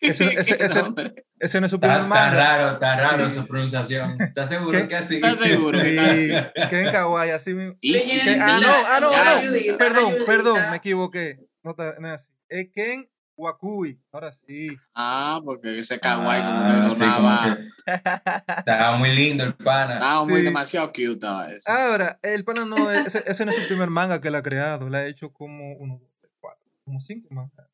Ese, 0.00 0.24
ese. 0.38 0.82
ese 1.44 1.60
no 1.60 1.66
es 1.66 1.70
su 1.70 1.76
Está, 1.76 1.88
primer 1.88 2.02
está 2.02 2.08
manga. 2.08 2.30
raro, 2.36 2.72
está 2.72 2.96
raro 2.96 3.30
su 3.30 3.46
pronunciación. 3.46 4.20
¿Estás 4.20 4.48
seguro 4.48 4.70
¿Qué? 4.78 4.88
que 4.88 4.96
así? 4.96 5.16
¿Estás 5.16 5.36
seguro 5.38 5.78
que 5.80 5.90
está? 5.94 6.14
Sí, 6.14 6.68
Ken 6.70 6.90
Kawai, 6.92 7.30
así 7.30 7.54
mismo. 7.54 7.76
Que- 7.80 8.38
ah, 8.40 8.58
no, 8.60 8.68
ah, 8.70 8.98
no, 9.00 9.70
no. 9.72 9.78
Perdón, 9.78 10.14
perdón, 10.26 10.70
me 10.70 10.76
equivoqué. 10.76 11.38
No, 11.62 11.70
está- 11.72 11.96
no 11.98 12.08
es 12.08 12.14
así. 12.22 12.32
Es 12.48 12.68
Ken 12.72 13.08
Wakui. 13.36 14.00
Ahora 14.12 14.32
sí. 14.32 14.76
Ah, 14.94 15.40
porque 15.44 15.78
ese 15.78 15.98
kawaii 15.98 16.42
como 16.42 16.60
Ah, 16.60 16.86
que 16.88 16.94
sí, 16.94 17.00
sonaba. 17.00 17.42
como 17.42 17.56
que 17.56 18.54
estaba 18.58 18.96
muy 18.96 19.10
lindo 19.14 19.44
el 19.44 19.54
pana. 19.54 19.94
Estaba 19.94 20.24
muy 20.24 20.38
Sí. 20.38 20.42
demasiado 20.44 20.86
cute 20.88 21.12
estaba 21.14 21.50
eso. 21.50 21.70
Ahora, 21.70 22.18
el 22.22 22.44
pana 22.44 22.64
no 22.64 22.90
es, 22.92 23.06
ese, 23.06 23.24
ese 23.26 23.44
no 23.44 23.50
es 23.50 23.56
su 23.60 23.66
primer 23.66 23.90
manga 23.90 24.20
que 24.20 24.28
él 24.28 24.34
ha 24.36 24.42
creado. 24.42 24.88
Le 24.88 24.98
ha 24.98 25.06
hecho 25.06 25.32
como 25.32 25.72
uno, 25.78 26.00
cuatro, 26.40 26.62
como 26.84 27.00
cinco 27.00 27.26
mangas. 27.34 27.66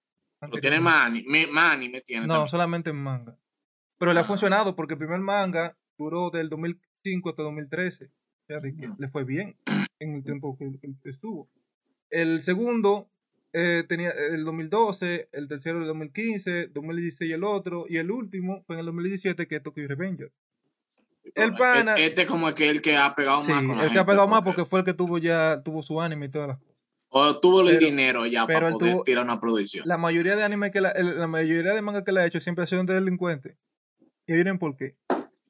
Lo 0.51 0.59
tiene 0.59 0.81
Manny, 0.81 1.23
me, 1.29 1.47
Manny 1.47 1.91
me 1.91 2.01
tiene 2.01 2.27
No, 2.27 2.33
también. 2.35 2.49
solamente 2.49 2.89
en 2.89 2.97
manga. 2.97 3.37
Pero 4.01 4.13
le 4.15 4.21
ha 4.21 4.25
funcionado 4.25 4.75
porque 4.75 4.95
el 4.95 4.99
primer 4.99 5.21
manga 5.21 5.77
duró 5.99 6.31
del 6.31 6.49
2005 6.49 7.29
hasta 7.29 7.43
2013. 7.43 8.07
O 8.07 8.11
sea, 8.49 8.59
le 8.99 9.09
fue 9.09 9.25
bien 9.25 9.55
en 10.01 10.15
el 10.15 10.25
tiempo 10.25 10.57
que, 10.59 10.73
que 11.03 11.11
estuvo. 11.11 11.49
El 12.09 12.43
segundo 12.43 13.09
eh, 13.53 13.85
tenía 13.89 14.11
el 14.11 14.45
2012, 14.45 15.29
el 15.33 15.47
tercero 15.49 15.79
el 15.81 15.87
2015, 15.87 16.69
2016 16.69 17.33
el 17.33 17.45
otro, 17.45 17.85
y 17.89 17.99
el 17.99 18.11
último 18.11 18.63
fue 18.67 18.77
en 18.77 18.81
el 18.81 18.87
2017 18.87 19.47
que 19.47 19.57
es 19.57 19.63
Tokyo 19.63 19.87
Revenger. 19.87 20.33
El 21.35 21.55
pana- 21.55 21.97
Este 21.97 22.23
es 22.23 22.29
como 22.29 22.49
el 22.49 22.55
que, 22.55 22.69
el 22.71 22.81
que 22.81 22.97
ha 22.97 23.15
pegado 23.15 23.41
Sí, 23.41 23.53
más 23.53 23.63
con 23.65 23.77
la 23.77 23.85
el 23.85 23.93
que 23.93 23.99
ha 23.99 24.07
pegado 24.07 24.27
más 24.29 24.43
porque 24.43 24.65
fue 24.65 24.81
el 24.81 24.87
que 24.87 24.95
tuvo 24.95 25.19
ya, 25.19 25.63
tuvo 25.63 25.83
su 25.83 26.01
anime 26.01 26.27
y 26.27 26.29
todas 26.31 26.49
las 26.49 26.59
cosas. 26.59 26.75
O 27.11 27.39
tuvo 27.41 27.61
el 27.61 27.67
pero- 27.77 27.81
dinero 27.87 28.27
ya 28.27 28.47
pero 28.47 28.61
para 28.61 28.71
poder 28.73 28.95
tuvo- 28.95 29.05
tirar 29.05 29.25
una 29.25 29.39
producción. 29.41 29.87
La 29.87 29.99
mayoría 29.99 30.35
de 30.37 30.43
anime 30.43 30.71
que 30.71 30.81
la, 30.81 30.91
el- 30.93 31.19
la 31.19 31.27
mayoría 31.27 31.75
de 31.75 31.83
manga 31.83 32.03
que 32.03 32.13
le 32.13 32.21
ha 32.23 32.27
hecho 32.27 32.41
siempre 32.41 32.65
ha 32.65 32.67
sido 32.67 32.81
un 32.81 32.87
delincuente. 32.87 33.57
¿Y 34.31 34.35
miren 34.35 34.59
por 34.61 34.77
qué? 34.77 34.95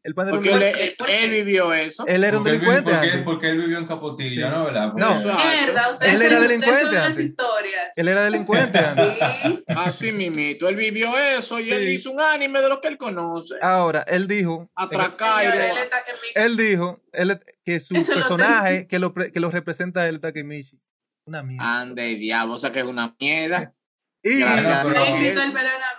El 0.02 0.14
un 0.16 0.30
Porque 0.30 0.50
él, 0.52 0.58
delincuente. 0.58 1.04
él- 1.12 1.24
él 1.24 1.30
vivió 1.30 1.74
eso. 1.74 2.06
Él 2.06 2.24
era 2.24 2.38
un 2.38 2.42
Porque 2.44 2.56
él, 2.56 2.60
delincuente 2.62 2.90
porque, 2.90 3.06
antes. 3.10 3.22
porque 3.22 3.48
él 3.50 3.58
vivió 3.58 3.76
en 3.76 3.86
Capotillo, 3.86 4.46
Sí. 4.46 4.54
¿no? 4.54 4.64
¿Verdad? 4.64 4.92
No. 4.94 5.08
Porque- 5.12 5.28
Mierda, 5.28 5.90
ustedes 5.90 6.14
Él 6.14 6.22
era 6.22 6.40
delincuente 6.40 6.96
antes. 6.96 7.18
historias. 7.20 7.98
Él 7.98 8.08
era 8.08 8.22
delincuente 8.24 8.78
antes. 8.78 9.04
Sí. 9.12 9.64
Así 9.66 10.12
mimito. 10.12 10.70
Él 10.70 10.76
vivió 10.76 11.14
eso 11.18 11.60
y 11.60 11.70
él 11.70 11.86
hizo 11.90 12.12
un 12.12 12.22
anime 12.22 12.62
de 12.62 12.70
lo 12.70 12.80
que 12.80 12.88
él 12.88 12.96
conoce. 12.96 13.56
Ahora, 13.60 14.00
él 14.08 14.26
dijo, 14.26 14.70
Señores, 14.88 15.74
él 16.34 16.56
dijo 16.56 17.02
él- 17.12 17.38
que 17.62 17.80
su 17.80 17.94
Eso 17.94 18.14
lo 18.14 18.20
personaje 18.20 18.86
que 18.88 18.98
lo, 18.98 19.12
que 19.12 19.38
lo 19.38 19.50
representa 19.50 20.08
él, 20.08 20.18
Takemichi. 20.20 20.80
Una 21.26 21.42
mierda. 21.42 21.80
Ande, 21.82 22.14
diablo. 22.14 22.54
O 22.54 22.58
sea 22.58 22.72
que 22.72 22.78
es 22.78 22.86
una 22.86 23.14
mierda. 23.20 23.74
Y, 24.22 24.40
Gracias, 24.40 24.78
pero- 24.82 24.98
no. 24.98 25.04
en 25.04 25.34
la 25.36 25.44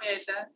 mierda. 0.02 0.52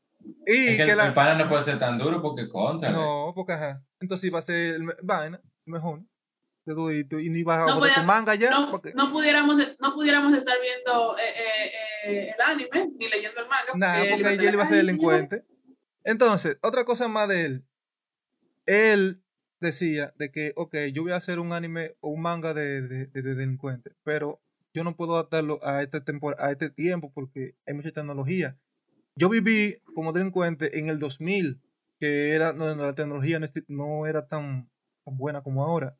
Y 0.47 0.67
Es 0.67 0.77
que 0.77 0.85
que 0.85 0.91
el, 0.91 0.97
la- 0.97 1.07
el 1.07 1.13
pana 1.13 1.35
no 1.35 1.49
puede 1.49 1.63
ser 1.63 1.79
tan 1.79 1.97
duro 1.97 2.21
porque 2.21 2.47
contra. 2.49 2.89
No, 2.91 3.31
porque 3.35 3.53
ajá. 3.53 3.83
Entonces 3.99 4.25
iba 4.27 4.39
a 4.39 4.41
ser 4.41 4.75
el 4.75 4.83
vaina, 5.03 5.41
mejor. 5.65 6.01
Todito, 6.65 7.19
y 7.19 7.29
no 7.29 7.37
ibas 7.37 7.57
a 7.59 7.65
No 7.75 7.79
tu 7.79 8.03
manga 8.05 8.33
ya. 8.33 8.49
No, 8.49 8.71
porque- 8.71 8.91
no, 8.95 9.11
pudiéramos, 9.11 9.57
no 9.79 9.93
pudiéramos 9.93 10.33
estar 10.33 10.55
viendo 10.59 11.15
eh, 11.15 11.21
eh, 11.37 11.71
eh, 12.05 12.33
el 12.35 12.41
anime 12.41 12.91
ni 12.97 13.07
leyendo 13.07 13.39
el 13.41 13.47
manga. 13.47 13.71
Nada, 13.75 14.03
él 14.03 14.09
porque 14.23 14.33
él 14.33 14.53
iba 14.53 14.63
a 14.63 14.65
ser 14.65 14.77
delincuente. 14.77 15.45
Entonces, 16.03 16.57
otra 16.63 16.83
cosa 16.83 17.07
más 17.07 17.27
de 17.29 17.45
él. 17.45 17.65
Él 18.65 19.21
decía 19.59 20.13
de 20.17 20.31
que, 20.31 20.53
ok, 20.55 20.75
yo 20.91 21.03
voy 21.03 21.11
a 21.11 21.17
hacer 21.17 21.39
un 21.39 21.53
anime 21.53 21.95
o 21.99 22.09
un 22.09 22.21
manga 22.21 22.53
de, 22.53 22.81
de, 22.81 23.05
de- 23.07 23.21
de 23.21 23.35
delincuente, 23.35 23.91
pero 24.03 24.41
yo 24.73 24.83
no 24.83 24.95
puedo 24.95 25.13
adaptarlo 25.15 25.59
a 25.63 25.81
este, 25.83 26.01
tempor- 26.03 26.35
a 26.39 26.51
este 26.51 26.69
tiempo 26.69 27.11
porque 27.13 27.55
hay 27.65 27.73
mucha 27.75 27.91
tecnología. 27.91 28.57
Yo 29.15 29.29
viví 29.29 29.77
como 29.93 30.11
delincuente 30.11 30.77
en 30.77 30.89
el 30.89 30.99
2000, 30.99 31.61
que 31.97 32.31
era, 32.31 32.51
no, 32.51 32.73
la 32.75 32.93
tecnología 32.93 33.39
no, 33.67 34.05
era 34.05 34.27
tan, 34.27 34.69
tan 35.05 35.17
buena 35.17 35.41
como 35.41 35.63
ahora. 35.63 35.97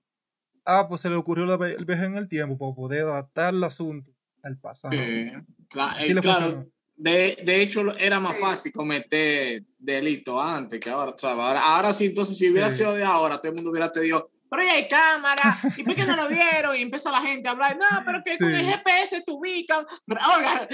Ah, 0.66 0.88
pues 0.90 1.02
se 1.02 1.10
le 1.10 1.16
ocurrió 1.16 1.46
la 1.46 1.68
el 1.68 1.86
viaje 1.86 2.06
en 2.06 2.18
el 2.18 2.28
tiempo 2.28 2.58
para 2.58 2.76
poder 2.76 3.04
adaptar 3.04 3.54
el 3.54 3.64
asunto 3.64 4.12
al 4.44 4.58
pasado. 4.58 4.96
Eh, 4.96 5.32
claro, 5.70 6.66
de, 6.98 7.38
de 7.44 7.62
hecho 7.62 7.96
era 7.98 8.20
más 8.20 8.34
Sí. 8.36 8.42
fácil 8.42 8.72
cometer 8.74 9.64
delito 9.78 10.42
antes 10.42 10.80
que 10.80 10.90
ahora, 10.90 11.14
¿sabes? 11.18 11.44
Ahora, 11.44 11.62
ahora 11.62 11.94
sí, 11.94 12.08
entonces 12.08 12.38
si 12.38 12.50
hubiera 12.50 12.70
Sí. 12.70 12.78
sido 12.78 12.94
de 12.94 13.04
ahora, 13.04 13.38
todo 13.38 13.50
el 13.50 13.56
mundo 13.56 13.72
hubiera 13.72 13.92
te 13.92 14.02
dicho, 14.02 14.26
pero 14.50 14.64
ya 14.64 14.74
hay 14.74 14.88
cámara, 14.88 15.58
¿y 15.76 15.84
por 15.84 15.96
qué 15.96 16.06
no 16.06 16.16
lo 16.16 16.30
vieron? 16.30 16.76
Y 16.76 16.82
empieza 16.82 17.12
la 17.12 17.22
gente 17.22 17.48
a 17.48 17.52
hablar, 17.52 17.78
no, 17.78 17.86
pero 18.06 18.22
que 18.24 18.38
con 18.38 18.54
el 18.54 18.66
GPS 18.66 19.22
te 19.22 19.32
ubican. 19.32 19.86
Pero, 20.06 20.22
oiga, 20.38 20.68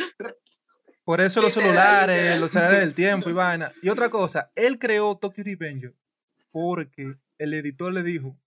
Por 1.03 1.19
eso 1.21 1.41
los 1.41 1.53
celulares, 1.53 2.15
literal. 2.17 2.39
los 2.41 2.51
celulares 2.51 2.79
del 2.79 2.93
tiempo 2.93 3.29
y 3.29 3.33
vaina. 3.33 3.71
Y 3.81 3.89
otra 3.89 4.09
cosa, 4.09 4.51
él 4.55 4.77
creó 4.79 5.17
Tokyo 5.17 5.43
Revenger 5.43 5.93
porque 6.51 7.15
el 7.37 7.53
editor 7.53 7.91
le 7.93 8.03
dijo, 8.03 8.37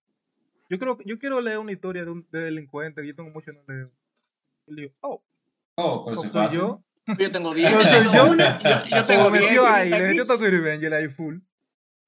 yo 0.69 0.79
creo 0.79 0.97
yo 1.05 1.19
quiero 1.19 1.41
leer 1.41 1.57
una 1.59 1.71
historia 1.71 2.05
de 2.05 2.11
un 2.11 2.27
de 2.31 2.39
delincuente 2.41 3.01
que 3.01 3.07
yo 3.09 3.15
tengo 3.15 3.29
mucho 3.31 3.51
no 3.53 3.61
leo. 3.67 3.91
Y 4.67 4.73
le 4.73 4.81
digo, 4.83 4.93
oh, 5.01 5.23
Oh, 5.77 6.05
pero 6.05 6.19
¿o 6.19 6.23
se 6.23 6.29
soy 6.29 6.41
fácil. 6.41 6.59
yo? 6.59 6.83
yo 7.19 7.31
tengo 7.31 7.53
10. 7.53 7.71
Yo 7.71 7.79
tengo 7.79 8.13
yo. 8.13 8.31
uno, 8.31 8.43
yo, 8.59 8.69
yo 8.89 8.97
Se 8.97 9.03
tengo 9.03 9.23
lo 9.25 9.31
10. 9.31 9.43
metió 9.43 9.65
ahí, 9.67 9.89
yo 9.91 9.97
le 9.97 10.03
metió 10.07 10.23
tengo- 10.23 10.33
Tokyo 10.37 10.49
Revenger 10.51 10.93
ahí 10.93 11.07
full. 11.09 11.37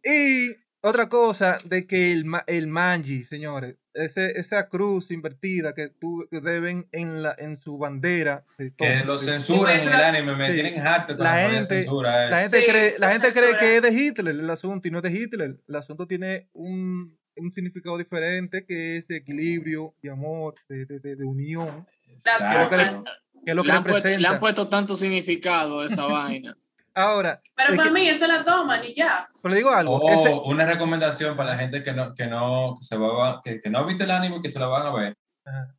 Y 0.03 0.47
otra 0.87 1.09
cosa 1.09 1.57
de 1.65 1.85
que 1.87 2.11
el, 2.11 2.25
el 2.47 2.67
manji, 2.67 3.23
señores, 3.23 3.75
ese, 3.93 4.37
esa 4.39 4.69
cruz 4.69 5.09
invertida 5.11 5.73
que, 5.73 5.87
tú, 5.89 6.27
que 6.29 6.39
deben 6.41 6.87
en, 6.91 7.23
la, 7.23 7.35
en 7.37 7.55
su 7.55 7.77
bandera. 7.77 8.45
de 8.57 8.71
Que 8.75 9.03
lo 9.05 9.17
censuran 9.17 9.79
en 9.81 9.87
el 9.87 9.93
anime, 9.93 10.35
me 10.35 10.47
Sí. 10.47 10.53
tienen 10.53 10.85
harto 10.85 11.15
con 11.15 11.23
La 11.23 11.49
gente- 11.49 11.65
censura. 11.81 12.27
eh. 12.27 12.29
La 12.29 12.39
gente, 12.39 12.59
Sí, 12.59 12.65
cree, 12.67 12.95
la 12.99 13.11
gente 13.11 13.31
cree 13.31 13.57
que 13.57 13.75
es 13.77 13.81
de 13.81 13.91
Hitler 13.93 14.35
el 14.35 14.49
asunto 14.49 14.87
y 14.87 14.91
no 14.91 14.99
es 14.99 15.03
de 15.03 15.11
Hitler. 15.11 15.57
El 15.67 15.75
asunto 15.75 16.05
tiene 16.07 16.47
un, 16.53 17.17
un 17.35 17.53
significado 17.53 17.97
diferente 17.97 18.65
que 18.65 18.97
es 18.97 19.07
de 19.07 19.17
equilibrio, 19.17 19.95
de 20.01 20.09
amor, 20.11 20.55
de, 20.69 20.85
de, 20.85 20.99
de- 20.99 21.15
de 21.15 21.23
unión, 21.25 21.87
Exacto. 22.09 22.69
que 22.69 22.77
le- 22.77 23.03
que 23.45 23.51
es 23.51 23.55
lo 23.55 23.63
que 23.63 23.67
Le 23.69 23.73
han, 23.77 23.83
puesto, 23.83 24.09
le 24.09 24.27
han 24.27 24.39
puesto 24.39 24.67
tanto 24.67 24.95
significado 24.97 25.79
a 25.81 25.85
esa 25.85 26.05
vaina. 26.05 26.57
Ahora, 26.99 27.39
Pero 27.55 27.75
para 27.75 27.89
que- 27.89 27.93
mí 27.93 28.07
eso 28.09 28.25
la 28.25 28.43
toman 28.43 28.83
y 28.83 28.95
ya. 28.95 29.27
pero 29.43 29.51
le 29.53 29.57
digo 29.59 29.69
algo, 29.71 29.97
O 29.97 30.09
ese- 30.11 30.33
una 30.45 30.65
recomendación 30.65 31.37
para 31.37 31.51
la 31.51 31.57
gente 31.59 31.83
que 31.83 31.93
no, 31.93 32.15
que 32.15 32.25
no, 32.25 32.75
que 32.79 32.83
se 32.85 32.97
va, 32.97 33.39
que, 33.43 33.61
que 33.61 33.69
no 33.69 33.79
ha 33.79 33.83
visto 33.85 34.03
el 34.03 34.09
anime 34.11 34.41
que 34.41 34.49
se 34.49 34.57
lo 34.57 34.69
van 34.71 34.87
a 34.87 34.91
ver. 34.91 35.15
Ajá, 35.45 35.75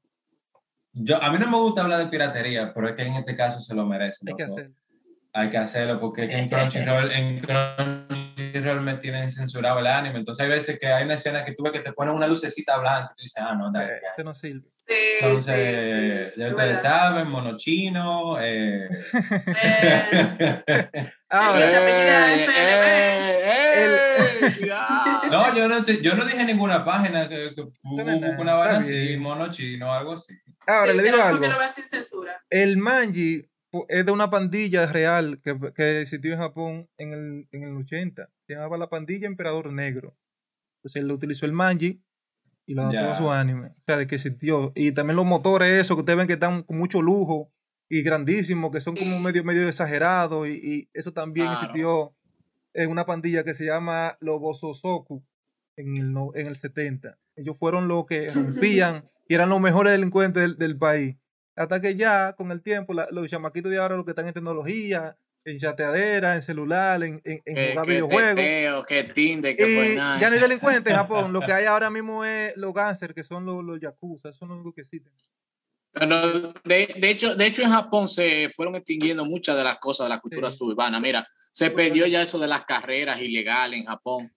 Yo, 0.93 1.21
a 1.23 1.31
mí 1.31 1.39
no 1.39 1.49
me 1.49 1.57
gusta 1.59 1.83
hablar 1.83 1.99
de 1.99 2.07
piratería, 2.07 2.73
pero 2.73 2.89
es 2.89 2.95
que 2.95 3.03
en 3.03 3.15
este 3.15 3.37
caso 3.37 3.61
se 3.61 3.75
lo 3.75 3.85
merece. 3.85 4.25
hay 4.29 4.35
que 4.37 4.45
hacer. 4.45 4.71
Hay 5.35 5.51
que 5.51 5.59
hacerlo 5.59 6.01
porque 6.01 6.25
en 6.25 6.49
Crunchyroll, 6.49 7.13
en 7.13 7.41
Crunchyroll 7.41 8.81
me 8.81 8.95
tienen 8.97 9.31
censurado 9.31 9.79
el 9.79 9.87
anime. 9.87 10.19
Entonces 10.19 10.43
hay 10.45 10.51
veces 10.51 10.79
que 10.81 10.87
hay 10.89 11.05
una 11.05 11.15
escena 11.15 11.45
que 11.45 11.53
tú 11.55 11.63
ves 11.63 11.73
que 11.73 11.81
te 11.81 11.93
ponen 11.93 12.15
una 12.15 12.27
lucecita 12.27 12.79
blanca 12.79 13.11
y 13.13 13.17
tú 13.17 13.23
dices, 13.23 13.43
ah, 13.47 13.55
no, 13.55 13.71
dale, 13.71 13.93
Eh. 13.95 14.01
Este 14.11 14.25
no 14.25 14.33
sirve. 14.35 14.63
Sí, 14.67 14.95
Entonces, 15.21 15.87
sí, 15.87 15.93
sí. 16.35 16.41
ya 16.41 16.47
es 16.47 16.53
ustedes 16.53 16.81
saben, 16.81 17.29
monochino. 17.29 18.39
Eh... 18.43 18.89
Eh, 21.31 21.77
apellida 21.77 22.35
Eh, 22.35 22.47
eh, 22.47 23.45
eh, 23.77 25.29
no, 25.31 25.55
yo 25.55 25.69
no, 25.69 25.85
te- 25.85 26.01
yo 26.01 26.15
no 26.15 26.25
dije 26.25 26.45
ninguna 26.45 26.85
página 26.85 27.29
que, 27.29 27.55
que 27.55 27.65
una 27.83 28.55
vaina 28.55 28.79
así, 28.79 29.17
monochino, 29.19 29.93
algo 29.93 30.15
así. 30.15 30.35
ahora 30.67 30.91
sí, 30.93 30.97
le 30.97 31.03
digo 31.03 31.23
algo. 31.23 31.45
El 32.51 32.77
manji 32.79 33.47
es 33.89 34.07
de 34.07 34.13
una 34.13 34.31
pandilla 34.31 34.87
real 34.87 35.41
que, 35.43 35.59
que 35.75 36.01
existió 36.01 36.33
en 36.33 36.39
Japón 36.39 36.89
en 36.97 37.13
el, 37.13 37.49
en 37.53 37.63
el 37.65 37.77
80. 37.77 38.31
Se 38.47 38.55
llamaba 38.55 38.79
la 38.79 38.89
pandilla 38.89 39.27
Emperador 39.27 39.73
Negro. 39.73 40.17
Entonces 40.79 41.03
él 41.03 41.11
utilizó 41.13 41.45
el 41.47 41.53
manji 41.53 42.03
y 42.67 42.75
lo 42.75 42.83
adaptó 42.83 43.11
a 43.11 43.17
su 43.17 43.31
anime. 43.31 43.69
O 43.69 43.83
sea, 43.87 43.97
de 43.97 44.07
que 44.07 44.15
existió. 44.17 44.73
Y 44.75 44.93
también 44.93 45.17
los 45.17 45.27
motores, 45.27 45.69
esos 45.71 45.97
que 45.97 46.01
ustedes 46.01 46.17
ven 46.19 46.27
que 46.27 46.35
están 46.35 46.63
con 46.63 46.79
mucho 46.79 47.03
lujo 47.03 47.53
y 47.89 48.03
grandísimos, 48.03 48.71
que 48.71 48.81
son 48.81 48.97
como 48.97 49.19
medio, 49.19 49.43
medio 49.45 49.67
exagerados. 49.69 50.47
Y, 50.49 50.53
y 50.53 50.91
eso 50.95 51.13
también 51.13 51.47
Claro. 51.47 51.61
existió 51.61 52.15
en 52.75 52.91
una 52.91 53.05
pandilla 53.07 53.45
que 53.45 53.55
se 53.55 53.65
llama 53.67 54.17
los 54.21 54.39
Bososoku 54.41 55.25
en 55.77 55.97
el, 55.97 56.15
en 56.35 56.47
el 56.47 56.57
70. 56.57 57.19
Ellos 57.37 57.57
fueron 57.59 57.89
los 57.89 58.07
que 58.07 58.29
rompían 58.35 59.05
y 59.29 59.35
eran 59.35 59.49
los 59.49 59.61
mejores 59.61 59.93
delincuentes 59.93 60.41
del, 60.43 60.57
del 60.57 60.79
país. 60.79 61.17
Hasta 61.59 61.81
que 61.81 61.97
ya, 61.97 62.35
con 62.35 62.51
el 62.53 62.63
tiempo, 62.63 62.95
la- 62.95 63.09
los 63.11 63.29
chamaquitos 63.29 63.71
de 63.71 63.79
ahora, 63.79 63.97
los 63.97 64.05
que 64.05 64.13
están 64.13 64.29
en 64.29 64.35
tecnología, 64.35 65.17
en 65.45 65.59
chateadera, 65.59 66.35
en 66.35 66.43
celular, 66.43 67.03
en, 67.03 67.21
en, 67.25 67.43
en 67.45 67.55
Que, 67.55 67.71
jugar 67.73 67.85
que 67.87 67.91
videojuegos. 67.93 68.35
teteo, 68.37 68.85
que 68.85 69.05
Tinder, 69.05 69.57
que 69.57 69.65
fue 69.65 69.93
Y 69.93 69.97
ya 69.97 70.29
no 70.29 70.35
hay 70.35 70.41
delincuentes 70.41 70.91
en 70.93 70.99
Japón. 70.99 71.33
Lo 71.33 71.41
que 71.41 71.53
hay 71.53 71.65
ahora 71.65 71.91
mismo 71.91 72.25
es 72.25 72.57
los 72.57 72.73
gánster, 72.75 73.15
que 73.15 73.25
son 73.25 73.45
los, 73.47 73.65
los 73.65 73.81
yakuza. 73.81 74.29
Eso 74.31 74.47
no 74.47 74.59
es 74.59 74.65
lo 74.65 74.73
que 74.73 74.83
existen. 74.83 75.13
Pero 75.93 76.53
de, 76.65 76.95
de 77.01 77.11
hecho, 77.11 77.35
de 77.35 77.47
hecho, 77.47 77.63
en 77.63 77.71
Japón 77.71 78.09
se 78.09 78.51
fueron 78.55 78.77
extinguiendo 78.77 79.25
muchas 79.25 79.57
de 79.57 79.65
las 79.65 79.79
cosas 79.79 80.05
de 80.07 80.11
la 80.11 80.21
cultura 80.21 80.51
Sí. 80.51 80.59
suburbana. 80.59 81.01
Mira, 81.01 81.27
se 81.51 81.71
perdió 81.71 82.07
ya 82.07 82.23
eso 82.23 82.39
de 82.39 82.47
las 82.47 82.65
carreras 82.67 83.21
ilegales 83.21 83.81
en 83.81 83.87
Japón. 83.87 84.33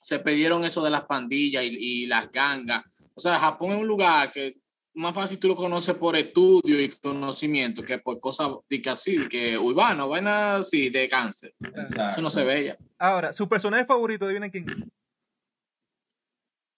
Se 0.00 0.18
perdieron 0.20 0.64
eso 0.64 0.82
de 0.82 0.90
las 0.90 1.02
pandillas 1.02 1.62
y, 1.64 1.76
y 1.78 2.06
las 2.06 2.32
gangas. 2.32 2.82
O 3.14 3.20
sea, 3.20 3.38
Japón 3.38 3.72
es 3.72 3.76
un 3.78 3.86
lugar 3.86 4.32
que 4.32 4.56
más 4.94 5.14
fácil 5.14 5.38
tú 5.38 5.48
lo 5.48 5.56
conoces 5.56 5.94
por 5.94 6.16
estudio 6.16 6.80
y 6.80 6.88
conocimiento 6.88 7.82
que 7.82 7.98
por 7.98 8.18
cosas 8.20 8.50
de 8.68 8.82
que 8.82 8.90
así, 8.90 9.16
de 9.18 9.28
que 9.28 9.56
urbano, 9.58 10.08
vaina 10.08 10.56
así 10.56 10.90
de 10.90 11.08
cáncer. 11.08 11.54
Exacto. 11.60 12.08
Eso 12.10 12.22
no 12.22 12.30
se 12.30 12.44
ve 12.44 12.64
ya. 12.66 12.78
Ahora, 12.98 13.32
su 13.32 13.48
personaje 13.48 13.84
favorito, 13.84 14.24
adivinen 14.24 14.50
quién. 14.50 14.66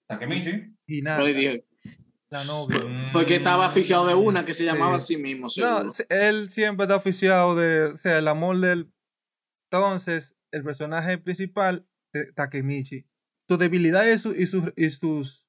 Takemichi. 0.09 0.75
Y 0.87 1.03
nada, 1.03 1.17
Pero 1.19 1.27
ahí 1.29 1.33
dije, 1.35 1.65
la 2.31 2.45
novia. 2.45 3.11
porque 3.13 3.37
estaba 3.37 3.67
aficionado 3.67 4.09
de 4.09 4.15
una 4.15 4.45
que 4.45 4.55
se 4.55 4.65
llamaba 4.65 4.99
Sí. 4.99 5.15
así 5.15 5.23
mismo. 5.23 5.49
seguro. 5.49 5.85
No, 5.85 5.93
él 6.09 6.51
siempre 6.51 6.85
está 6.85 6.97
oficiado 6.97 7.55
de, 7.55 7.85
o 7.87 7.97
sea, 7.97 8.19
el 8.19 8.29
amor 8.29 8.59
del... 8.61 8.93
Entonces, 9.71 10.37
el 10.51 10.63
personaje 10.65 11.17
principal 11.19 11.87
de 12.13 12.31
Takemichi, 12.33 13.07
sus 13.49 13.59
debilidades 13.59 14.17
y, 14.17 14.23
su- 14.23 14.35
y 14.35 14.47
sus, 14.47 14.65
y 14.77 14.91
sus 14.91 15.42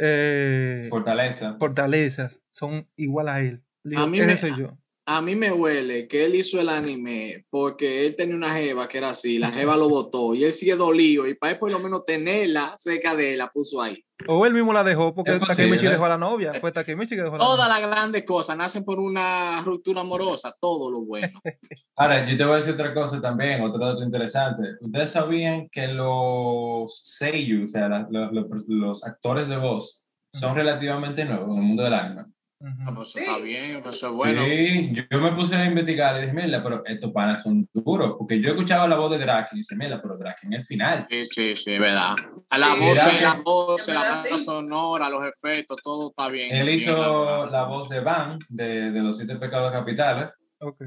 eh, 0.00 0.86
Fortaleza. 0.90 1.56
fortalezas 1.58 2.40
son 2.50 2.88
igual 2.96 3.28
a 3.28 3.40
él. 3.40 3.62
Le 3.82 3.96
A 3.96 4.00
digo, 4.00 4.10
mí 4.10 4.18
ese 4.18 4.26
me- 4.26 4.36
soy 4.36 4.58
yo. 4.58 4.78
A 5.16 5.20
mí 5.22 5.34
me 5.34 5.50
huele 5.50 6.06
que 6.06 6.24
él 6.24 6.36
hizo 6.36 6.60
el 6.60 6.68
anime 6.68 7.44
porque 7.50 8.06
él 8.06 8.14
tenía 8.14 8.36
una 8.36 8.54
jeva 8.54 8.86
que 8.86 8.98
era 8.98 9.10
así, 9.10 9.38
la 9.40 9.50
jeva 9.50 9.76
lo 9.76 9.88
botó 9.88 10.34
y 10.34 10.44
él 10.44 10.52
sigue 10.52 10.76
dolido 10.76 11.26
y 11.26 11.34
para 11.34 11.54
él 11.54 11.58
por 11.58 11.70
lo 11.70 11.80
menos 11.80 12.04
tenerla 12.04 12.74
cerca 12.78 13.16
de 13.16 13.32
él, 13.32 13.38
la 13.38 13.48
puso 13.50 13.82
ahí. 13.82 14.04
O 14.28 14.46
él 14.46 14.52
mismo 14.54 14.72
la 14.72 14.84
dejó 14.84 15.12
porque 15.14 15.32
Es 15.32 15.40
Takemichi 15.40 15.68
posible. 15.72 15.90
dejó 15.90 16.04
a 16.04 16.08
la 16.10 16.18
novia. 16.18 16.52
Pues 16.60 16.74
Takemichi 16.74 17.16
que 17.16 17.22
dejó 17.22 17.34
a 17.34 17.38
la 17.38 17.44
Todas 17.44 17.68
novia. 17.68 17.80
las 17.80 17.90
grandes 17.90 18.24
cosas 18.24 18.56
nacen 18.56 18.84
por 18.84 19.00
una 19.00 19.62
ruptura 19.62 20.02
amorosa, 20.02 20.54
todo 20.60 20.90
lo 20.90 21.00
bueno. 21.04 21.40
Ahora, 21.96 22.28
yo 22.28 22.36
te 22.36 22.44
voy 22.44 22.54
a 22.54 22.56
decir 22.58 22.74
otra 22.74 22.94
cosa 22.94 23.20
también, 23.20 23.62
otro 23.62 23.84
dato 23.84 24.02
interesante. 24.02 24.62
Ustedes 24.80 25.10
sabían 25.10 25.68
que 25.70 25.88
los 25.88 27.00
seiyuu, 27.04 27.64
o 27.64 27.66
sea, 27.66 27.88
la- 27.88 28.06
lo- 28.10 28.30
lo- 28.30 28.48
los 28.68 29.04
actores 29.04 29.48
de 29.48 29.56
voz, 29.56 30.04
son 30.32 30.54
relativamente 30.54 31.24
nuevos 31.24 31.48
en 31.50 31.56
el 31.56 31.62
mundo 31.62 31.82
del 31.82 31.94
anime. 31.94 32.24
Ah, 32.62 32.92
pues 32.94 33.08
eso 33.08 33.18
Sí. 33.18 33.24
está 33.24 33.38
bien, 33.38 33.82
pues 33.82 33.96
eso 33.96 34.08
es 34.08 34.12
bueno. 34.12 34.44
Sí, 34.44 34.90
yo, 34.92 35.02
yo 35.10 35.20
me 35.20 35.32
puse 35.32 35.56
a 35.56 35.64
investigar 35.64 36.16
y 36.18 36.20
dije, 36.20 36.32
mira, 36.34 36.62
pero 36.62 36.82
estos 36.84 37.10
panas 37.10 37.42
son 37.42 37.66
duros, 37.72 38.16
porque 38.18 38.38
yo 38.38 38.50
escuchaba 38.50 38.86
la 38.86 38.96
voz 38.96 39.10
de 39.12 39.18
Draken 39.18 39.56
y 39.56 39.60
dice, 39.60 39.76
mira, 39.76 40.00
pero 40.02 40.18
Draken 40.18 40.52
el 40.52 40.66
final. 40.66 41.06
Sí, 41.08 41.24
sí, 41.24 41.56
sí, 41.56 41.78
verdad. 41.78 42.14
A 42.50 42.58
la 42.58 42.66
Sí. 42.74 42.78
voz, 42.80 42.98
la 43.22 43.40
voz, 43.42 43.88
la 43.88 43.94
banda 44.02 44.28
sí. 44.38 44.44
sonora, 44.44 45.08
los 45.08 45.22
efectos, 45.26 45.80
todo 45.82 46.10
está 46.10 46.28
bien. 46.28 46.54
Él 46.54 46.66
bien 46.66 46.78
hizo 46.80 46.96
elaborado. 46.96 47.46
la 47.50 47.64
voz 47.64 47.88
de 47.88 48.00
Van, 48.00 48.38
de, 48.50 48.90
de 48.90 49.00
los 49.00 49.16
siete 49.16 49.36
pecados 49.36 49.72
capitales, 49.72 50.28
Ok. 50.60 50.82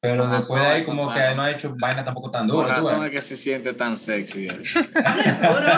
pero 0.00 0.28
después 0.28 0.60
de 0.60 0.68
ahí 0.68 0.84
como 0.84 1.10
que 1.10 1.34
no 1.34 1.42
ha 1.42 1.50
hecho 1.52 1.74
vaina 1.80 2.04
tampoco 2.04 2.30
tan 2.30 2.46
Por 2.48 2.56
dura. 2.66 2.74
tú 2.80 2.88
razón 2.88 3.04
es 3.06 3.10
que 3.12 3.22
se 3.22 3.36
siente 3.38 3.72
tan 3.72 3.96
sexy. 3.96 4.46
él. 4.48 4.62
Seguro, 4.62 4.84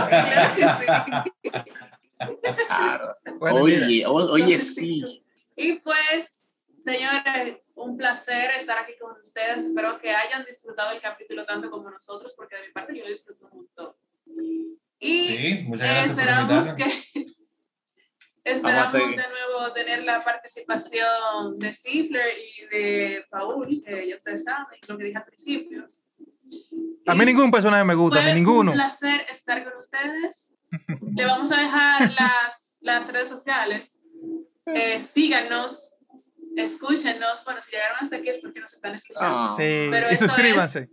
claro 0.09 0.55
que 0.57 0.63
sí. 0.65 0.87
Claro. 2.67 3.17
Bueno, 3.39 3.61
Oye, 3.61 4.05
o- 4.07 4.33
oye, 4.33 4.59
sí. 4.59 5.03
Y 5.59 5.79
pues, 5.81 6.63
señores, 6.77 7.73
un 7.77 7.97
placer 7.97 8.51
estar 8.51 8.77
aquí 8.79 8.93
con 9.01 9.19
ustedes. 9.21 9.65
Espero 9.69 9.99
que 9.99 10.11
hayan 10.11 10.45
disfrutado 10.45 10.93
el 10.93 11.01
capítulo 11.01 11.47
tanto 11.47 11.71
como 11.71 11.91
nosotros, 11.91 12.35
porque 12.37 12.57
de 12.57 12.67
mi 12.67 12.73
parte 12.75 12.95
yo 12.97 13.05
lo 13.05 13.11
disfruto 13.11 13.49
montón. 13.51 13.95
Y 15.01 15.29
Sí, 15.29 15.63
muchas 15.67 15.87
gracias 15.89 16.13
por 16.13 16.21
esperamos 16.21 16.67
que 16.75 16.85
esperamos 18.45 18.93
de 18.93 19.17
nuevo 19.29 19.73
tener 19.75 20.05
la 20.05 20.23
participación 20.25 21.59
de 21.59 21.73
Stifler 21.73 22.27
y 22.39 22.67
de 22.77 23.25
Paul, 23.31 23.83
que 23.85 24.09
ya 24.09 24.17
ustedes 24.17 24.45
saben 24.45 24.79
lo 24.89 24.99
que 24.99 25.05
dije 25.05 25.17
al 25.17 25.25
principio. 25.25 25.87
a 27.07 27.15
mí 27.15 27.23
Y 27.23 27.27
ningún 27.27 27.51
personaje 27.51 27.85
me 27.85 27.95
gusta, 27.95 28.21
a 28.21 28.23
mí 28.27 28.35
ninguno. 28.35 28.73
un 28.73 28.77
placer 28.77 29.23
estar 29.31 29.65
con 29.65 29.79
ustedes. 29.79 30.55
Le 31.15 31.25
vamos 31.25 31.53
a 31.53 31.61
dejar 31.61 32.13
las, 32.13 32.79
las 32.83 33.13
redes 33.13 33.29
sociales. 33.29 34.03
Eh, 34.67 34.99
síganos, 35.01 35.95
escúchenos. 36.57 37.45
Bueno, 37.45 37.63
si 37.63 37.73
llegaron 37.73 37.99
hasta 38.01 38.17
aquí 38.17 38.29
es 38.29 38.39
porque 38.39 38.61
nos 38.61 38.73
están 38.73 38.95
escuchando. 38.95 39.39
Ah, 39.39 39.53
Sí, 39.57 39.89
Pero 39.91 40.11
y 40.11 40.15
esto 40.15 40.27
suscríbanse. 40.29 40.89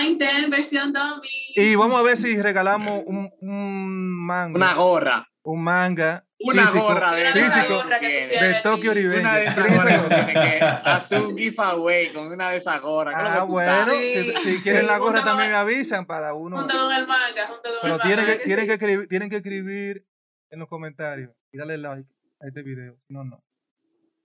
Nine, 0.00 0.16
ten, 0.16 0.50
versión 0.50 0.92
Dummy. 0.92 1.28
Y 1.56 1.74
vamos 1.74 1.98
a 1.98 2.02
ver 2.02 2.18
si 2.18 2.40
regalamos 2.40 3.02
un, 3.06 3.30
un 3.40 4.26
manga. 4.26 4.56
Una 4.56 4.74
gorra. 4.74 5.26
Un 5.42 5.62
manga. 5.62 6.24
Una 6.42 6.62
físico, 6.62 6.84
gorra 6.84 7.12
de 7.12 7.20
Una 7.20 7.32
de 7.32 7.40
esas 7.40 7.54
físico 7.54 7.74
gorras 7.82 8.00
que 8.00 8.06
de. 8.28 8.54
Tokyo 8.62 8.94
Revenge. 8.94 9.20
Una 9.20 9.36
de 9.36 9.44
esas 9.44 9.54
¿Quieren 9.66 9.72
esa 9.74 9.82
gorras 9.84 9.94
que 9.94 10.08
gorra? 10.08 10.24
tiene 10.32 10.40
que 10.58 10.64
hacer 10.64 11.20
un 11.22 11.38
giveaway 11.38 12.08
con 12.08 12.26
una 12.28 12.50
de 12.50 12.56
esas 12.56 12.80
gorras. 12.80 13.14
¿Qué 13.14 13.28
es 13.28 13.34
lo 13.34 13.40
Ah, 13.40 13.44
bueno, 13.44 13.92
si, 13.92 14.52
si 14.54 14.62
quieren 14.62 14.86
la 14.86 14.98
gorra 14.98 15.22
también 15.22 15.50
me 15.50 15.56
avisan 15.56 16.06
para 16.06 16.32
uno. 16.34 16.56
Junto 16.56 16.74
con 16.74 16.92
el 16.94 17.06
manga, 17.06 17.46
junto 17.46 17.62
con 17.62 17.78
Pero 17.82 17.94
el 17.96 18.00
tienen 18.00 18.24
manga. 18.24 18.38
que, 18.38 18.44
tienen, 18.44 18.62
sí? 18.64 18.66
que 18.68 18.72
escribir, 18.74 19.08
tienen 19.08 19.28
que 19.30 19.36
escribir 19.36 20.06
en 20.50 20.58
los 20.60 20.68
comentarios 20.68 21.30
y 21.52 21.58
darle 21.58 21.76
like 21.76 22.08
a 22.40 22.46
este 22.46 22.62
video. 22.62 22.96
Si 23.06 23.12
no, 23.12 23.24
no. 23.24 23.44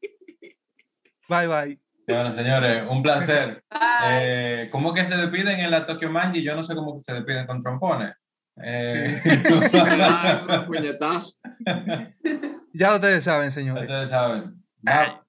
Bye, 1.28 1.48
bye. 1.48 1.80
Bueno, 2.08 2.34
señores, 2.36 2.88
un 2.88 3.02
placer. 3.02 3.64
Eh, 4.06 4.70
¿Cómo 4.72 4.94
que 4.94 5.06
se 5.06 5.18
despiden 5.18 5.60
en 5.60 5.72
la 5.72 5.86
Tokyo 5.86 6.10
Manji? 6.10 6.44
Yo 6.44 6.56
no 6.56 6.64
sé 6.64 6.76
cómo 6.76 6.96
que 6.96 7.02
se 7.02 7.14
despiden 7.14 7.48
con 7.48 7.64
trompones. 7.64 8.14
Eh, 8.64 9.22
un 10.50 10.66
puñetazo. 10.66 11.34
Ya 12.74 12.96
ustedes 12.96 13.24
saben, 13.24 13.52
señores. 13.52 13.84
ustedes 13.84 14.10
saben. 14.10 14.64
Bye. 14.82 15.25